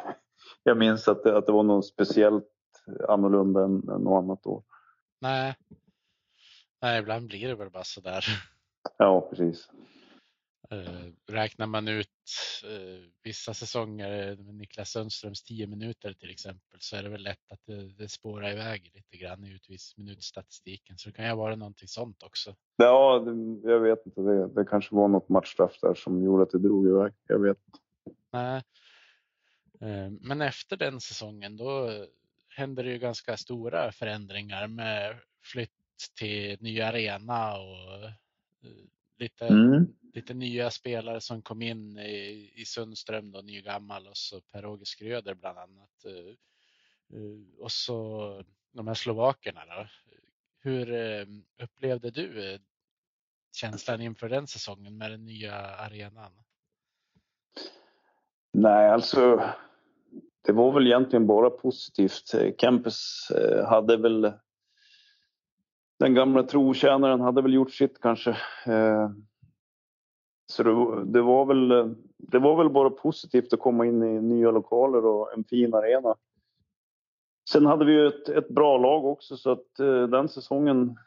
minns 0.76 1.08
att 1.08 1.24
det, 1.24 1.38
att 1.38 1.46
det 1.46 1.52
var 1.52 1.64
något 1.64 1.86
speciellt 1.86 2.46
annorlunda 3.08 3.64
än, 3.64 3.90
än 3.90 4.02
något 4.02 4.24
annat 4.24 4.46
år. 4.46 4.64
Nej. 5.22 5.56
Nej, 6.82 7.00
ibland 7.00 7.28
blir 7.28 7.48
det 7.48 7.56
väl 7.56 7.70
bara 7.70 7.84
sådär. 7.84 8.26
Ja, 8.98 9.28
precis. 9.30 9.70
Uh, 10.74 11.12
räknar 11.28 11.68
man 11.68 11.88
ut 11.88 12.08
uh, 12.66 13.10
vissa 13.24 13.54
säsonger 13.54 14.36
med 14.36 14.56
Niklas 14.56 14.90
Sundströms 14.90 15.44
10 15.44 15.68
minuter 15.68 16.14
till 16.14 16.30
exempel 16.30 16.80
så 16.80 16.96
är 16.96 17.04
det 17.04 17.10
väl 17.10 17.24
lätt 17.24 17.52
att 17.52 17.60
det, 17.66 17.94
det 17.98 18.10
spårar 18.10 18.52
iväg 18.52 18.92
lite 18.94 19.18
grann 19.18 19.44
i 19.44 19.54
utvisningsminutstatistiken. 19.54 20.98
Så 20.98 21.10
det 21.10 21.16
kan 21.16 21.26
ju 21.26 21.36
vara 21.36 21.56
någonting 21.56 21.88
sånt 21.88 22.24
också. 22.24 22.56
Ja, 22.78 23.20
det, 23.20 23.70
jag 23.72 23.80
vet 23.80 24.06
inte. 24.06 24.22
Det, 24.22 24.48
det 24.48 24.66
kanske 24.66 24.96
var 24.96 25.08
något 25.08 25.30
matchstraff 25.30 25.80
där 25.82 25.94
som 25.94 26.24
gjorde 26.24 26.44
att 26.44 26.52
det 26.52 26.60
drog 26.60 26.88
iväg. 26.88 27.14
Jag 27.28 27.40
vet 27.40 27.58
inte. 27.68 27.80
Nej. 28.34 28.64
Eh, 29.82 30.10
men 30.22 30.42
efter 30.42 30.78
den 30.78 31.02
säsongen 31.02 31.58
då 31.58 32.06
hände 32.50 32.84
det 32.84 32.90
ju 32.90 32.98
ganska 32.98 33.38
stora 33.38 33.92
förändringar 33.92 34.68
med 34.68 35.20
flytt 35.44 35.72
till 36.20 36.58
ny 36.60 36.82
arena 36.82 37.58
och 37.58 38.04
eh, 38.04 38.12
lite, 39.18 39.48
mm. 39.48 39.88
lite 40.14 40.34
nya 40.34 40.72
spelare 40.72 41.22
som 41.22 41.42
kom 41.42 41.62
in 41.62 41.98
i, 41.98 42.52
i 42.56 42.66
Sundström, 42.66 43.32
då, 43.32 43.42
nygammal 43.42 44.08
och 44.08 44.18
så 44.18 44.42
Per-Åge 44.42 44.86
Skröder 44.86 45.34
bland 45.34 45.58
annat. 45.58 46.06
Eh, 46.06 46.36
och 47.60 47.72
så 47.72 48.44
de 48.72 48.88
här 48.88 48.94
slovakerna 48.94 49.66
då. 49.66 49.88
Hur 50.60 50.92
upplevde 51.64 52.12
du 52.12 52.60
känslan 53.56 54.02
inför 54.02 54.30
den 54.30 54.48
säsongen 54.48 54.98
med 54.98 55.12
den 55.12 55.26
nya 55.26 55.56
arenan? 55.56 56.32
Nej, 58.54 58.90
alltså 58.90 59.50
det 60.48 60.54
var 60.54 60.72
väl 60.72 60.88
egentligen 60.88 61.28
bara 61.28 61.50
positivt. 61.50 62.34
Eh, 62.34 62.54
Campus 62.58 63.32
eh, 63.32 63.66
hade 63.66 63.98
väl 63.98 64.34
den 66.00 66.14
gamla 66.14 66.44
trotjänaren 66.44 67.22
hade 67.22 67.42
väl 67.42 67.54
gjort 67.54 67.72
sitt 67.72 68.02
kanske. 68.02 68.30
Eh, 68.66 69.10
så 70.52 70.64
det, 70.64 71.06
det, 71.06 71.22
var 71.22 71.46
väl, 71.46 71.96
det 72.18 72.40
var 72.40 72.58
väl 72.58 72.70
bara 72.70 72.90
positivt 72.90 73.54
att 73.54 73.60
komma 73.60 73.86
in 73.86 74.04
i 74.04 74.22
nya 74.22 74.52
lokaler 74.52 75.06
och 75.06 75.34
en 75.34 75.44
fin 75.44 75.74
arena. 75.74 76.16
Sen 77.50 77.66
hade 77.66 77.86
vi 77.86 77.94
ju 77.94 78.08
ett, 78.08 78.30
ett 78.30 78.50
bra 78.50 78.78
lag 78.78 79.06
också 79.06 79.38
så 79.38 79.52
att 79.52 79.80
eh, 79.80 80.04
den 80.08 80.30
säsongen 80.30 80.98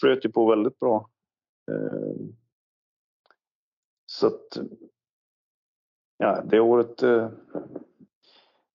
flöt 0.00 0.24
ju 0.24 0.32
på 0.32 0.50
väldigt 0.50 0.80
bra. 0.80 1.10
Så 4.06 4.26
att 4.26 4.58
ja, 6.18 6.42
det 6.44 6.60
året 6.60 7.02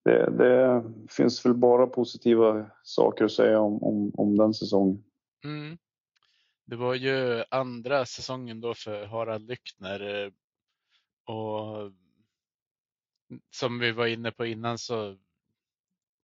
det, 0.04 0.32
det, 0.38 0.84
finns 1.10 1.45
väl 1.45 1.54
bara 1.54 1.88
positiva 1.88 2.72
saker 2.84 3.26
att 3.26 3.32
säga 3.32 3.60
om, 3.60 3.84
om, 3.84 4.12
om 4.14 4.38
den 4.38 4.54
säsongen. 4.54 5.04
Mm. 5.43 5.78
Det 6.66 6.76
var 6.76 6.95
ju 6.95 7.43
andra 7.49 8.06
säsongen 8.06 8.62
då 8.62 8.74
för 8.74 9.06
Harald 9.06 9.47
Lyckner 9.47 10.26
eh, 10.26 10.32
och 11.36 11.91
som 13.52 13.80
vi 13.80 13.91
var 13.91 14.08
inne 14.08 14.32
på 14.32 14.45
innan 14.45 14.78
så 14.78 15.18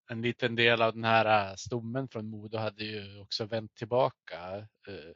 en 0.09 0.21
liten 0.21 0.55
del 0.55 0.81
av 0.81 0.93
den 0.93 1.03
här 1.03 1.55
stommen 1.55 2.07
från 2.07 2.29
Modo 2.29 2.57
hade 2.57 2.83
ju 2.83 3.19
också 3.19 3.45
vänt 3.45 3.75
tillbaka. 3.75 4.57
Eh, 4.87 5.13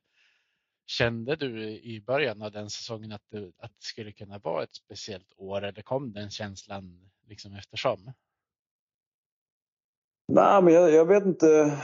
kände 0.86 1.36
du 1.36 1.70
i 1.70 2.02
början 2.02 2.42
av 2.42 2.52
den 2.52 2.70
säsongen 2.70 3.12
att 3.12 3.30
det, 3.30 3.52
att 3.58 3.72
det 3.72 3.84
skulle 3.84 4.12
kunna 4.12 4.40
vara 4.40 4.64
ett 4.64 4.76
speciellt 4.76 5.34
år 5.38 5.62
eller 5.62 5.82
kom 5.82 6.14
den 6.14 6.30
känslan 6.30 7.10
liksom 7.28 7.56
eftersom? 7.56 8.14
Nej, 10.34 10.64
men 10.64 10.74
jag, 10.74 10.92
jag, 10.92 11.06
vet 11.06 11.26
inte. 11.26 11.78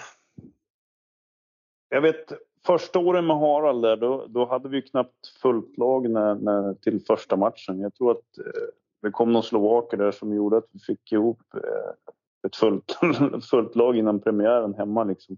Jag 1.90 2.02
vet 2.02 2.32
första 2.66 3.00
åren 3.00 3.28
med 3.28 3.38
Harald 3.38 3.84
där, 3.84 3.98
då, 3.98 4.26
då 4.30 4.46
hade 4.46 4.70
vi 4.70 4.82
knappt 4.82 5.28
fullt 5.42 5.78
lag 5.78 6.10
när, 6.10 6.36
när, 6.36 6.74
till 6.74 7.06
första 7.08 7.36
matchen. 7.36 7.80
Jag 7.80 7.94
tror 7.94 8.12
att 8.12 8.38
eh, 8.38 8.68
det 9.02 9.12
kom 9.12 9.34
någon 9.34 9.44
slovaker 9.44 9.98
där 9.98 10.12
som 10.12 10.36
gjorde 10.36 10.58
att 10.58 10.68
vi 10.72 10.80
fick 10.80 11.12
ihop 11.12 11.42
eh, 11.54 12.14
ett 12.48 12.56
fullt, 12.56 12.98
fullt 13.50 13.76
lag 13.76 13.98
innan 13.98 14.20
premiären 14.20 14.74
hemma. 14.74 15.04
Liksom. 15.04 15.38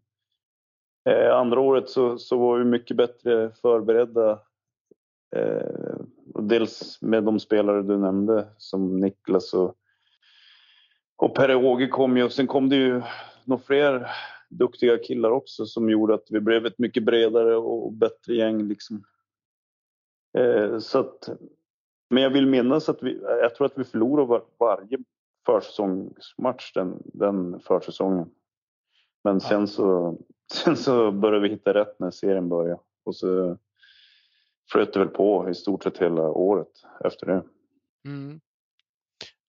Eh, 1.09 1.35
andra 1.35 1.59
året 1.59 1.89
så, 1.89 2.17
så 2.17 2.37
var 2.37 2.57
vi 2.57 2.65
mycket 2.65 2.97
bättre 2.97 3.51
förberedda. 3.61 4.39
Eh, 5.35 5.95
dels 6.39 7.01
med 7.01 7.23
de 7.23 7.39
spelare 7.39 7.81
du 7.81 7.97
nämnde 7.97 8.47
som 8.57 8.99
Niklas 8.99 9.53
och 9.53 9.75
och 11.19 11.35
Per-Åge 11.35 11.87
kom 11.87 12.17
ju 12.17 12.23
och 12.23 12.31
sen 12.31 12.47
kom 12.47 12.69
det 12.69 12.75
ju 12.75 13.01
några 13.45 13.63
fler 13.63 14.07
duktiga 14.49 14.97
killar 14.97 15.29
också 15.29 15.65
som 15.65 15.89
gjorde 15.89 16.13
att 16.13 16.27
vi 16.29 16.39
blev 16.39 16.65
ett 16.65 16.79
mycket 16.79 17.03
bredare 17.03 17.55
och 17.55 17.93
bättre 17.93 18.35
gäng. 18.35 18.67
Liksom. 18.67 19.03
Eh, 20.37 20.79
så 20.79 20.99
att, 20.99 21.29
men 22.09 22.23
jag 22.23 22.29
vill 22.29 22.47
minnas 22.47 22.89
att 22.89 23.03
vi, 23.03 23.21
jag 23.23 23.55
tror 23.55 23.65
att 23.65 23.77
vi 23.77 23.83
förlorade 23.83 24.27
var, 24.27 24.43
varje 24.59 24.97
försäsongsmatch 25.45 26.73
den, 26.73 27.01
den 27.05 27.59
försäsongen. 27.59 28.29
Men 29.23 29.39
sen 29.39 29.67
så, 29.67 30.17
sen 30.53 30.77
så 30.77 31.11
började 31.11 31.41
vi 31.41 31.49
hitta 31.49 31.73
rätt 31.73 31.99
när 31.99 32.11
serien 32.11 32.49
började. 32.49 32.79
Och 33.03 33.15
så 33.15 33.57
flöt 34.71 34.93
det 34.93 34.99
väl 34.99 35.07
på 35.07 35.49
i 35.49 35.53
stort 35.53 35.83
sett 35.83 35.97
hela 35.97 36.21
året 36.21 36.71
efter 37.03 37.25
det. 37.25 37.43
Mm. 38.05 38.39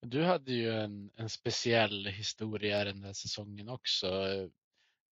Du 0.03 0.22
hade 0.22 0.53
ju 0.53 0.70
en, 0.70 1.11
en 1.16 1.28
speciell 1.28 2.07
historia 2.07 2.84
den 2.84 3.05
här 3.05 3.12
säsongen 3.12 3.68
också. 3.68 4.07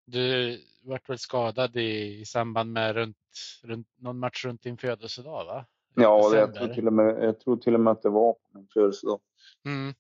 Du 0.07 0.59
vart 0.83 1.09
väl 1.09 1.19
skadad 1.19 1.77
i, 1.77 2.21
i 2.21 2.25
samband 2.25 2.73
med 2.73 2.95
runt, 2.95 3.17
runt, 3.63 3.89
någon 3.97 4.19
match 4.19 4.45
runt 4.45 4.63
din 4.63 4.79
födelsedag 4.79 5.45
va? 5.45 5.65
Ja, 5.95 6.31
det, 6.31 6.39
jag, 6.39 6.55
tror 6.55 6.69
till 6.69 6.87
och 6.87 6.93
med, 6.93 7.25
jag 7.25 7.41
tror 7.41 7.57
till 7.57 7.75
och 7.75 7.81
med 7.81 7.91
att 7.91 8.03
det 8.03 8.09
var 8.09 8.33
på 8.33 8.49
min 8.51 8.69
födelsedag. 8.75 9.21
Mm. 9.65 9.95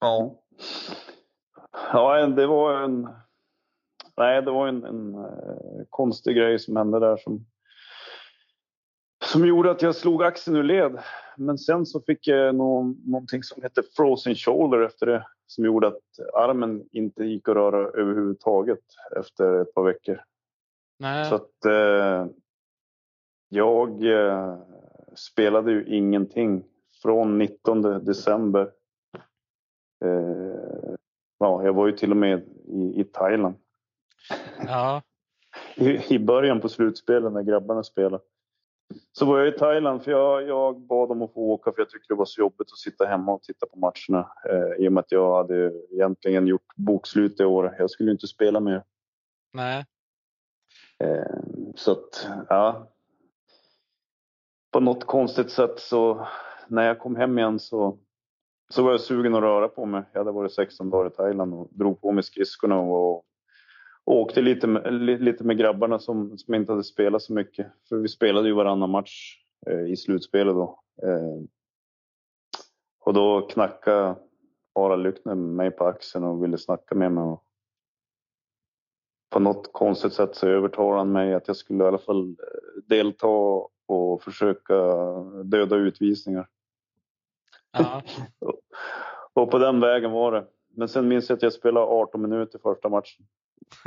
Ja. 0.00 0.42
Ja, 1.92 2.26
det 2.26 2.46
var 2.46 2.82
en... 2.82 3.08
Nej, 4.16 4.42
det 4.42 4.50
var 4.50 4.68
en, 4.68 4.84
en, 4.84 5.14
eh, 5.14 5.84
konstig 5.90 6.36
grej 6.36 6.58
som 6.58 6.76
hände 6.76 7.00
där 7.00 7.16
som 7.16 7.46
som 9.34 9.46
gjorde 9.46 9.70
att 9.70 9.82
jag 9.82 9.94
slog 9.94 10.22
axeln 10.22 10.56
ur 10.56 10.62
led. 10.62 10.98
Men 11.36 11.58
sen 11.58 11.86
så 11.86 12.00
fick 12.00 12.26
jag 12.26 12.54
någon, 12.54 12.96
någonting 13.06 13.42
som 13.42 13.62
hette 13.62 13.82
frozen 13.96 14.34
shoulder 14.34 14.80
efter 14.80 15.06
det 15.06 15.26
som 15.46 15.64
gjorde 15.64 15.86
att 15.86 16.02
armen 16.34 16.88
inte 16.92 17.24
gick 17.24 17.48
att 17.48 17.54
röra 17.54 18.00
överhuvudtaget 18.00 18.78
efter 19.16 19.62
ett 19.62 19.74
par 19.74 19.82
veckor. 19.82 20.20
Nej. 20.98 21.24
Så 21.24 21.34
att 21.34 21.64
eh, 21.64 22.26
jag 23.48 24.06
eh, 24.06 24.58
spelade 25.14 25.72
ju 25.72 25.84
ingenting 25.86 26.64
från 27.02 27.38
19 27.38 27.82
december. 28.04 28.70
Eh, 30.04 30.94
ja, 31.38 31.64
jag 31.64 31.72
var 31.72 31.86
ju 31.86 31.92
till 31.92 32.10
och 32.10 32.16
med 32.16 32.42
i, 32.66 33.00
i 33.00 33.04
Thailand. 33.04 33.54
Ja. 34.66 35.02
I, 35.76 36.14
I 36.14 36.18
början 36.18 36.60
på 36.60 36.68
slutspelet 36.68 37.32
när 37.32 37.42
grabbarna 37.42 37.82
spelade. 37.82 38.24
Så 39.12 39.26
var 39.26 39.38
jag 39.38 39.48
i 39.48 39.58
Thailand 39.58 40.02
för 40.02 40.10
jag, 40.10 40.48
jag 40.48 40.80
bad 40.80 41.10
om 41.10 41.22
att 41.22 41.32
få 41.32 41.40
åka 41.40 41.72
för 41.72 41.80
jag 41.80 41.90
tyckte 41.90 42.14
det 42.14 42.18
var 42.18 42.24
så 42.24 42.40
jobbigt 42.40 42.72
att 42.72 42.78
sitta 42.78 43.04
hemma 43.04 43.32
och 43.32 43.42
titta 43.42 43.66
på 43.66 43.78
matcherna. 43.78 44.32
Eh, 44.50 44.84
I 44.84 44.88
och 44.88 44.92
med 44.92 45.00
att 45.00 45.12
jag 45.12 45.36
hade 45.36 45.72
egentligen 45.90 46.46
gjort 46.46 46.76
bokslut 46.76 47.40
i 47.40 47.44
år. 47.44 47.76
Jag 47.78 47.90
skulle 47.90 48.10
inte 48.10 48.26
spela 48.26 48.60
mer. 48.60 48.84
Nej. 49.52 49.84
Eh, 50.98 51.38
så 51.74 51.92
att, 51.92 52.28
ja. 52.48 52.90
På 54.72 54.80
något 54.80 55.04
konstigt 55.04 55.50
sätt 55.50 55.78
så 55.78 56.26
när 56.68 56.86
jag 56.86 56.98
kom 56.98 57.16
hem 57.16 57.38
igen 57.38 57.58
så, 57.58 57.98
så 58.68 58.82
var 58.82 58.90
jag 58.90 59.00
sugen 59.00 59.34
att 59.34 59.42
röra 59.42 59.68
på 59.68 59.86
mig. 59.86 60.02
Jag 60.12 60.20
hade 60.20 60.32
varit 60.32 60.52
16 60.52 60.90
dagar 60.90 61.10
i 61.10 61.14
Thailand 61.14 61.54
och 61.54 61.68
drog 61.70 62.00
på 62.00 62.12
mig 62.12 62.24
skridskorna 62.24 62.78
och 62.78 63.24
och 64.04 64.16
åkte 64.16 64.42
lite 64.42 64.66
med, 64.66 64.92
lite 65.22 65.44
med 65.44 65.58
grabbarna 65.58 65.98
som, 65.98 66.38
som 66.38 66.54
inte 66.54 66.72
hade 66.72 66.84
spelat 66.84 67.22
så 67.22 67.32
mycket. 67.32 67.66
För 67.88 67.96
vi 67.96 68.08
spelade 68.08 68.48
ju 68.48 68.54
varannan 68.54 68.90
match 68.90 69.38
eh, 69.66 69.92
i 69.92 69.96
slutspelet 69.96 70.54
då. 70.54 70.80
Eh, 71.02 71.42
och 73.00 73.14
då 73.14 73.40
knackade 73.40 74.16
Harald 74.74 75.02
Lyckner 75.02 75.34
mig 75.34 75.70
på 75.70 75.84
axeln 75.84 76.24
och 76.24 76.44
ville 76.44 76.58
snacka 76.58 76.94
med 76.94 77.12
mig. 77.12 77.24
Och 77.24 77.44
på 79.30 79.40
något 79.40 79.72
konstigt 79.72 80.12
sätt 80.12 80.34
så 80.34 80.48
övertalade 80.48 80.98
han 80.98 81.12
mig 81.12 81.34
att 81.34 81.48
jag 81.48 81.56
skulle 81.56 81.84
i 81.84 81.86
alla 81.86 81.98
fall 81.98 82.28
eh, 82.28 82.82
delta 82.88 83.26
och 83.86 84.22
försöka 84.22 84.74
döda 85.44 85.76
utvisningar. 85.76 86.48
Ja. 87.72 88.02
och 89.34 89.50
på 89.50 89.58
den 89.58 89.80
vägen 89.80 90.10
var 90.10 90.32
det. 90.32 90.46
Men 90.76 90.88
sen 90.88 91.08
minns 91.08 91.28
jag 91.28 91.36
att 91.36 91.42
jag 91.42 91.52
spelade 91.52 91.86
18 91.86 92.22
minuter 92.22 92.58
första 92.58 92.88
matchen. 92.88 93.26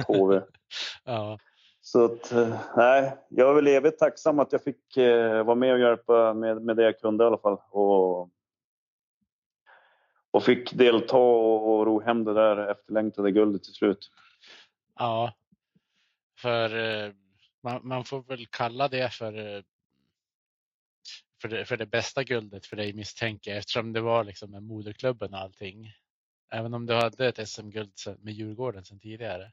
HV. 0.07 0.41
ja. 1.05 1.37
Så 1.81 2.05
att, 2.05 2.31
eh, 2.31 2.59
nej, 2.75 3.17
jag 3.29 3.49
är 3.49 3.53
väl 3.53 3.67
evigt 3.67 3.99
tacksam 3.99 4.39
att 4.39 4.51
jag 4.51 4.63
fick 4.63 4.97
eh, 4.97 5.43
vara 5.43 5.55
med 5.55 5.73
och 5.73 5.79
hjälpa 5.79 6.33
med, 6.33 6.61
med 6.61 6.75
det 6.75 6.83
jag 6.83 6.99
kunde 6.99 7.23
i 7.23 7.27
alla 7.27 7.37
fall. 7.37 7.57
Och, 7.69 8.29
och 10.31 10.43
fick 10.43 10.73
delta 10.73 11.17
och, 11.17 11.79
och 11.79 11.85
ro 11.85 11.99
hem 11.99 12.23
det 12.23 12.33
där 12.33 12.71
efterlängtade 12.71 13.31
guldet 13.31 13.63
till 13.63 13.73
slut. 13.73 14.11
Ja, 14.95 15.33
för 16.39 16.75
eh, 16.77 17.11
man, 17.63 17.87
man, 17.87 18.05
får 18.05 18.23
väl 18.23 18.45
kalla 18.47 18.87
det 18.87 19.13
för, 19.13 19.63
för, 21.41 21.47
det, 21.47 21.65
för 21.65 21.77
det 21.77 21.85
bästa 21.85 22.23
guldet 22.23 22.65
för 22.65 22.75
dig 22.75 22.93
misstänker 22.93 23.51
jag 23.51 23.57
eftersom 23.57 23.93
det 23.93 24.01
var 24.01 24.23
liksom 24.23 24.51
med 24.51 24.63
moderklubben 24.63 25.33
och 25.33 25.39
allting. 25.39 25.93
Även 26.51 26.73
om 26.73 26.85
du 26.85 26.93
hade 26.93 27.27
ett 27.27 27.49
SM-guld 27.49 27.91
med 28.19 28.33
Djurgården 28.33 28.85
sedan 28.85 28.99
tidigare. 28.99 29.51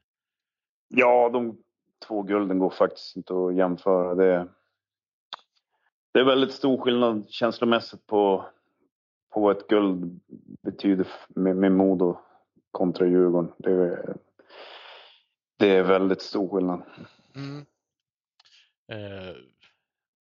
Ja, 0.87 1.29
de 1.29 1.57
två 2.07 2.21
gulden 2.21 2.59
går 2.59 2.69
faktiskt 2.69 3.15
inte 3.15 3.33
att 3.33 3.55
jämföra. 3.55 4.15
Det, 4.15 4.47
det 6.11 6.19
är 6.19 6.23
väldigt 6.23 6.51
stor 6.51 6.77
skillnad 6.77 7.29
känslomässigt 7.29 8.07
på, 8.07 8.45
på 9.33 9.39
vad 9.39 9.57
ett 9.57 9.67
guld 9.67 10.19
betyder 10.61 11.07
med, 11.27 11.55
med 11.55 11.71
Modo 11.71 12.17
kontra 12.71 13.07
Djurgården. 13.07 13.53
Det 13.57 13.71
är, 13.71 14.17
det 15.57 15.69
är 15.69 15.83
väldigt 15.83 16.21
stor 16.21 16.49
skillnad. 16.49 16.83
Mm. 17.35 17.65
Eh, 18.87 19.35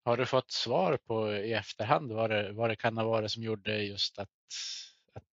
har 0.05 0.17
du 0.17 0.27
fått 0.27 0.51
svar 0.51 0.97
på 0.97 1.33
i 1.33 1.53
efterhand 1.53 2.13
vad 2.13 2.31
det, 2.31 2.53
vad 2.53 2.71
det 2.71 2.77
kan 2.77 2.97
ha 2.97 3.05
varit 3.05 3.31
som 3.31 3.43
gjorde 3.43 3.83
just 3.83 4.19
att, 4.19 4.29
att 5.15 5.25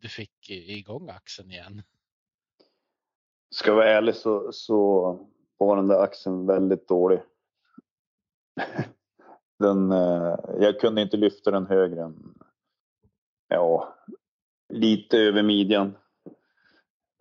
du 0.00 0.08
fick 0.08 0.50
igång 0.50 1.08
axeln 1.08 1.50
igen? 1.50 1.82
Ska 3.54 3.70
jag 3.70 3.76
vara 3.76 3.88
ärlig 3.88 4.14
så, 4.14 4.52
så 4.52 5.18
var 5.58 5.76
den 5.76 5.88
där 5.88 6.02
axeln 6.02 6.46
väldigt 6.46 6.88
dålig. 6.88 7.22
Den, 9.58 9.92
eh, 9.92 10.36
jag 10.60 10.80
kunde 10.80 11.02
inte 11.02 11.16
lyfta 11.16 11.50
den 11.50 11.66
högre 11.66 12.02
än, 12.02 12.34
ja, 13.48 13.94
lite 14.68 15.18
över 15.18 15.42
midjan. 15.42 15.96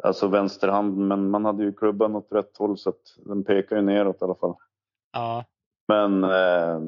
Alltså 0.03 0.27
vänsterhanden, 0.27 1.07
men 1.07 1.30
man 1.30 1.45
hade 1.45 1.63
ju 1.63 1.73
klubban 1.73 2.15
åt 2.15 2.32
rätt 2.32 2.57
håll 2.57 2.77
så 2.77 2.89
att 2.89 3.17
den 3.17 3.43
pekar 3.43 3.75
ju 3.75 3.82
neråt 3.82 4.21
i 4.21 4.23
alla 4.23 4.36
fall. 4.36 4.55
Ja. 5.11 5.45
Men 5.88 6.23
eh, 6.23 6.82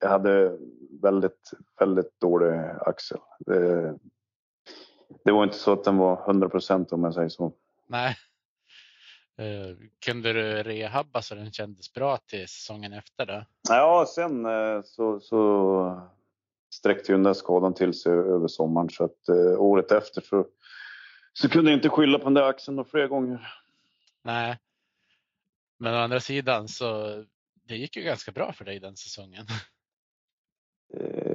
jag 0.00 0.08
hade 0.08 0.58
väldigt, 1.02 1.50
väldigt 1.80 2.20
dålig 2.20 2.60
axel. 2.80 3.18
Det, 3.38 3.98
det 5.24 5.32
var 5.32 5.44
inte 5.44 5.56
så 5.56 5.72
att 5.72 5.84
den 5.84 5.96
var 5.96 6.22
100 6.26 6.48
procent 6.48 6.92
om 6.92 7.04
jag 7.04 7.14
säger 7.14 7.28
så. 7.28 7.52
Nej. 7.86 8.16
Uh, 9.40 9.76
kunde 9.98 10.32
du 10.32 10.62
rehabba 10.62 11.22
så 11.22 11.34
den 11.34 11.52
kändes 11.52 11.92
bra 11.92 12.16
till 12.16 12.48
säsongen 12.48 12.92
efter 12.92 13.26
då? 13.26 13.44
Ja, 13.68 14.06
sen 14.14 14.46
uh, 14.46 14.82
så, 14.82 15.20
så 15.20 16.00
sträckte 16.74 17.12
ju 17.12 17.16
den 17.16 17.22
där 17.22 17.32
skadan 17.32 17.74
till 17.74 17.94
sig 17.94 18.12
över 18.12 18.48
sommaren 18.48 18.90
så 18.90 19.04
att 19.04 19.28
uh, 19.30 19.60
året 19.60 19.92
efter 19.92 20.20
så, 20.20 20.46
så 21.32 21.48
kunde 21.48 21.70
jag 21.70 21.78
inte 21.78 21.88
skylla 21.88 22.18
på 22.18 22.24
den 22.24 22.34
där 22.34 22.42
axeln 22.42 22.84
fler 22.84 23.06
gånger. 23.08 23.52
Nej. 24.22 24.58
Men 25.78 25.94
å 25.94 25.96
andra 25.96 26.20
sidan 26.20 26.68
så 26.68 27.24
det 27.64 27.76
gick 27.76 27.96
ju 27.96 28.02
ganska 28.02 28.32
bra 28.32 28.52
för 28.52 28.64
dig 28.64 28.80
den 28.80 28.96
säsongen. 28.96 29.46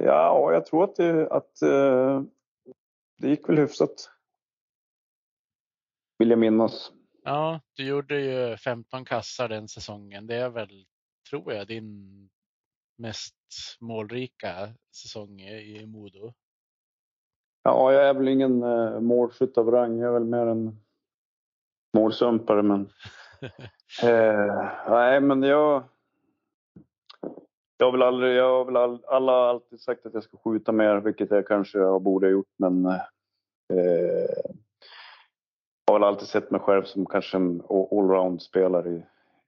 Ja, 0.04 0.52
jag 0.52 0.66
tror 0.66 0.84
att 0.84 0.96
det, 0.96 1.30
att 1.30 1.60
det 3.18 3.28
gick 3.28 3.48
väl 3.48 3.58
hyfsat. 3.58 4.10
Vill 6.18 6.30
jag 6.30 6.38
minnas. 6.38 6.92
Ja, 7.24 7.60
du 7.76 7.86
gjorde 7.86 8.20
ju 8.20 8.56
15 8.56 9.04
kassar 9.04 9.48
den 9.48 9.68
säsongen. 9.68 10.26
Det 10.26 10.34
är 10.34 10.48
väl, 10.48 10.86
tror 11.30 11.52
jag, 11.52 11.66
din 11.66 12.28
mest 12.98 13.36
målrika 13.80 14.68
säsong 15.02 15.40
i 15.40 15.86
Modo. 15.86 16.32
Ja, 17.62 17.92
jag 17.92 18.08
är 18.08 18.14
väl 18.14 18.28
ingen 18.28 18.62
uh, 18.62 19.00
målskytt 19.00 19.58
av 19.58 19.70
rang. 19.70 19.98
Jag 19.98 20.08
är 20.08 20.12
väl 20.12 20.24
mer 20.24 20.46
en 20.46 20.80
målsumpare. 21.96 22.62
Men, 22.62 22.80
uh, 24.04 24.70
nej, 24.88 25.20
men 25.20 25.42
jag... 25.42 25.84
Jag 27.76 27.86
har 27.86 27.92
väl 27.92 28.02
aldrig, 28.02 28.36
jag 28.36 28.58
har 28.58 28.64
väl 28.64 28.76
all, 28.76 29.04
alla 29.04 29.32
har 29.32 29.48
alltid 29.48 29.80
sagt 29.80 30.06
att 30.06 30.14
jag 30.14 30.22
ska 30.22 30.36
skjuta 30.36 30.72
mer, 30.72 30.96
vilket 30.96 31.30
jag 31.30 31.46
kanske 31.46 31.78
jag 31.78 32.02
borde 32.02 32.26
ha 32.26 32.32
gjort, 32.32 32.54
men 32.58 32.86
uh, 32.86 33.00
har 35.86 35.94
väl 35.94 36.08
alltid 36.08 36.28
sett 36.28 36.50
mig 36.50 36.60
själv 36.60 36.84
som 36.84 37.06
kanske 37.06 37.36
en 37.36 37.62
allround-spelare 37.70 39.02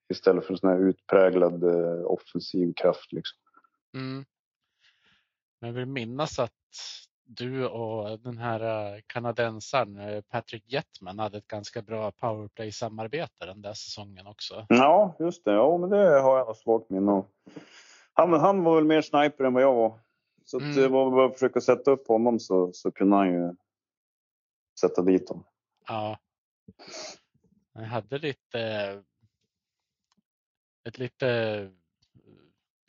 istället 0.08 0.44
för 0.44 0.52
en 0.52 0.58
sån 0.58 0.70
här 0.70 0.88
utpräglad 0.88 1.64
eh, 1.64 2.04
offensiv 2.04 2.72
kraft. 2.76 3.12
Liksom. 3.12 3.38
Mm. 3.94 4.24
Men 5.60 5.68
jag 5.68 5.74
vill 5.74 5.86
minnas 5.86 6.38
att 6.38 6.52
du 7.26 7.68
och 7.68 8.20
den 8.20 8.38
här 8.38 8.94
eh, 8.94 9.00
kanadensaren 9.06 9.98
eh, 9.98 10.20
Patrick 10.20 10.72
Jetman 10.72 11.18
hade 11.18 11.38
ett 11.38 11.48
ganska 11.48 11.82
bra 11.82 12.10
powerplay-samarbete 12.10 13.46
den 13.46 13.62
där 13.62 13.72
säsongen 13.72 14.26
också. 14.26 14.66
Ja, 14.68 15.16
just 15.18 15.44
det. 15.44 15.52
Ja, 15.52 15.78
men 15.78 15.90
det 15.90 16.20
har 16.20 16.38
jag 16.38 16.56
svagt 16.56 16.90
minne 16.90 17.22
han, 18.14 18.32
han 18.32 18.64
var 18.64 18.74
väl 18.74 18.84
mer 18.84 19.02
sniper 19.02 19.44
än 19.44 19.54
vad 19.54 19.62
jag 19.62 19.74
var. 19.74 19.98
Så 20.44 20.60
mm. 20.60 20.74
det 20.74 20.88
var 20.88 21.10
bara 21.10 21.26
att 21.26 21.32
försöka 21.32 21.60
sätta 21.60 21.90
upp 21.90 22.08
honom 22.08 22.40
så, 22.40 22.72
så 22.72 22.90
kunde 22.90 23.16
han 23.16 23.32
ju 23.32 23.54
sätta 24.80 25.02
dit 25.02 25.28
dem. 25.28 25.44
Ja. 25.88 26.18
Jag 27.72 27.82
hade 27.82 28.18
lite 28.18 28.60
eh, 28.60 29.00
ett 30.84 30.98
lite 30.98 31.28
eh, 31.28 31.70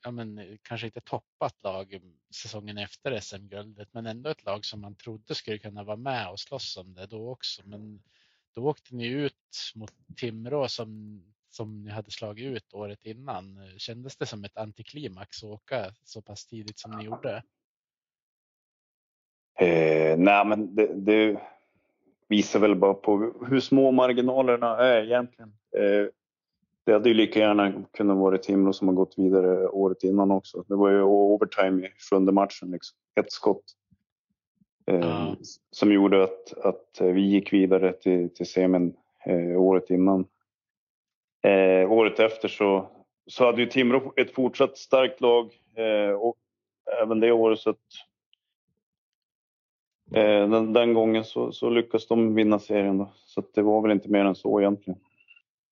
ja, 0.04 0.12
men, 0.12 0.38
eh, 0.38 0.58
kanske 0.62 0.88
inte 0.88 1.02
toppat 1.02 1.64
lag 1.64 2.02
säsongen 2.36 2.78
efter 2.78 3.20
SM-guldet, 3.20 3.90
men 3.92 4.06
ändå 4.06 4.30
ett 4.30 4.46
lag 4.46 4.66
som 4.66 4.82
man 4.82 4.96
trodde 4.96 5.36
skulle 5.36 5.58
kunna 5.58 5.84
vara 5.84 5.98
med 5.98 6.30
och 6.30 6.40
slåss 6.40 6.78
om 6.78 6.94
det 6.94 7.06
då 7.06 7.32
också. 7.32 7.62
Men 7.66 8.04
då 8.54 8.66
åkte 8.66 8.96
ni 8.96 9.08
ut 9.08 9.72
mot 9.76 9.94
Timrå 10.18 10.68
som, 10.68 11.22
som 11.50 11.84
ni 11.84 11.92
hade 11.92 12.12
slagit 12.12 12.46
ut 12.46 12.74
året 12.74 13.06
innan. 13.06 13.70
Kändes 13.78 14.18
det 14.18 14.26
som 14.26 14.44
ett 14.44 14.58
antiklimax 14.58 15.44
att 15.44 15.50
åka 15.50 15.94
så 16.04 16.22
pass 16.22 16.46
tidigt 16.46 16.80
som 16.80 16.92
ni 16.92 17.06
gjorde? 17.06 17.44
Eh, 19.60 20.18
nej, 20.18 20.46
men 20.46 20.76
det, 20.76 20.94
det, 20.94 21.42
visar 22.28 22.60
väl 22.60 22.76
bara 22.76 22.94
på 22.94 23.34
hur 23.50 23.60
små 23.60 23.92
marginalerna 23.92 24.78
är 24.78 25.04
egentligen. 25.04 25.54
Eh, 25.78 26.08
det 26.86 26.94
hade 26.94 27.10
ju 27.10 27.16
lika 27.16 27.40
gärna 27.40 27.84
kunnat 27.94 28.18
vara 28.18 28.38
Timrå 28.38 28.74
som 28.74 28.88
har 28.88 28.96
gått 28.96 29.14
vidare 29.18 29.68
året 29.68 30.04
innan 30.04 30.32
också. 30.32 30.64
Det 30.68 30.76
var 30.76 30.90
ju 30.90 31.02
overtime 31.02 31.88
i 31.88 31.90
sjunde 32.10 32.32
matchen, 32.32 32.72
liksom. 32.72 32.98
ett 33.20 33.32
skott. 33.32 33.64
Eh, 34.88 35.22
mm. 35.22 35.36
Som 35.72 35.92
gjorde 35.92 36.24
att, 36.24 36.54
att 36.58 37.02
vi 37.02 37.22
gick 37.22 37.54
vidare 37.54 37.94
till, 37.94 38.34
till 38.34 38.46
semin 38.46 38.96
eh, 39.26 39.62
året 39.62 39.90
innan. 39.90 40.26
Eh, 41.44 41.92
året 41.92 42.20
efter 42.20 42.48
så, 42.48 42.90
så 43.28 43.46
hade 43.46 43.62
ju 43.62 43.68
Timrå 43.68 44.14
ett 44.16 44.34
fortsatt 44.34 44.78
starkt 44.78 45.22
lag 45.22 45.52
och 46.20 46.36
även 47.02 47.20
det 47.20 47.32
året 47.32 47.60
så 47.60 47.70
att 47.70 47.78
den, 50.22 50.74
den, 50.74 50.94
gången 50.94 51.24
så, 51.24 51.52
så 51.52 51.70
lyckades 51.70 52.08
de 52.08 52.36
vinna 52.36 52.60
serien 52.60 52.98
då. 52.98 53.14
Så 53.26 53.44
det 53.54 53.62
var 53.62 53.82
väl 53.82 53.92
inte 53.92 54.10
mer 54.10 54.26
än 54.26 54.36
så 54.36 54.62
egentligen. 54.62 55.00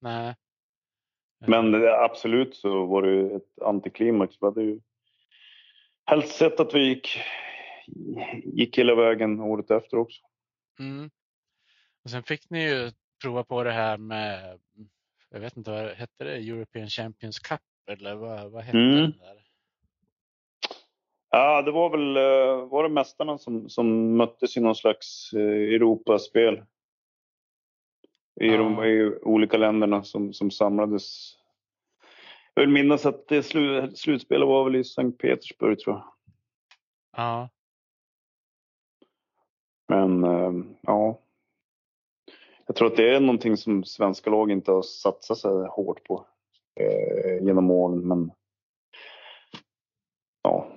Nej. 0.02 0.36
Men 1.48 1.88
absolut 1.88 2.56
så 2.56 2.86
var 2.86 3.02
det 3.02 3.36
ett 3.36 3.62
antiklimax. 3.62 4.36
Vi 4.42 4.46
hade 4.46 4.64
ju 4.64 4.80
helst 6.06 6.36
sett 6.36 6.60
att 6.60 6.74
vi 6.74 6.88
gick, 6.88 7.20
gick 8.44 8.78
hela 8.78 8.96
vägen 8.96 9.40
året 9.40 9.72
efter 9.72 9.98
också. 9.98 10.22
Mm. 10.80 11.10
Och 12.04 12.10
sen 12.10 12.24
fick 12.24 12.50
ni 12.50 12.64
ju 12.64 12.92
prova 13.22 13.44
på 13.44 13.64
det 13.64 13.72
här 13.72 13.98
med, 13.98 14.60
jag 15.30 15.40
vet 15.40 15.58
inte 15.58 15.72
vad 15.72 15.92
hette 15.92 16.24
det, 16.24 16.36
European 16.36 16.90
Champions 16.90 17.40
Cup 17.40 17.62
eller 17.88 18.16
vad, 18.16 18.52
vad 18.52 18.64
hette 18.64 18.78
mm. 18.78 18.96
det 18.96 19.18
där? 19.18 19.43
Ja, 21.36 21.62
det 21.62 21.72
var 21.72 21.90
väl 21.90 22.18
eh, 22.18 22.68
var 22.70 22.84
det 22.84 22.90
mästarna 22.90 23.38
som, 23.38 23.70
som 23.70 24.18
möttes 24.18 24.58
i 24.58 24.60
någon 24.60 24.76
slags 24.76 25.34
eh, 25.34 25.76
Europaspel 25.76 26.64
i 28.42 28.48
ja. 28.48 28.58
de 28.58 28.84
i 28.84 29.16
olika 29.22 29.58
länderna 29.58 30.04
som, 30.04 30.34
som 30.34 30.52
samlades. 30.52 31.36
Jag 32.54 32.62
vill 32.64 32.74
minnas 32.74 33.06
att 33.06 33.28
det 33.28 33.44
slu, 33.44 33.92
slutspelet 33.96 34.48
var 34.48 34.64
väl 34.64 34.76
i 34.76 34.84
Sankt 34.84 35.18
Petersburg 35.18 35.80
tror 35.80 35.96
jag. 35.96 36.14
Ja. 37.18 37.50
Men 39.88 40.24
äh, 40.24 40.66
ja. 40.82 41.20
Jag 42.66 42.76
tror 42.76 42.88
att 42.88 42.98
det 42.98 43.16
är 43.16 43.20
någonting 43.20 43.58
som 43.58 43.84
svenska 43.84 44.30
lag 44.30 44.52
inte 44.52 44.72
har 44.72 44.82
satsat 44.82 45.38
så 45.38 45.68
hårt 45.68 46.04
på 46.04 46.26
eh, 46.80 47.46
genom 47.46 47.72
åren. 47.72 48.08
Men 48.08 48.32
ja, 50.42 50.73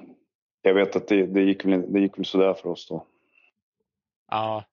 jag 0.67 0.75
vet 0.75 0.97
att 0.97 1.09
det, 1.09 1.27
det, 1.27 1.43
gick 1.43 1.65
väl, 1.65 1.93
det 1.93 2.01
gick 2.01 2.19
väl 2.19 2.25
sådär 2.25 2.55
för 2.55 2.69
oss 2.69 2.89
då. 2.89 3.07
Ja, 4.31 4.65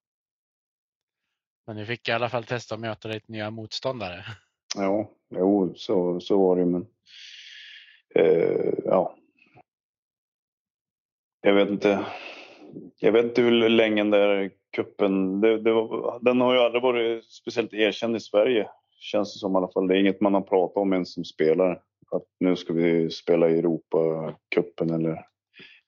men 1.68 1.76
ni 1.76 1.86
fick 1.86 2.10
i 2.10 2.12
alla 2.12 2.30
fall 2.30 2.44
testa 2.44 2.76
att 2.76 2.82
möta 2.82 3.08
lite 3.08 3.32
nya 3.32 3.52
motståndare. 3.52 4.24
Ja, 4.76 5.10
jo, 5.30 5.74
så, 5.76 6.20
så 6.20 6.38
var 6.38 6.56
det 6.56 6.66
men 6.66 6.88
eh, 8.16 8.74
ja. 8.86 9.16
Jag 11.42 11.54
vet 11.54 11.70
inte. 11.70 12.06
Jag 13.00 13.12
vet 13.12 13.26
inte 13.26 13.42
hur 13.42 13.70
länge 13.70 14.04
den 14.04 14.12
där 14.12 14.52
kuppen, 14.72 15.42
det, 15.42 15.62
det 15.62 15.74
var, 15.74 16.20
den 16.22 16.42
har 16.42 16.54
ju 16.54 16.60
aldrig 16.60 16.84
varit 16.84 17.26
speciellt 17.26 17.74
erkänd 17.74 18.16
i 18.16 18.20
Sverige. 18.20 18.70
Känns 19.00 19.34
det 19.34 19.40
som 19.40 19.54
i 19.54 19.58
alla 19.58 19.72
fall. 19.72 19.88
Det 19.88 19.96
är 19.96 20.00
inget 20.00 20.22
man 20.22 20.34
har 20.34 20.42
pratat 20.42 20.78
om 20.78 20.94
ens 20.94 21.14
som 21.14 21.26
spelare. 21.26 21.80
Att 22.12 22.24
nu 22.40 22.56
ska 22.56 22.74
vi 22.74 23.10
spela 23.10 23.50
i 23.50 23.60
Europacupen 23.60 24.90
eller 24.90 25.26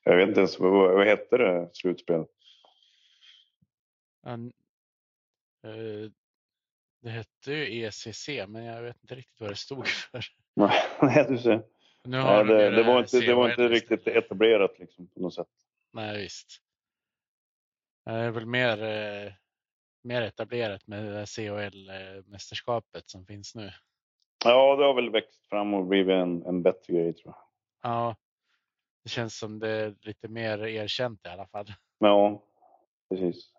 jag 0.06 0.18
vet 0.18 0.28
inte 0.28 0.40
ens 0.40 0.60
vad, 0.60 0.94
vad 0.94 1.08
hette 1.08 1.38
det 1.38 1.70
slutspelet? 1.74 2.28
Eh, 5.66 6.12
det 7.02 7.10
hette 7.10 7.52
ju 7.52 7.86
ECC, 7.86 8.30
men 8.48 8.64
jag 8.64 8.82
vet 8.82 9.02
inte 9.02 9.16
riktigt 9.16 9.42
vad 9.42 9.50
det 9.50 9.56
stod 9.56 9.88
för. 10.12 10.26
Nej, 11.02 11.26
du 11.30 11.38
ser. 11.38 11.64
Nu 12.04 12.18
har 12.18 12.44
Nej, 12.44 12.56
det, 12.56 12.70
det, 12.76 12.84
var 12.84 13.00
inte, 13.00 13.20
det 13.20 13.34
var 13.34 13.50
inte 13.50 13.68
riktigt 13.68 14.08
etablerat 14.08 14.80
liksom, 14.80 15.08
på 15.08 15.20
något 15.20 15.34
sätt. 15.34 15.48
Nej, 15.94 16.18
visst. 16.18 16.62
Det 18.06 18.12
är 18.12 18.32
väl 18.32 18.46
mer, 18.46 18.84
eh, 18.84 19.34
mer 20.04 20.22
etablerat 20.22 20.88
med 20.88 21.26
CHL-mästerskapet 21.26 23.04
som 23.06 23.26
finns 23.26 23.56
nu. 23.56 23.72
Ja, 24.46 24.76
det 24.76 24.84
har 24.84 24.94
väl 24.94 25.10
växt 25.10 25.50
fram 25.50 25.74
och 25.74 25.86
blivit 25.86 26.14
en, 26.14 26.46
en 26.46 26.64
bättre 26.64 26.94
grej 26.94 27.14
tror 27.14 27.34
jag. 27.34 27.42
Ja, 27.92 28.16
det 29.06 29.10
känns 29.10 29.38
som 29.38 29.60
det 29.60 29.70
är 29.70 29.96
lite 30.02 30.28
mer 30.28 30.66
erkänt 30.66 31.26
i 31.26 31.30
alla 31.30 31.46
fall. 31.48 31.74
Ja, 32.00 32.44
precis. 33.10 33.52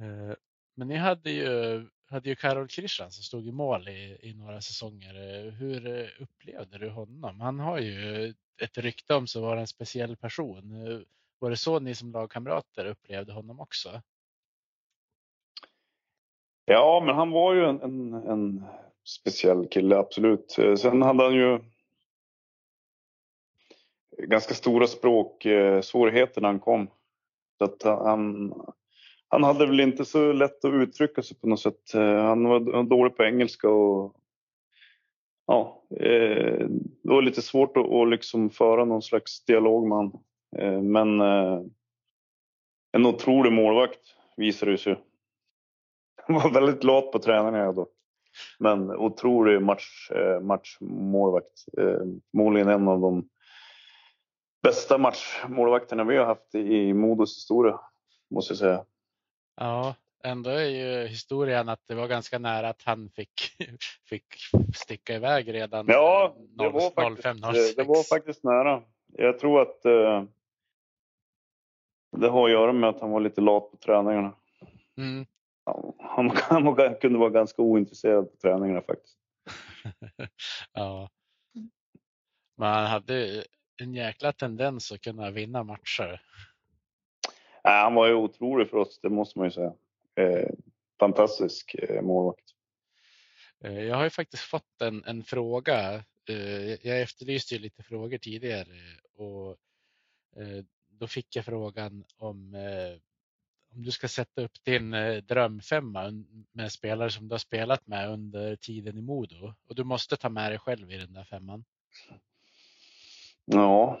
Eh, 0.00 0.36
men 0.74 0.88
ni 0.88 0.96
hade 0.96 1.30
ju, 1.30 1.86
hade 2.10 2.28
ju 2.28 2.36
Karol 2.36 2.68
Krishan 2.68 3.10
som 3.10 3.22
stod 3.22 3.46
i 3.46 3.52
mål 3.52 3.88
i, 3.88 4.18
i 4.22 4.34
några 4.34 4.60
säsonger. 4.60 5.50
Hur 5.50 6.10
upplevde 6.20 6.78
du 6.78 6.90
honom? 6.90 7.40
Han 7.40 7.60
har 7.60 7.78
ju 7.78 8.34
ett 8.62 8.78
rykte 8.78 9.14
om 9.14 9.26
sig 9.26 9.42
vara 9.42 9.60
en 9.60 9.66
speciell 9.66 10.16
person. 10.16 10.72
Var 11.38 11.50
det 11.50 11.56
så 11.56 11.80
ni 11.80 11.94
som 11.94 12.12
lagkamrater 12.12 12.86
upplevde 12.86 13.32
honom 13.32 13.60
också? 13.60 14.02
Ja, 16.64 17.02
men 17.06 17.14
han 17.14 17.30
var 17.30 17.54
ju 17.54 17.64
en, 17.64 17.80
en, 17.80 18.14
en 18.14 18.64
speciell 19.04 19.68
kille, 19.68 19.96
absolut. 19.96 20.50
Sen 20.78 21.02
hade 21.02 21.24
han 21.24 21.34
ju 21.34 21.58
ganska 24.26 24.54
stora 24.54 24.86
språksvårigheter 24.86 26.40
när 26.40 26.48
han 26.48 26.60
kom. 26.60 26.88
Så 27.58 27.64
att 27.64 27.82
han, 27.82 28.52
han 29.28 29.44
hade 29.44 29.66
väl 29.66 29.80
inte 29.80 30.04
så 30.04 30.32
lätt 30.32 30.64
att 30.64 30.72
uttrycka 30.72 31.22
sig 31.22 31.36
på 31.36 31.48
något 31.48 31.60
sätt. 31.60 31.94
Eh, 31.94 32.24
han 32.24 32.44
var 32.44 32.82
dålig 32.82 33.16
på 33.16 33.24
engelska 33.24 33.68
och 33.68 34.14
ja, 35.46 35.82
eh, 35.96 36.66
det 37.02 37.08
var 37.12 37.22
lite 37.22 37.42
svårt 37.42 37.76
att, 37.76 38.10
liksom 38.10 38.50
föra 38.50 38.84
någon 38.84 39.02
slags 39.02 39.44
dialog 39.44 39.88
med 39.88 39.98
honom. 39.98 40.22
Eh, 40.56 40.82
men 40.82 41.20
eh, 41.20 41.60
en 42.92 43.06
otrolig 43.06 43.52
målvakt 43.52 44.00
visade 44.36 44.72
det 44.72 44.78
sig. 44.78 44.96
Han 46.26 46.36
var 46.36 46.50
väldigt 46.50 46.84
lat 46.84 47.12
på 47.12 47.18
träningarna 47.18 47.72
då. 47.72 47.86
Men 48.58 48.90
otrolig 48.90 49.62
match, 49.62 50.10
eh, 50.10 50.40
matchmålvakt. 50.40 51.64
Förmodligen 52.30 52.68
en 52.68 52.88
av 52.88 53.00
de 53.00 53.28
bästa 54.62 54.98
matchmålvakterna 54.98 56.04
vi 56.04 56.16
har 56.16 56.26
haft 56.26 56.54
i 56.54 56.94
Modos 56.94 57.36
historia, 57.36 57.80
måste 58.30 58.52
jag 58.52 58.58
säga. 58.58 58.84
Ja, 59.56 59.94
ändå 60.24 60.50
är 60.50 60.68
ju 60.68 61.06
historien 61.06 61.68
att 61.68 61.80
det 61.86 61.94
var 61.94 62.08
ganska 62.08 62.38
nära 62.38 62.68
att 62.68 62.82
han 62.82 63.10
fick, 63.10 63.32
fick 64.08 64.34
sticka 64.74 65.14
iväg 65.14 65.54
redan 65.54 65.86
ja, 65.88 66.36
0, 66.38 66.46
det 66.56 66.68
var 66.68 66.90
faktiskt, 66.90 67.22
05, 67.22 67.38
06. 67.54 67.76
Det 67.76 67.84
var 67.84 68.02
faktiskt 68.02 68.44
nära. 68.44 68.82
Jag 69.12 69.38
tror 69.38 69.62
att 69.62 69.84
eh, 69.84 70.24
det 72.16 72.28
har 72.28 72.44
att 72.44 72.52
göra 72.52 72.72
med 72.72 72.90
att 72.90 73.00
han 73.00 73.10
var 73.10 73.20
lite 73.20 73.40
lat 73.40 73.70
på 73.70 73.76
träningarna. 73.76 74.32
Mm. 74.98 75.26
Ja, 75.64 75.94
han, 75.98 76.30
han, 76.36 76.94
kunde 77.00 77.18
vara 77.18 77.30
ganska 77.30 77.62
ointresserad 77.62 78.30
på 78.30 78.36
träningarna 78.36 78.80
faktiskt. 78.80 79.18
ja. 80.72 81.10
Men 82.56 82.68
han 82.68 82.86
hade 82.86 83.44
en 83.80 83.94
jäkla 83.94 84.32
tendens 84.32 84.92
att 84.92 85.00
kunna 85.00 85.30
vinna 85.30 85.62
matcher. 85.64 86.22
Nej, 87.64 87.82
han 87.82 87.94
var 87.94 88.06
ju 88.06 88.14
otrolig 88.14 88.70
för 88.70 88.76
oss, 88.76 89.00
det 89.02 89.08
måste 89.08 89.38
man 89.38 89.46
ju 89.46 89.52
säga. 89.52 89.72
Eh, 90.14 90.50
fantastisk 90.98 91.74
eh, 91.74 92.02
målvakt. 92.02 92.54
Eh, 93.64 93.80
jag 93.80 93.96
har 93.96 94.04
ju 94.04 94.10
faktiskt 94.10 94.42
fått 94.42 94.82
en, 94.82 95.04
en 95.04 95.24
fråga. 95.24 96.04
Eh, 96.28 96.86
jag 96.86 97.00
efterlyste 97.00 97.54
ju 97.54 97.60
lite 97.60 97.82
frågor 97.82 98.18
tidigare 98.18 98.76
och 99.14 99.50
eh, 100.36 100.64
då 100.88 101.06
fick 101.06 101.36
jag 101.36 101.44
frågan 101.44 102.04
om 102.16 102.54
om 103.72 103.82
du 103.82 103.90
ska 103.90 104.08
sätta 104.08 104.42
upp 104.42 104.64
din 104.64 104.90
drömfemma 105.28 106.24
med 106.52 106.72
spelare 106.72 107.10
som 107.10 107.28
du 107.28 107.34
har 107.34 107.38
spelat 107.38 107.86
med 107.86 108.10
under 108.10 108.56
tiden 108.56 108.98
i 108.98 109.02
Modo 109.02 109.54
och 109.68 109.74
du 109.74 109.84
måste 109.84 110.16
ta 110.16 110.28
med 110.28 110.52
dig 110.52 110.58
själv 110.58 110.92
i 110.92 110.96
den 110.96 111.12
där 111.12 111.24
femman. 111.24 111.64
Ja, 113.52 114.00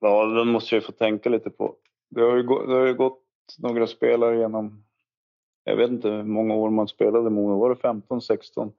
ja 0.00 0.24
den 0.24 0.48
måste 0.48 0.74
jag 0.74 0.84
få 0.84 0.92
tänka 0.92 1.28
lite 1.28 1.50
på. 1.50 1.76
Det 2.10 2.20
har 2.20 2.36
ju 2.36 2.42
gått, 2.42 2.66
det 2.68 2.74
har 2.74 2.86
ju 2.86 2.94
gått 2.94 3.22
några 3.58 3.86
spelare 3.86 4.38
genom, 4.38 4.84
jag 5.64 5.76
vet 5.76 5.90
inte 5.90 6.08
hur 6.08 6.22
många 6.22 6.54
år 6.54 6.70
man 6.70 6.88
spelade 6.88 7.30
Modo, 7.30 7.58
var 7.58 7.70
det 7.70 7.76
15, 7.76 8.22
16? 8.22 8.72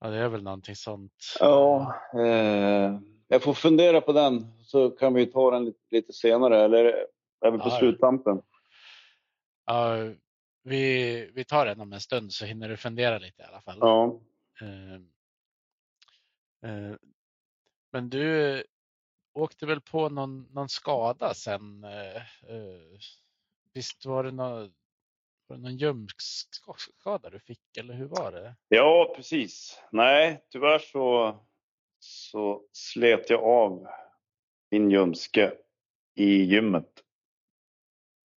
Ja, 0.00 0.08
det 0.10 0.16
är 0.16 0.28
väl 0.28 0.42
någonting 0.42 0.76
sånt. 0.76 1.12
Ja, 1.40 1.94
eh, 2.14 2.98
jag 3.28 3.42
får 3.42 3.54
fundera 3.54 4.00
på 4.00 4.12
den 4.12 4.46
så 4.62 4.90
kan 4.90 5.14
vi 5.14 5.26
ta 5.26 5.50
den 5.50 5.64
lite, 5.64 5.78
lite 5.90 6.12
senare. 6.12 6.64
Eller 6.64 6.84
är 7.40 7.50
vi 7.50 7.58
på 7.58 7.68
Ja. 7.68 7.78
sluttampen? 7.78 8.42
Ja, 9.66 9.96
vi, 10.62 11.30
vi 11.34 11.44
tar 11.44 11.66
den 11.66 11.80
om 11.80 11.92
en 11.92 12.00
stund 12.00 12.32
så 12.32 12.44
hinner 12.44 12.68
du 12.68 12.76
fundera 12.76 13.18
lite 13.18 13.42
i 13.42 13.44
alla 13.44 13.60
fall. 13.60 13.78
Ja. 13.80 14.20
Eh, 14.60 14.94
eh, 16.70 16.96
Men 17.92 18.10
du 18.10 18.62
åkte 19.34 19.66
väl 19.66 19.80
på 19.80 20.08
någon, 20.08 20.42
någon 20.52 20.68
skada 20.68 21.34
sen? 21.34 21.84
eh, 21.84 22.16
eh, 22.16 22.98
Visst 23.72 24.06
var 24.06 24.24
det 24.24 24.30
någon, 24.32 24.74
var 25.46 25.56
det 25.56 25.62
någon 25.62 25.76
ljumskskada 25.76 27.30
du 27.30 27.40
fick 27.40 27.76
eller 27.78 27.94
hur 27.94 28.06
var 28.06 28.32
det? 28.32 28.54
ja, 28.68 29.12
precis. 29.16 29.82
Nej, 29.92 30.44
tyvärr 30.50 30.78
så, 30.78 31.36
så 31.98 32.62
slet 32.72 33.30
jag 33.30 33.42
av 33.44 33.86
min 34.70 34.90
ljumske 34.90 35.52
i 36.14 36.42
gymmet. 36.44 36.88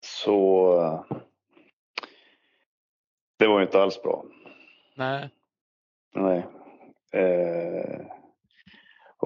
Så 0.04 1.06
det 3.38 3.46
var 3.46 3.58
ju 3.60 3.66
inte 3.66 3.82
alls 3.82 4.02
bra. 4.02 4.24
Nej, 4.94 5.30
Nej. 6.14 6.46
Eh, 7.12 8.06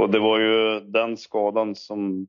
och 0.01 0.11
det 0.11 0.19
var 0.19 0.41
ju 0.41 0.81
den 0.81 1.17
skadan 1.17 1.75
som 1.75 2.29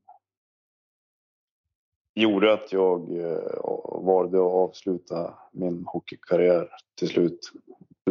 gjorde 2.14 2.52
att 2.52 2.72
jag 2.72 3.20
eh, 3.20 4.04
valde 4.04 4.38
att 4.38 4.52
avsluta 4.52 5.34
min 5.52 5.84
hockeykarriär 5.86 6.68
till 6.98 7.08
slut. 7.08 7.52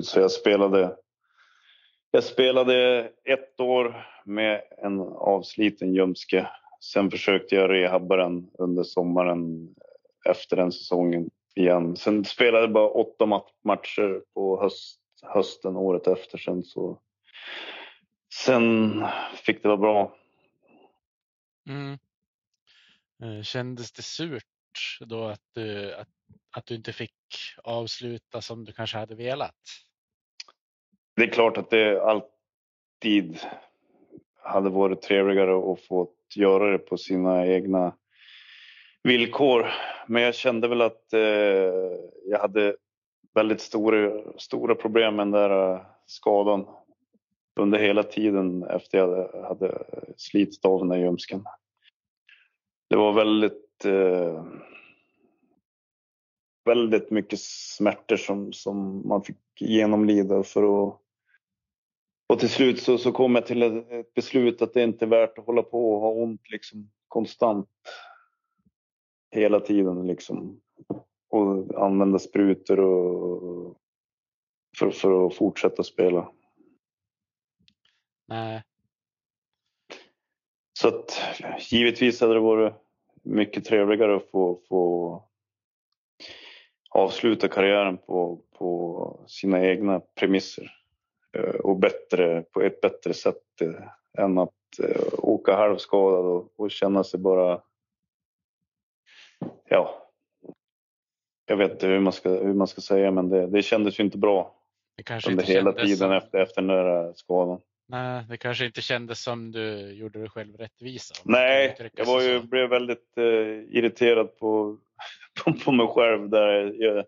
Så 0.02 0.20
jag 0.20 0.32
spelade, 0.32 0.96
jag 2.12 2.24
spelade 2.24 3.10
ett 3.24 3.60
år 3.60 4.08
med 4.26 4.62
en 4.78 5.00
avsliten 5.00 5.94
ljumske. 5.94 6.48
Sen 6.80 7.12
försökte 7.12 7.56
jag 7.56 7.70
rehabba 7.70 8.16
den 8.16 8.50
under 8.54 8.84
sommaren 8.84 9.76
efter 10.26 10.56
den 10.56 10.72
säsongen 10.72 11.30
igen. 11.56 11.96
Sen 11.96 12.26
spelade 12.26 12.64
jag 12.64 12.72
bara 12.72 12.90
åtta 12.90 13.26
matcher 13.64 14.24
på 14.34 14.62
höst, 14.62 15.00
hösten 15.22 15.76
året 15.76 16.08
efter. 16.08 16.38
Sen 16.38 16.64
så 16.64 17.00
Sen 18.34 19.06
fick 19.46 19.64
det 19.64 19.68
vara 19.68 19.78
bra. 19.78 20.16
Mm. 21.70 21.98
Eh, 23.24 23.44
Kändes 23.44 23.92
det 23.92 24.02
surt 24.02 24.44
då 25.00 25.24
att 25.26 25.42
du, 25.54 25.94
att, 25.94 26.10
att 26.52 26.66
du 26.66 26.76
inte 26.76 26.94
fick 26.94 27.16
avsluta 27.64 28.42
som 28.42 28.66
du 28.66 28.74
kanske 28.74 28.98
hade 28.98 29.16
velat? 29.16 29.56
Det 31.16 31.24
är 31.24 31.28
klart 31.28 31.58
att 31.58 31.70
det 31.70 32.02
alltid 32.02 33.40
hade 34.44 34.70
varit 34.70 35.02
trevligare 35.02 35.74
att 35.74 35.82
få 35.82 36.10
göra 36.36 36.72
det 36.72 36.78
på 36.78 36.98
sina 36.98 37.48
egna 37.48 37.96
villkor. 39.04 39.72
Men 40.08 40.24
jag 40.24 40.36
kände 40.36 40.68
väl 40.68 40.82
att 40.82 41.14
eh, 41.14 41.20
jag 42.26 42.40
hade 42.40 42.76
väldigt 43.34 43.62
stora, 43.62 44.22
stora 44.38 44.76
problem 44.76 45.16
med 45.16 45.28
den 45.28 45.32
där 45.32 45.74
eh, 45.74 45.82
skadan 46.06 46.66
under 47.60 47.80
hela 47.80 48.04
tiden 48.04 48.64
efter 48.64 48.98
jag 48.98 49.44
hade, 49.48 49.84
slitit 50.18 50.66
av 50.66 50.80
den 50.80 50.90
där 50.90 50.98
ljumsken. 50.98 51.44
Det 52.90 52.96
var 52.96 53.14
väldigt 53.14 53.86
eh, 53.86 54.46
väldigt 56.66 57.12
mycket 57.12 57.40
smärtor 57.40 58.16
som, 58.16 58.54
som 58.54 59.08
man 59.08 59.24
fick 59.24 59.38
genomlida 59.60 60.44
för 60.44 60.88
att 60.88 61.02
och 62.32 62.40
till 62.40 62.50
slut 62.50 62.82
så, 62.82 62.98
så 62.98 63.12
kom 63.12 63.36
jag 63.36 63.46
till 63.46 63.64
ett, 63.64 63.92
ett 63.92 64.14
beslut 64.14 64.62
att 64.62 64.74
det 64.74 64.84
inte 64.84 65.06
är 65.06 65.10
värt 65.10 65.38
att 65.38 65.46
hålla 65.46 65.64
på 65.64 65.94
och 65.94 66.02
ha 66.02 66.12
ont 66.12 66.50
liksom 66.50 66.90
konstant 67.08 67.70
hela 69.32 69.60
tiden 69.60 70.08
liksom 70.08 70.62
och 71.30 71.84
använda 71.86 72.20
sprutor 72.20 72.80
och 72.80 73.78
för, 74.80 74.92
för 74.92 75.28
att 75.28 75.36
fortsätta 75.36 75.84
spela. 75.84 76.32
Nej, 78.32 78.64
Så 80.74 80.88
att 80.88 81.22
givetvis 81.60 82.22
hade 82.22 82.34
det 82.34 82.40
varit 82.40 82.74
mycket 83.24 83.66
trevligare 83.66 84.16
att 84.16 84.30
få, 84.32 84.62
få 84.70 85.24
avsluta 86.90 87.48
karriären 87.48 87.98
på, 87.98 88.42
på 88.58 89.20
sina 89.28 89.66
egna 89.66 90.00
premisser 90.00 90.72
eh, 91.38 91.56
och 91.56 91.80
bättre, 91.80 92.42
på 92.42 92.62
ett 92.62 92.82
bättre 92.82 93.14
sätt 93.14 93.62
eh, 93.62 94.24
än 94.24 94.38
att 94.38 94.80
eh, 94.84 95.14
åka 95.18 95.56
halvskadad 95.56 96.26
och, 96.26 96.60
och 96.60 96.72
känna 96.72 97.04
sig 97.04 97.20
bara... 97.20 97.62
Ja. 99.70 100.08
Jag 101.46 101.58
vet 101.58 101.72
inte 101.72 101.88
hur 101.88 102.00
man 102.00 102.14
ska, 102.14 102.30
hur 102.30 102.54
man 102.54 102.68
ska 102.68 102.82
säga 102.82 103.12
men 103.12 103.30
det, 103.30 103.48
det 103.48 103.62
kändes 103.62 104.00
ju 104.00 104.04
inte 104.04 104.18
bra 104.18 104.56
det 104.98 105.04
kanske 105.04 105.32
under 105.32 105.44
hela 105.44 105.74
tiden 105.74 105.98
som, 105.98 106.12
efter, 106.12 106.40
efter 106.40 106.62
den 106.62 106.68
där 106.68 107.14
skadan. 107.14 107.62
Nej, 107.92 108.26
det 108.30 108.38
kanske 108.38 108.66
inte 108.66 108.82
kändes 108.82 109.24
som 109.24 109.52
du 109.52 109.94
gjorde 109.94 110.20
dig 110.20 110.30
själv 110.30 110.58
rättvisa. 110.58 111.16
Nej, 111.24 111.92
jag 111.94 112.06
var 112.06 112.22
ju, 112.22 112.40
så. 112.40 112.48
blev 112.48 112.70
väldigt 112.70 113.18
eh, 113.18 113.24
irriterad 113.78 114.38
på, 114.38 114.78
på, 115.44 115.54
på 115.54 115.72
mig 115.72 115.88
själv. 115.88 116.30
Där 116.30 116.74
jag, 116.84 117.06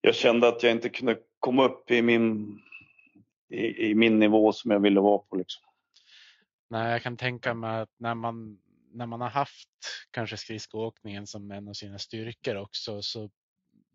jag 0.00 0.14
kände 0.14 0.48
att 0.48 0.62
jag 0.62 0.72
inte 0.72 0.88
kunde 0.88 1.18
komma 1.38 1.64
upp 1.64 1.90
i 1.90 2.02
min, 2.02 2.58
i, 3.48 3.90
i 3.90 3.94
min 3.94 4.18
nivå 4.18 4.52
som 4.52 4.70
jag 4.70 4.80
ville 4.80 5.00
vara 5.00 5.18
på. 5.18 5.36
Liksom. 5.36 5.62
Nej, 6.70 6.92
jag 6.92 7.02
kan 7.02 7.16
tänka 7.16 7.54
mig 7.54 7.80
att 7.80 7.94
när 7.96 8.14
man, 8.14 8.58
när 8.92 9.06
man 9.06 9.20
har 9.20 9.30
haft 9.30 9.68
kanske 10.10 10.36
skridskoåkningen 10.36 11.26
som 11.26 11.50
en 11.50 11.68
av 11.68 11.72
sina 11.72 11.98
styrkor 11.98 12.56
också 12.56 13.02
så 13.02 13.30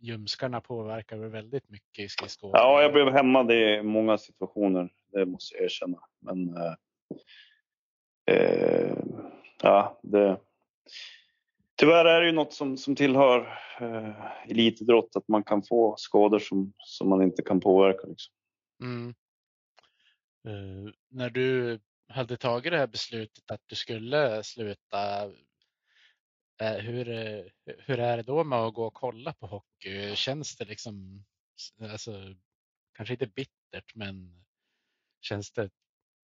ljumskarna 0.03 0.61
påverkar 0.61 1.17
väl 1.17 1.29
väldigt 1.29 1.69
mycket 1.69 2.05
i 2.05 2.09
skridskoåkningen. 2.09 2.67
Ja, 2.67 2.81
jag 2.81 2.93
blev 2.93 3.09
hämmad 3.09 3.51
i 3.51 3.81
många 3.83 4.17
situationer, 4.17 4.89
det 5.11 5.25
måste 5.25 5.55
jag 5.55 5.63
erkänna. 5.63 5.97
Men 6.19 6.57
eh, 6.57 6.75
eh, 8.25 8.97
ja, 9.61 9.99
det, 10.03 10.37
tyvärr 11.75 12.05
är 12.05 12.21
det 12.21 12.27
ju 12.27 12.33
något 12.33 12.53
som, 12.53 12.77
som 12.77 12.95
tillhör 12.95 13.59
eh, 13.79 14.51
elitidrott 14.51 15.15
att 15.15 15.27
man 15.27 15.43
kan 15.43 15.63
få 15.63 15.95
skador 15.97 16.39
som, 16.39 16.73
som 16.77 17.09
man 17.09 17.21
inte 17.21 17.41
kan 17.41 17.59
påverka. 17.59 18.07
Liksom. 18.07 18.33
Mm. 18.81 19.13
Eh, 20.47 20.93
när 21.09 21.29
du 21.29 21.79
hade 22.07 22.37
tagit 22.37 22.71
det 22.71 22.77
här 22.77 22.87
beslutet 22.87 23.51
att 23.51 23.61
du 23.65 23.75
skulle 23.75 24.43
sluta, 24.43 25.31
Eh, 26.61 26.73
hur, 26.73 27.09
eh, 27.09 27.43
hur 27.77 27.99
är 27.99 28.17
det 28.17 28.23
då 28.23 28.43
med 28.43 28.59
att 28.59 28.73
gå 28.73 28.85
och 28.85 28.93
kolla 28.93 29.33
på 29.33 29.47
hockey? 29.47 30.15
Känns 30.15 30.57
det 30.57 30.65
liksom, 30.65 31.25
alltså, 31.91 32.35
kanske 32.93 33.13
inte 33.13 33.27
bittert, 33.27 33.95
men 33.95 34.43
känns 35.21 35.51
det 35.51 35.69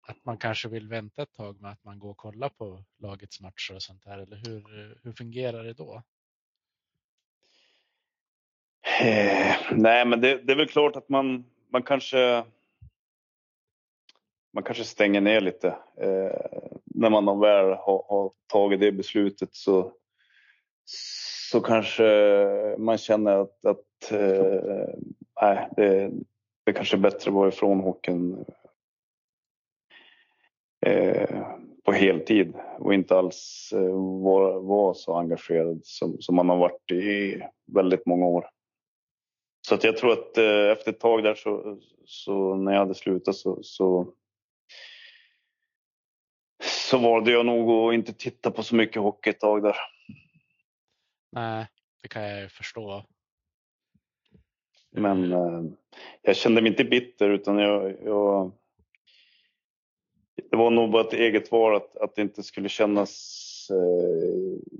att 0.08 0.24
man 0.24 0.38
kanske 0.38 0.68
vill 0.68 0.88
vänta 0.88 1.22
ett 1.22 1.32
tag 1.32 1.60
med 1.60 1.72
att 1.72 1.84
man 1.84 1.98
går 1.98 2.10
och 2.10 2.16
kollar 2.16 2.48
på 2.48 2.84
lagets 2.98 3.40
matcher 3.40 3.74
och 3.74 3.82
sånt 3.82 4.04
där? 4.04 4.18
Eller 4.18 4.36
hur, 4.36 4.98
hur 5.02 5.12
fungerar 5.12 5.64
det 5.64 5.72
då? 5.72 6.02
Eh, 9.00 9.56
nej, 9.72 10.06
men 10.06 10.20
det, 10.20 10.36
det 10.42 10.52
är 10.52 10.56
väl 10.56 10.68
klart 10.68 10.96
att 10.96 11.08
man, 11.08 11.44
man 11.68 11.82
kanske 11.82 12.44
man 14.52 14.64
kanske 14.64 14.84
stänger 14.84 15.20
ner 15.20 15.40
lite. 15.40 15.68
Eh, 15.96 16.70
när 16.84 17.10
man 17.10 17.40
väl 17.40 17.66
har, 17.66 18.04
har 18.08 18.32
tagit 18.46 18.80
det 18.80 18.92
beslutet 18.92 19.54
så, 19.54 19.92
så 21.50 21.60
kanske 21.60 22.04
man 22.78 22.98
känner 22.98 23.36
att, 23.36 23.64
att 23.64 24.12
eh, 24.12 25.68
det, 25.76 26.10
det 26.64 26.72
kanske 26.72 26.96
är 26.96 27.00
bättre 27.00 27.30
att 27.30 27.34
vara 27.34 27.48
ifrån 27.48 27.80
hockeyn 27.80 28.44
eh, 30.86 31.42
på 31.84 31.92
heltid 31.92 32.54
och 32.78 32.94
inte 32.94 33.18
alls 33.18 33.70
eh, 33.74 34.22
vara, 34.22 34.58
vara 34.58 34.94
så 34.94 35.14
engagerad 35.14 35.80
som, 35.82 36.16
som 36.20 36.36
man 36.36 36.48
har 36.48 36.56
varit 36.56 36.90
i 36.90 37.42
väldigt 37.66 38.06
många 38.06 38.26
år. 38.26 38.50
Så 39.68 39.74
att 39.74 39.84
jag 39.84 39.96
tror 39.96 40.12
att 40.12 40.38
eh, 40.38 40.70
efter 40.72 40.90
ett 40.90 41.00
tag 41.00 41.22
där 41.22 41.34
så, 41.34 41.78
så 42.04 42.54
när 42.54 42.72
jag 42.72 42.78
hade 42.78 42.94
slutat 42.94 43.34
så, 43.34 43.58
så 43.62 44.14
så 46.90 46.98
valde 46.98 47.30
jag 47.32 47.46
nog 47.46 47.70
att 47.70 47.94
inte 47.94 48.12
titta 48.12 48.50
på 48.50 48.62
så 48.62 48.74
mycket 48.74 49.02
hockey 49.02 49.30
ett 49.30 49.40
tag 49.40 49.62
där. 49.62 49.76
Nej, 51.32 51.66
det 52.02 52.08
kan 52.08 52.22
jag 52.22 52.40
ju 52.40 52.48
förstå. 52.48 53.04
Men 54.90 55.32
eh, 55.32 55.62
jag 56.22 56.36
kände 56.36 56.62
mig 56.62 56.70
inte 56.70 56.84
bitter 56.84 57.30
utan 57.30 57.58
jag, 57.58 57.96
jag 58.04 58.52
det 60.50 60.56
var 60.56 60.70
nog 60.70 60.90
bara 60.90 61.02
ett 61.02 61.12
eget 61.12 61.52
val 61.52 61.76
att, 61.76 61.96
att 61.96 62.14
det 62.14 62.22
inte 62.22 62.42
skulle 62.42 62.68
kännas 62.68 63.10
eh, 63.70 64.76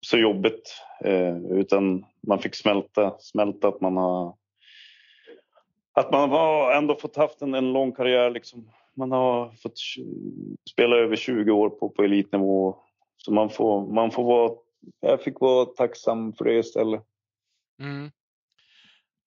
så 0.00 0.18
jobbigt. 0.18 0.82
Eh, 1.04 1.38
utan 1.38 2.04
man 2.26 2.38
fick 2.38 2.54
smälta, 2.54 3.16
smälta 3.18 3.68
att 3.68 3.80
man 3.80 3.96
har 3.96 4.36
att 5.92 6.12
man 6.12 6.30
har 6.30 6.72
ändå 6.72 6.94
fått 6.94 7.16
haft 7.16 7.42
en, 7.42 7.54
en 7.54 7.72
lång 7.72 7.92
karriär 7.92 8.30
liksom 8.30 8.70
Man 8.94 9.12
har 9.12 9.50
fått 9.50 9.78
spela 10.70 10.96
över 10.96 11.16
20 11.16 11.52
år 11.52 11.70
på, 11.70 11.88
på 11.88 12.02
elitnivå. 12.02 12.76
Så 13.16 13.32
man 13.32 13.50
får, 13.50 13.92
man 13.92 14.10
får 14.10 14.24
vara, 14.24 14.52
jag 15.00 15.22
fick 15.22 15.40
vara 15.40 15.66
tacksam 15.66 16.32
för 16.32 16.44
det 16.44 16.58
istället. 16.58 17.02
Mm. 17.80 18.10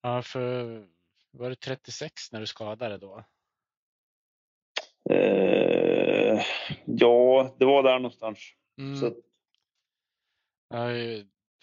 Ja, 0.01 0.21
för 0.21 0.85
var 1.31 1.49
det 1.49 1.55
36 1.55 2.31
när 2.31 2.39
du 2.39 2.47
skadade 2.47 2.97
då? 2.97 3.23
Eh, 5.09 6.41
ja, 6.85 7.55
det 7.59 7.65
var 7.65 7.83
där 7.83 7.99
någonstans. 7.99 8.39
Mm. 8.77 8.95
Så. 8.95 9.13
Ja, 10.69 10.87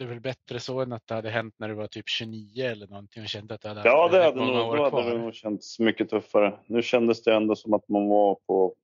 det 0.01 0.05
är 0.05 0.09
väl 0.09 0.21
bättre 0.21 0.61
så 0.61 0.81
än 0.81 0.93
att 0.93 1.07
det 1.07 1.15
hade 1.15 1.31
hänt 1.31 1.55
när 1.59 1.69
du 1.69 1.75
var 1.75 1.87
typ 1.87 2.09
29 2.09 2.65
eller 2.65 2.87
någonting 2.87 3.23
och 3.23 3.29
kände 3.29 3.55
att 3.55 3.61
du 3.61 3.69
hade 3.69 3.81
Ja, 3.85 4.09
det 4.09 4.25
hade 4.25 4.37
nog, 4.37 4.77
då 4.77 4.91
hade 4.91 5.11
det 5.11 5.19
nog 5.19 5.35
känts 5.35 5.79
mycket 5.79 6.11
tuffare. 6.11 6.59
Nu 6.67 6.83
kändes 6.83 7.23
det 7.23 7.35
ändå 7.35 7.57
som 7.57 7.75
att 7.75 7.89
man 7.89 8.09
var 8.09 8.35
på, 8.35 8.75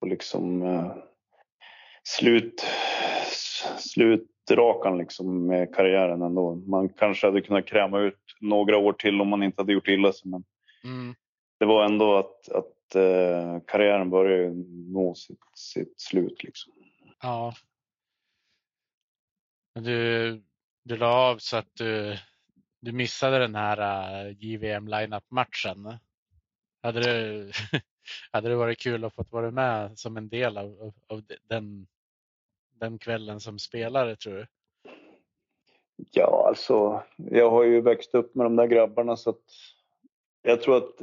på 0.00 0.06
liksom 0.06 0.62
eh, 0.62 0.96
slut, 2.04 2.66
slutrakan 4.46 4.98
liksom 4.98 5.46
med 5.46 5.74
karriären 5.74 6.22
ändå. 6.22 6.54
Man 6.54 6.88
kanske 6.88 7.26
hade 7.26 7.40
kunnat 7.40 7.66
kräma 7.66 8.00
ut 8.00 8.18
några 8.40 8.78
år 8.78 8.92
till 8.92 9.20
om 9.20 9.28
man 9.28 9.42
inte 9.42 9.62
hade 9.62 9.72
gjort 9.72 9.88
illa 9.88 10.12
sig. 10.12 10.30
Men 10.30 10.44
mm. 10.84 11.14
det 11.58 11.66
var 11.66 11.84
ändå 11.84 12.16
att, 12.18 12.48
att 12.48 12.94
eh, 12.94 13.60
karriären 13.66 14.10
började 14.10 14.54
nå 14.92 15.14
sitt, 15.14 15.40
sitt 15.54 16.00
slut. 16.00 16.42
Liksom. 16.42 16.72
Ja. 17.22 17.54
Du, 19.74 20.42
du 20.84 20.96
la 20.96 21.30
av 21.30 21.38
så 21.38 21.56
att 21.56 21.74
du, 21.74 22.18
du 22.80 22.92
missade 22.92 23.38
den 23.38 23.54
här 23.54 23.78
uh, 23.80 24.26
äh, 24.26 24.36
JVM 24.38 24.88
lineup 24.88 25.24
matchen. 25.30 25.98
Hade 26.82 27.00
det, 27.00 27.52
hade 28.32 28.48
det 28.48 28.56
varit 28.56 28.78
kul 28.78 29.04
att 29.04 29.14
få 29.14 29.24
vara 29.30 29.50
med 29.50 29.98
som 29.98 30.16
en 30.16 30.28
del 30.28 30.58
av, 30.58 30.66
av, 30.80 30.94
av 31.06 31.22
den, 31.48 31.86
den 32.82 32.98
kvällen 32.98 33.40
som 33.40 33.58
spelare 33.58 34.16
tror 34.16 34.34
du? 34.34 34.46
Ja, 36.10 36.44
alltså 36.48 37.02
jag 37.16 37.50
har 37.50 37.62
ju 37.62 37.80
växt 37.80 38.14
upp 38.14 38.34
med 38.34 38.46
de 38.46 38.56
där 38.56 38.66
grabbarna 38.66 39.16
så 39.16 39.30
att 39.30 39.42
jag 40.42 40.62
tror 40.62 40.76
att 40.76 41.02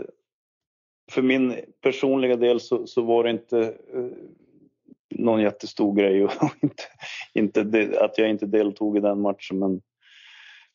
för 1.12 1.22
min 1.22 1.56
personliga 1.82 2.36
del 2.36 2.60
så, 2.60 2.88
så 2.88 3.02
var 3.02 3.24
det 3.24 3.30
inte 3.30 3.60
eh, 3.94 4.06
någon 5.10 5.42
jättestor 5.42 5.96
grej 5.96 6.24
och 6.24 6.32
inte, 6.62 6.84
inte 7.34 8.00
att 8.02 8.18
jag 8.18 8.30
inte 8.30 8.46
deltog 8.46 8.98
i 8.98 9.00
den 9.00 9.22
matchen. 9.22 9.60
Men 9.60 9.82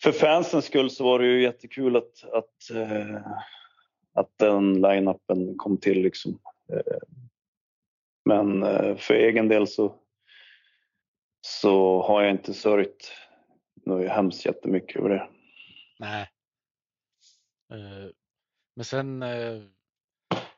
för 0.03 0.13
fansens 0.13 0.65
skull 0.65 0.91
så 0.91 1.05
var 1.05 1.19
det 1.19 1.27
ju 1.27 1.43
jättekul 1.43 1.97
att, 1.97 2.25
att, 2.33 2.71
eh, 2.75 3.17
att 4.15 4.39
den 4.39 4.81
line-upen 4.81 5.55
kom 5.57 5.77
till. 5.77 6.03
Liksom. 6.03 6.39
Eh, 6.73 6.99
men 8.25 8.63
eh, 8.63 8.97
för 8.97 9.15
egen 9.15 9.49
del 9.49 9.67
så, 9.67 9.95
så 11.47 12.03
har 12.03 12.23
jag 12.23 12.31
inte 12.31 12.55
sörjt 12.55 13.13
något 13.87 14.11
hemskt 14.11 14.47
jättemycket 14.47 14.97
över 14.97 15.09
det. 15.09 15.29
Nej. 15.99 16.31
Men 18.77 18.85
sen 18.85 19.23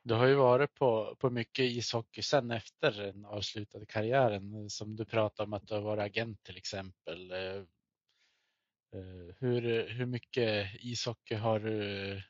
du 0.06 0.14
har 0.14 0.26
ju 0.26 0.34
varit 0.34 0.74
på, 0.74 1.16
på 1.18 1.30
mycket 1.30 1.64
ishockey 1.64 2.22
sen 2.22 2.50
efter 2.50 2.92
den 2.92 3.24
avslutade 3.24 3.86
karriären 3.86 4.70
som 4.70 4.96
du 4.96 5.04
pratade 5.04 5.46
om 5.46 5.52
att 5.52 5.66
du 5.66 5.74
har 5.74 5.80
varit 5.80 6.02
agent 6.02 6.42
till 6.42 6.56
exempel. 6.56 7.30
Eh, 7.30 7.56
eh, 8.94 9.34
hur, 9.38 9.88
hur 9.88 10.06
mycket 10.06 10.66
ishockey 10.80 11.34
har 11.34 11.60
du, 11.60 12.22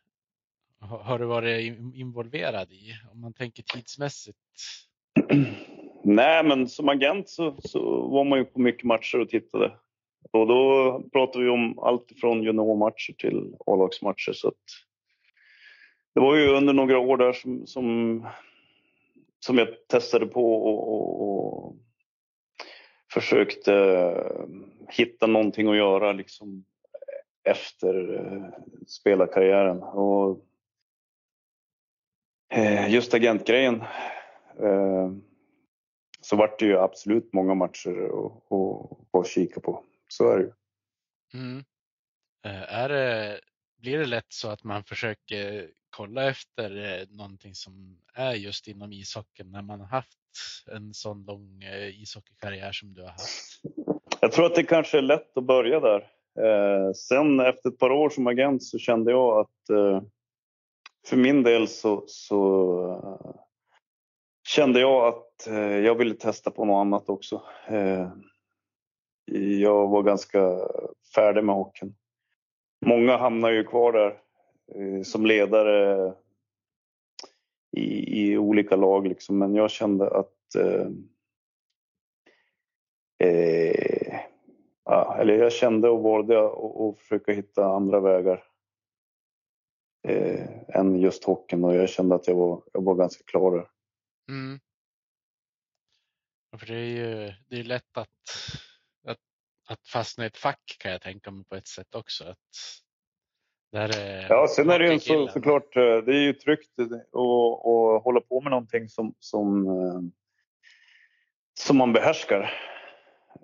har 0.79 1.19
du 1.19 1.25
varit 1.25 1.79
involverad 1.95 2.73
i 2.73 2.93
om 3.13 3.21
man 3.21 3.35
tänker 3.35 3.63
tidsmässigt? 3.63 4.39
Nej, 6.09 6.45
men 6.45 6.69
som 6.69 6.89
agent 6.89 7.29
så, 7.29 7.57
så 7.59 8.09
var 8.09 8.25
man 8.25 8.39
ju 8.39 8.45
på 8.45 8.61
mycket 8.61 8.85
matcher 8.85 9.21
och 9.21 9.29
tittade. 9.29 9.73
Och 10.31 10.47
då 10.47 11.03
pratade 11.13 11.45
vi 11.45 11.51
om 11.51 11.79
allt 11.79 12.13
från 12.21 12.43
juniormatcher 12.43 13.13
till 13.19 13.55
A-lagsmatcher. 13.67 14.33
Så 14.33 14.53
det 16.15 16.21
var 16.21 16.37
ju 16.37 16.49
under 16.49 16.73
några 16.73 16.99
år 16.99 17.17
där 17.17 17.33
som, 17.33 17.67
som, 17.67 18.27
som 19.41 19.59
jag 19.59 19.69
testade 19.89 20.27
på 20.27 20.55
och, 20.55 20.93
och, 20.93 21.23
och 21.23 21.77
försökte 23.13 24.15
hitta 24.91 25.27
någonting 25.27 25.69
att 25.69 25.77
göra 25.77 26.13
liksom 26.13 26.65
efter 27.45 28.15
eh, 28.15 28.49
spelarkarriären. 28.87 29.83
Och 29.83 30.41
eh, 32.53 32.93
just 32.93 33.15
agentgrejen 33.15 33.83
eh, 34.63 35.11
så 36.29 36.37
vart 36.37 36.59
det 36.59 36.67
ju 36.67 36.79
absolut 36.79 37.33
många 37.33 37.55
matcher 37.55 38.11
att 39.13 39.27
kika 39.27 39.61
på. 39.61 39.85
Så 40.09 40.31
är 40.31 40.39
det 40.39 40.43
ju. 40.43 40.53
Mm. 41.35 41.65
Är 42.69 42.89
det, 42.89 43.41
blir 43.79 43.99
det 43.99 44.07
lätt 44.07 44.33
så 44.33 44.49
att 44.49 44.65
man 44.65 44.85
försöker 44.85 45.71
kolla 45.91 46.29
efter 46.29 47.01
eh, 47.01 47.07
någonting 47.09 47.55
som 47.55 47.99
är 48.15 48.35
just 48.35 48.69
inom 48.69 48.93
ishockeyn 48.93 49.51
när 49.51 49.63
man 49.63 49.81
har 49.81 49.87
haft 49.87 50.19
en 50.73 50.95
sån 50.95 51.25
lång 51.25 51.63
eh, 51.63 52.03
ishockeykarriär 52.03 52.73
som 52.73 52.95
du 52.95 53.03
har 53.03 53.09
haft? 53.09 53.61
Jag 54.21 54.33
tror 54.33 54.47
att 54.47 54.55
det 54.55 54.63
kanske 54.63 54.99
är 54.99 55.03
lätt 55.03 55.37
att 55.37 55.47
börja 55.47 55.81
där. 55.81 56.01
Eh, 56.39 56.93
sen 56.93 57.41
efter 57.41 57.69
ett 57.69 57.79
par 57.79 57.91
år 57.91 58.11
som 58.11 58.27
agent 58.27 58.63
så 58.63 58.79
kände 58.79 59.11
jag 59.11 59.39
att 59.39 59.71
eh, 59.71 60.03
för 61.07 61.17
min 61.17 61.43
del 61.43 61.69
så, 61.69 62.05
så 62.07 63.46
kände 64.47 64.81
jag 64.81 65.07
att 65.09 65.47
eh, 65.47 65.79
jag 65.79 65.95
ville 65.95 66.15
testa 66.15 66.51
på 66.51 66.65
något 66.65 66.81
annat 66.81 67.09
också. 67.09 67.43
Eh, 67.69 68.09
jag 69.61 69.89
var 69.89 70.03
ganska 70.03 70.69
färdig 71.15 71.45
med 71.45 71.55
hockeyn. 71.55 71.95
Många 72.87 73.17
hamnar 73.17 73.51
ju 73.51 73.65
kvar 73.65 73.93
där 73.93 74.21
eh, 74.75 75.03
som 75.03 75.27
ledare 75.27 76.13
i, 77.77 78.23
i, 78.23 78.39
olika 78.39 78.77
lag 78.77 79.07
liksom. 79.07 79.39
Men 79.39 79.55
jag 79.55 79.71
kände 79.71 80.11
att 80.11 80.55
eh, 80.59 80.89
eh, 83.29 84.21
ja, 84.85 85.17
eller 85.21 85.35
jag 85.35 85.53
kände 85.53 85.89
och 85.89 86.03
valde 86.03 86.47
att 86.47 86.99
försöka 86.99 87.33
hitta 87.33 87.67
andra 87.67 88.01
vägar 88.01 88.45
eh, 90.09 90.49
än 90.69 90.97
just 91.01 91.25
hockeyn 91.25 91.65
och 91.65 91.75
jag 91.75 91.89
kände 91.89 92.15
att 92.15 92.29
jag 92.29 92.35
var, 92.35 92.63
jag 92.73 92.83
var 92.83 92.95
ganska 92.95 93.25
klar 93.25 93.51
där. 93.57 93.69
Mm. 94.29 94.61
För 96.59 96.67
det 96.67 96.75
är 96.75 96.85
ju 96.85 97.33
det 97.49 97.61
är 97.61 97.65
lätt 97.65 97.97
att, 97.97 98.09
att, 99.05 99.19
att 99.69 99.89
fastna 99.89 100.25
i 100.25 100.27
ett 100.27 100.37
fack 100.37 100.77
kan 100.79 100.93
jag 100.93 101.03
tänka 101.03 101.31
mig 101.31 101.45
på 101.45 101.57
ett 101.57 101.67
sätt 101.67 101.95
också. 101.95 102.25
Att 102.25 102.39
där, 103.73 104.27
ja, 104.29 104.47
sen 104.49 104.71
är 104.71 104.79
det 104.79 104.93
ju 104.93 105.01
så, 105.01 105.29
såklart, 105.29 105.77
eh, 105.77 105.83
det 105.83 106.17
är 106.17 106.23
ju 106.23 106.33
tryggt 106.33 106.79
att 106.79 108.05
hålla 108.05 108.21
på 108.21 108.41
med 108.41 108.51
någonting 108.51 108.89
som, 108.89 109.15
som, 109.19 109.67
eh, 109.67 110.01
som 111.55 111.77
man 111.77 111.93
behärskar. 111.93 112.53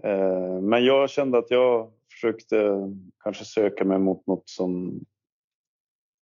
Eh, 0.05 0.61
men 0.61 0.85
jag 0.85 1.11
kände 1.11 1.39
att 1.39 1.51
jag 1.51 1.93
försökte 2.11 2.57
kanske 3.24 3.45
söka 3.45 3.85
mig 3.85 3.99
mot 3.99 4.26
något 4.26 4.49
som, 4.49 5.01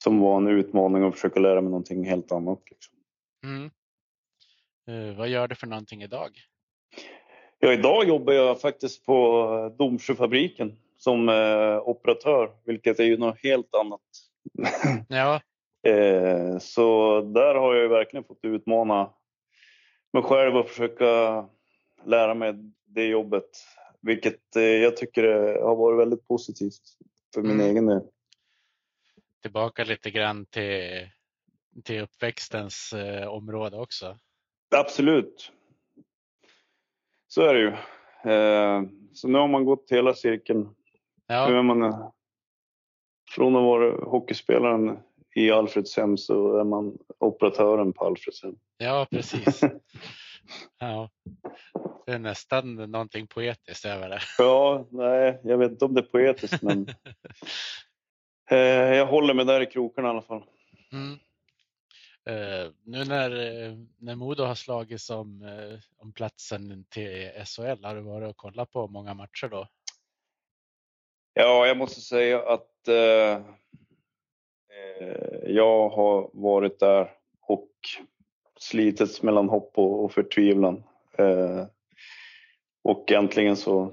som 0.05 0.21
var 0.21 0.37
en 0.37 0.49
utmaning 0.49 1.05
och 1.05 1.15
försöka 1.15 1.41
lära 1.41 1.61
mig 1.61 1.71
någonting 1.71 2.05
helt 2.05 2.33
annat. 2.33 2.63
Liksom. 2.71 2.99
Mm. 3.45 3.71
Uh, 4.91 5.17
vad 5.17 5.29
gör 5.29 5.49
du 5.49 5.55
för 5.55 5.67
någonting 5.67 6.03
idag? 6.03 6.31
Ja, 7.59 7.73
idag 7.73 8.09
jobbar 8.09 8.33
jag 8.33 8.61
faktiskt 8.61 9.07
på 9.07 9.75
Domsjöfabriken 9.79 10.79
som 10.97 11.29
eh, 11.29 11.89
operatör, 11.89 12.53
vilket 12.65 13.01
är 13.01 13.05
ju 13.05 13.17
något 13.17 13.39
helt 13.43 13.75
annat. 13.75 14.01
Ja. 15.09 15.41
eh, 15.91 16.59
så 16.59 17.21
där 17.21 17.55
har 17.55 17.75
jag 17.75 17.83
ju 17.83 17.89
verkligen 17.89 18.25
fått 18.25 18.45
utmana 18.45 19.11
mig 20.13 20.23
själv 20.23 20.57
och 20.57 20.69
försöka 20.69 21.05
lära 22.05 22.35
mig 22.35 22.55
det 22.85 23.07
jobbet. 23.07 23.49
Vilket 24.01 24.57
eh, 24.57 24.63
jag 24.63 24.97
tycker 24.97 25.23
har 25.63 25.77
varit 25.77 26.01
väldigt 26.01 26.29
positivt 26.29 26.83
för 27.35 27.43
min 27.43 27.51
mm. 27.51 27.67
egen 27.67 27.87
del. 27.87 28.03
Tillbaka 29.43 29.85
lite 29.85 30.11
grann 30.11 30.47
till, 30.47 31.09
till 31.85 32.01
uppväxtens 32.01 32.93
eh, 32.93 33.29
område 33.29 33.77
också. 33.77 34.19
Absolut. 34.77 35.53
Så 37.29 37.43
är 37.43 37.55
det 37.55 37.61
ju. 37.61 37.73
Eh, 38.33 38.83
så 39.13 39.29
nu 39.29 39.39
har 39.39 39.49
man 39.49 39.65
gått 39.65 39.87
hela 39.91 40.15
cirkeln 40.15 40.75
Ja. 41.31 41.49
Nu 41.49 41.59
är 41.59 41.63
man, 41.63 42.13
från 43.31 43.57
att 43.57 43.63
vara 43.63 44.05
hockeyspelaren 44.05 44.99
i 45.35 45.51
Alfredshem 45.51 46.17
så 46.17 46.57
är 46.57 46.65
man 46.65 46.99
operatören 47.19 47.93
på 47.93 48.05
Alfredshem. 48.05 48.55
Ja, 48.79 49.07
precis. 49.11 49.61
ja. 50.79 51.11
Det 52.07 52.13
är 52.13 52.19
nästan 52.19 52.75
någonting 52.75 53.27
poetiskt 53.27 53.85
över 53.85 54.09
det. 54.09 54.21
Ja, 54.39 54.87
nej, 54.91 55.41
jag 55.45 55.59
vet 55.59 55.71
inte 55.71 55.85
om 55.85 55.95
det 55.95 56.01
är 56.01 56.07
poetiskt 56.07 56.63
men 56.63 56.89
eh, 58.51 58.59
jag 58.97 59.07
håller 59.07 59.35
mig 59.35 59.45
där 59.45 59.61
i 59.61 59.67
krokarna 59.67 60.09
i 60.09 60.11
alla 60.11 60.23
fall. 60.23 60.45
Mm. 60.93 61.19
Uh, 62.31 62.71
nu 62.85 63.05
när, 63.05 63.31
eh, 63.31 63.75
när 63.99 64.15
Modo 64.15 64.45
har 64.45 64.55
slagits 64.55 65.11
om, 65.11 65.43
uh, 65.43 65.73
eh, 65.73 65.79
om 65.99 66.13
platsen 66.13 66.85
till 66.89 67.31
SHL, 67.45 67.85
har 67.85 67.95
du 67.95 68.01
varit 68.01 68.31
och 68.31 68.37
kollat 68.37 68.71
på 68.71 68.89
många 68.89 69.15
matcher 69.15 69.49
då? 69.49 69.67
Ja, 71.35 71.67
jag 71.67 71.77
måste 71.77 72.01
säga 72.01 72.43
att 72.43 72.89
uh, 72.89 73.45
jag 75.47 75.89
har 75.89 76.31
varit 76.33 76.79
där 76.79 77.11
och 77.41 77.71
slitits 78.59 79.23
mellan 79.23 79.49
hopp 79.49 79.79
och, 79.79 80.05
och 80.05 80.13
förtvivlan. 80.13 80.83
och 82.83 83.13
äntligen 83.13 83.57
så, 83.57 83.93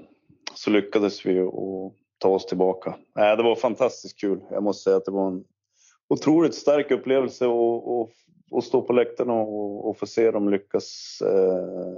så 0.54 0.70
lyckades 0.70 1.26
vi 1.26 1.40
att 1.40 1.92
ta 2.18 2.28
oss 2.28 2.46
tillbaka. 2.46 2.96
Det 3.14 3.42
var 3.42 3.56
fantastiskt 3.56 4.20
kul. 4.20 4.40
Jag 4.50 4.62
måste 4.62 4.82
säga 4.82 4.96
att 4.96 5.04
det 5.04 5.10
var 5.10 5.26
en 5.26 5.44
otroligt 6.08 6.54
stark 6.54 6.90
upplevelse 6.90 7.44
att 8.56 8.64
stå 8.64 8.82
på 8.82 8.92
läktaren 8.92 9.30
och, 9.30 9.88
och 9.88 9.98
få 9.98 10.06
se 10.06 10.30
dem 10.30 10.48
lyckas 10.48 11.18
eh, 11.22 11.96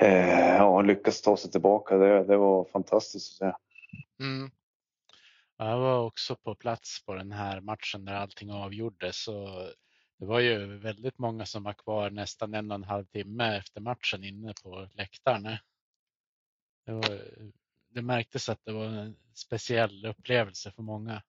eh, 0.00 0.56
ja, 0.56 0.82
lyckas 0.82 1.22
ta 1.22 1.36
sig 1.36 1.50
tillbaka. 1.50 1.96
Det, 1.98 2.24
det 2.24 2.36
var 2.36 2.64
fantastiskt 2.64 3.42
att 3.42 3.52
se. 3.52 3.58
Mm. 4.24 4.50
Jag 5.56 5.78
var 5.78 6.04
också 6.04 6.36
på 6.36 6.54
plats 6.54 7.04
på 7.04 7.14
den 7.14 7.32
här 7.32 7.60
matchen 7.60 8.04
där 8.04 8.14
allting 8.14 8.50
avgjordes. 8.50 9.28
och 9.28 9.48
det 10.18 10.26
var 10.26 10.40
ju 10.40 10.78
väldigt 10.78 11.18
många 11.18 11.46
som 11.46 11.62
var 11.62 11.72
kvar 11.72 12.10
nästan 12.10 12.54
en 12.54 12.70
och 12.70 12.74
en 12.74 12.84
halv 12.84 13.04
timme 13.04 13.56
efter 13.56 13.80
matchen 13.80 14.24
inne 14.24 14.54
på 14.62 14.88
läktaren. 14.92 15.56
Det, 16.86 16.92
var, 16.92 17.20
det 17.88 18.02
märktes 18.02 18.48
att 18.48 18.64
det 18.64 18.72
var 18.72 18.84
en 18.84 19.16
speciell 19.34 20.06
upplevelse 20.06 20.72
för 20.72 20.82
många. 20.82 21.22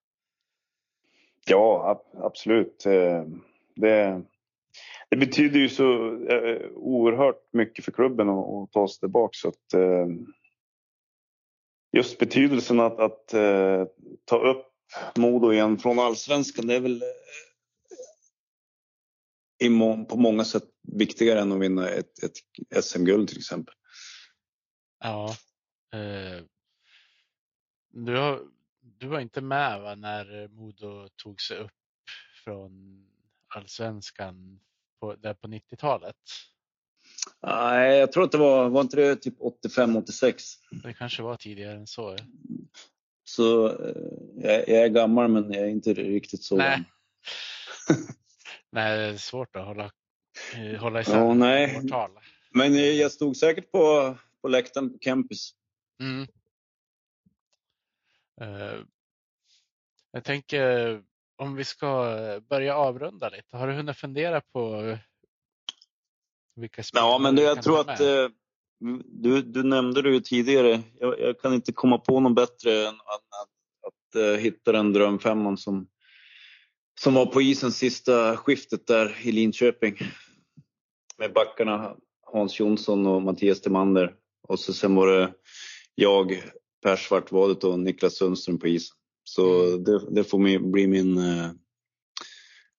Ja, 1.45 2.03
absolut. 2.13 2.85
Eh, 2.85 3.23
det, 3.75 4.21
det 5.09 5.17
betyder 5.17 5.59
ju 5.59 5.69
så 5.69 6.15
eh, 6.29 6.49
eh, 6.49 6.69
oerhört 6.75 7.53
mycket 7.53 7.85
för 7.85 7.91
klubben 7.91 8.29
att, 8.29 8.71
ta 8.71 8.87
sig 8.87 8.99
tillbaka. 8.99 9.31
Så 9.33 9.47
att, 9.47 9.81
just 11.91 12.19
betydelsen 12.19 12.79
att, 12.79 12.99
att 12.99 13.27
ta 14.25 14.37
upp 14.49 14.65
Modo 15.17 15.53
igen 15.53 15.77
från 15.77 15.99
allsvenskan, 15.99 16.67
det 16.67 16.75
är 16.75 16.79
väl 16.79 17.03
på 20.09 20.17
många 20.17 20.45
sätt 20.45 20.63
viktigare 20.81 21.39
än 21.39 21.51
att 21.51 21.59
vinna 21.59 21.89
ett, 21.89 22.23
ett 22.23 22.83
SM-guld 22.83 23.29
till 23.29 23.37
exempel. 23.37 23.75
Ja. 24.99 25.35
Eh, 25.93 26.43
du 27.91 28.17
har 28.17 28.41
du 28.97 29.07
var 29.07 29.19
inte 29.19 29.41
med 29.41 29.81
va, 29.81 29.95
när 29.95 30.47
Modo 30.47 31.07
tog 31.15 31.41
sig 31.41 31.57
upp 31.57 31.71
från 32.43 33.05
allsvenskan 33.47 34.59
på, 34.99 35.15
där 35.15 35.33
på 35.33 35.47
90-talet? 35.47 36.15
Nej, 37.41 37.97
jag 37.97 38.11
tror 38.11 38.23
att 38.23 38.31
det 38.31 38.37
var, 38.37 38.69
var 38.69 38.81
inte 38.81 38.97
det 38.97 39.15
typ 39.15 39.39
85-86? 39.39 40.33
Det 40.83 40.93
kanske 40.93 41.23
var 41.23 41.35
tidigare 41.35 41.73
än 41.73 41.87
så. 41.87 42.15
Ja. 42.17 42.25
Så 43.23 43.67
eh, 43.67 43.93
jag, 44.35 44.69
jag, 44.69 44.83
är 44.83 44.87
gammal 44.87 45.27
men 45.27 45.53
jag 45.53 45.63
är 45.63 45.69
inte 45.69 45.93
riktigt 45.93 46.43
så 46.43 46.57
Nej. 46.57 46.83
nej, 48.71 48.97
det 48.97 49.03
är 49.03 49.17
svårt 49.17 49.55
att 49.55 49.65
hålla, 49.65 49.91
eh, 50.55 50.79
hålla 50.79 51.01
isär 51.01 51.17
ja, 51.17 51.33
nej. 51.33 51.77
årtal. 51.77 52.11
Men 52.51 52.97
jag 52.97 53.11
stod 53.11 53.37
säkert 53.37 53.71
på, 53.71 54.15
på 54.41 54.47
läktaren 54.47 54.93
på 54.93 54.97
campus. 54.99 55.51
Mm. 56.01 56.27
Eh, 58.39 58.79
jag 60.11 60.23
tänker 60.23 61.01
om 61.37 61.55
vi 61.55 61.63
ska 61.63 62.17
börja 62.49 62.75
avrunda 62.75 63.29
lite. 63.29 63.57
Har 63.57 63.67
du 63.67 63.73
hunnit 63.73 63.97
fundera 63.97 64.41
på 64.41 64.97
vilka 66.55 66.83
spelare 66.83 67.07
Ja, 67.07 67.17
men 67.17 67.35
det, 67.35 67.41
jag 67.41 67.63
tror 67.63 67.79
att 67.79 67.99
eh, 67.99 68.27
du, 69.05 69.41
du 69.41 69.63
nämnde 69.63 70.01
det 70.01 70.09
ju 70.09 70.19
tidigare. 70.19 70.81
Jag, 70.99 71.19
jag, 71.19 71.39
kan 71.39 71.53
inte 71.53 71.71
komma 71.71 71.97
på 71.97 72.19
något 72.19 72.35
bättre 72.35 72.87
än 72.87 72.95
att, 72.95 73.47
att, 73.87 74.21
uh, 74.21 74.37
hitta 74.37 74.71
den 74.71 74.93
drömfemman 74.93 75.57
som, 75.57 75.87
som 77.01 77.13
var 77.13 77.25
på 77.25 77.41
isen 77.41 77.71
sista 77.71 78.37
skiftet 78.37 78.87
där 78.87 79.17
i 79.21 79.31
Linköping. 79.31 79.97
Med 81.17 81.33
backarna 81.33 81.95
Hans 82.25 82.59
Jonsson 82.59 83.07
och 83.07 83.21
Mattias 83.21 83.61
Timander. 83.61 84.15
Och 84.47 84.59
så 84.59 84.73
sen 84.73 84.95
var 84.95 85.07
det 85.07 85.33
jag, 85.95 86.43
Per 86.83 86.95
Svartvadet 86.95 87.63
och 87.63 87.79
Niklas 87.79 88.15
Sundström 88.15 88.59
på 88.59 88.67
isen. 88.67 88.97
Så 89.23 89.63
mm. 89.63 89.83
det, 89.83 90.11
det, 90.11 90.23
får 90.23 90.59
bli 90.71 90.87
min 90.87 91.17
eh, 91.17 91.51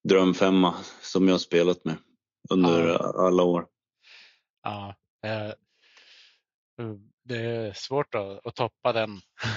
drömfemma 0.08 0.74
som 1.02 1.26
jag 1.28 1.34
har 1.34 1.38
spelat 1.38 1.84
med 1.84 1.96
under 2.50 2.88
ja. 2.88 3.26
alla 3.26 3.42
år. 3.42 3.66
Ja, 4.62 4.94
eh, 5.24 5.52
det 7.24 7.36
är 7.36 7.72
svårt 7.72 8.14
att, 8.14 8.46
att 8.46 8.54
toppa 8.54 8.92
den 8.92 9.10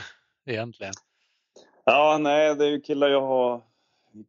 egentligen. 0.45 0.93
Ja, 1.85 2.17
nej, 2.21 2.55
det 2.55 2.65
är 2.65 2.69
ju 2.69 2.81
killar 2.81 3.09
jag 3.09 3.21
har 3.21 3.61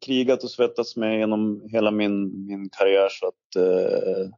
krigat 0.00 0.44
och 0.44 0.50
svettats 0.50 0.96
med 0.96 1.18
genom 1.18 1.68
hela 1.68 1.90
min, 1.90 2.46
min 2.46 2.68
karriär 2.68 3.08
så 3.08 3.28
att 3.28 3.56
eh, 3.56 4.30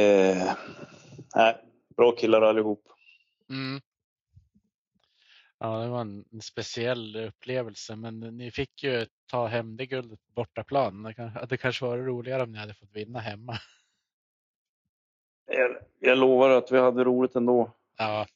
eh, 0.00 0.52
nej, 1.34 1.56
bra 1.96 2.12
killar 2.12 2.42
allihop. 2.42 2.82
Mm. 3.50 3.80
Ja, 5.58 5.78
det 5.82 5.88
var 5.88 6.00
en 6.00 6.40
speciell 6.42 7.16
upplevelse, 7.16 7.96
men 7.96 8.20
ni 8.20 8.50
fick 8.50 8.82
ju 8.82 9.06
ta 9.30 9.46
hem 9.46 9.76
det 9.76 9.86
guldet 9.86 10.26
på 10.26 10.32
bortaplan. 10.32 11.02
Det, 11.02 11.46
det 11.48 11.56
kanske 11.56 11.84
var 11.84 11.98
roligare 11.98 12.42
om 12.42 12.52
ni 12.52 12.58
hade 12.58 12.74
fått 12.74 12.92
vinna 12.92 13.18
hemma. 13.18 13.58
Jag, 15.46 15.76
jag 15.98 16.18
lovar 16.18 16.50
att 16.50 16.72
vi 16.72 16.78
hade 16.78 17.04
roligt 17.04 17.36
ändå. 17.36 17.76
Ja, 17.96 18.26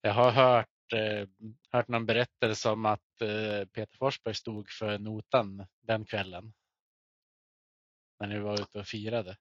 jag 0.00 0.12
har 0.12 0.30
hört, 0.30 0.92
eh, 0.92 1.28
hört 1.70 1.88
någon 1.88 2.06
berättelse 2.06 2.70
om 2.70 2.86
att 2.86 3.20
eh, 3.20 3.68
Peter 3.72 3.96
Forsberg 3.96 4.34
stod 4.34 4.70
för 4.70 4.98
notan 4.98 5.66
den 5.80 6.04
kvällen. 6.04 6.52
När 8.20 8.26
ni 8.26 8.38
var 8.38 8.54
ute 8.54 8.78
och 8.78 8.86
firade. 8.86 9.36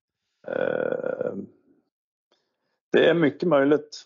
Eh, 0.48 1.34
det 2.92 3.10
är 3.10 3.14
mycket 3.14 3.48
möjligt. 3.50 4.06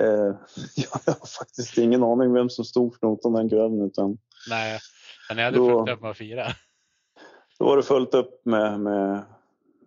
Eh, 0.00 0.06
jag 0.76 0.90
har 1.06 1.26
faktiskt 1.26 1.78
ingen 1.78 2.02
aning 2.02 2.32
vem 2.32 2.50
som 2.50 2.64
stod 2.64 2.98
för 2.98 3.06
notan 3.06 3.32
den 3.32 3.48
kvällen. 3.48 3.82
Utan 3.82 4.18
Nej, 4.48 4.80
men 5.28 5.36
ni 5.36 5.42
hade 5.42 5.56
då, 5.56 5.68
fullt 5.68 5.96
upp 5.96 6.02
med 6.02 6.10
att 6.10 6.16
fira. 6.16 6.46
Då 7.58 7.64
var 7.64 7.76
det 7.76 7.82
fullt 7.82 8.14
upp 8.14 8.44
med, 8.44 8.80
med, 8.80 9.24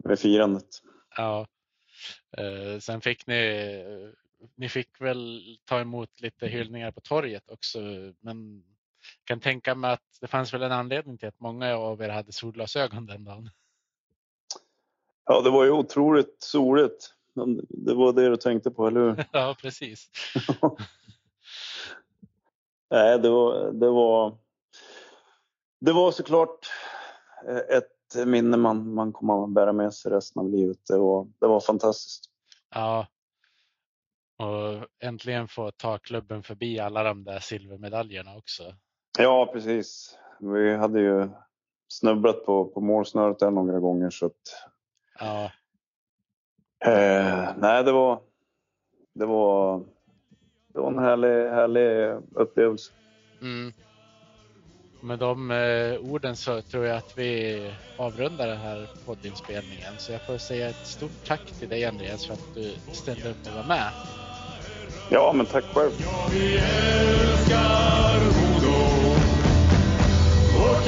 med 0.03 0.19
firandet. 0.19 0.67
Ja. 1.17 1.47
Eh, 2.37 2.79
sen 2.79 3.01
fick 3.01 3.27
ni, 3.27 3.83
ni 4.55 4.69
fick 4.69 5.01
väl 5.01 5.41
ta 5.65 5.79
emot 5.79 6.21
lite 6.21 6.47
hyllningar 6.47 6.91
på 6.91 7.01
torget 7.01 7.51
också. 7.51 7.79
Men 8.19 8.63
jag 9.19 9.27
kan 9.27 9.39
tänka 9.39 9.75
mig 9.75 9.91
att 9.91 10.17
det 10.21 10.27
fanns 10.27 10.53
väl 10.53 10.63
en 10.63 10.71
anledning 10.71 11.17
till 11.17 11.27
att 11.27 11.39
många 11.39 11.75
av 11.75 12.01
er 12.01 12.09
hade 12.09 12.31
solglasögon 12.31 13.05
den 13.05 13.23
dagen. 13.23 13.49
Ja, 15.25 15.41
det 15.41 15.49
var 15.49 15.65
ju 15.65 15.71
otroligt 15.71 16.35
soligt. 16.39 17.13
Det 17.69 17.93
var 17.93 18.13
det 18.13 18.29
du 18.29 18.37
tänkte 18.37 18.71
på, 18.71 18.87
eller 18.87 18.99
hur? 18.99 19.25
Ja, 19.31 19.55
precis. 19.61 20.09
Nej, 22.89 23.19
det 23.19 23.29
var, 23.29 23.71
det 23.71 23.89
var, 23.89 24.37
det 25.79 25.93
var 25.93 26.11
såklart 26.11 26.67
eh, 27.47 27.77
ett 27.77 28.27
minne 28.27 28.57
man, 28.57 28.93
man 28.93 29.13
kommer 29.13 29.43
att 29.43 29.49
bära 29.49 29.73
med 29.73 29.93
sig 29.93 30.11
resten 30.11 30.39
av 30.39 30.49
livet. 30.49 30.77
Det 30.87 30.97
var, 30.97 31.27
det 31.39 31.47
var 31.47 31.59
fantastiskt. 31.59 32.25
Ja. 32.69 33.07
Och 34.37 34.87
äntligen 35.03 35.47
få 35.47 35.71
ta 35.71 35.97
klubben 35.97 36.43
förbi 36.43 36.79
alla 36.79 37.03
de 37.03 37.23
där 37.23 37.39
silvermedaljerna 37.39 38.35
också. 38.35 38.63
Ja, 39.19 39.49
precis. 39.53 40.17
Vi 40.39 40.75
hade 40.75 40.99
ju 40.99 41.29
snubblat 41.87 42.45
på, 42.45 42.65
på 42.65 42.81
målsnöret 42.81 43.39
där 43.39 43.51
några 43.51 43.79
gånger 43.79 44.09
så 44.09 44.25
att 44.25 44.41
ja. 45.19 45.51
Eh, 46.85 47.49
nej, 47.57 47.83
det 47.83 47.91
var, 47.91 48.19
det 49.13 49.25
var, 49.25 49.79
det 50.73 50.79
var 50.79 50.87
en 50.87 50.99
härlig, 50.99 51.49
härlig 51.49 52.21
upplevelse. 52.35 52.91
Mm. 53.41 53.73
Med 55.01 55.19
de 55.19 55.51
eh, 55.51 56.11
orden 56.11 56.35
så 56.35 56.61
tror 56.61 56.85
jag 56.85 56.97
att 56.97 57.17
vi 57.17 57.71
avrundar 57.97 58.47
den 58.47 58.57
här 58.57 58.87
poddinspelningen. 59.05 59.93
Så 59.97 60.11
jag 60.11 60.21
får 60.21 60.37
säga 60.37 60.69
ett 60.69 60.87
stort 60.87 61.27
tack 61.27 61.45
till 61.59 61.69
dig 61.69 61.85
Andreas 61.85 62.25
för 62.25 62.33
att 62.33 62.53
du 62.55 62.71
ställde 62.93 63.29
upp 63.29 63.47
och 63.47 63.53
var 63.53 63.63
med. 63.63 63.91
Ja, 65.09 65.33
men 65.35 65.45
tack 65.45 65.63
själv. 65.63 65.91
Ja, 65.99 66.29
älskar 67.23 68.19
Modo. 68.19 68.73
Vårt 70.59 70.87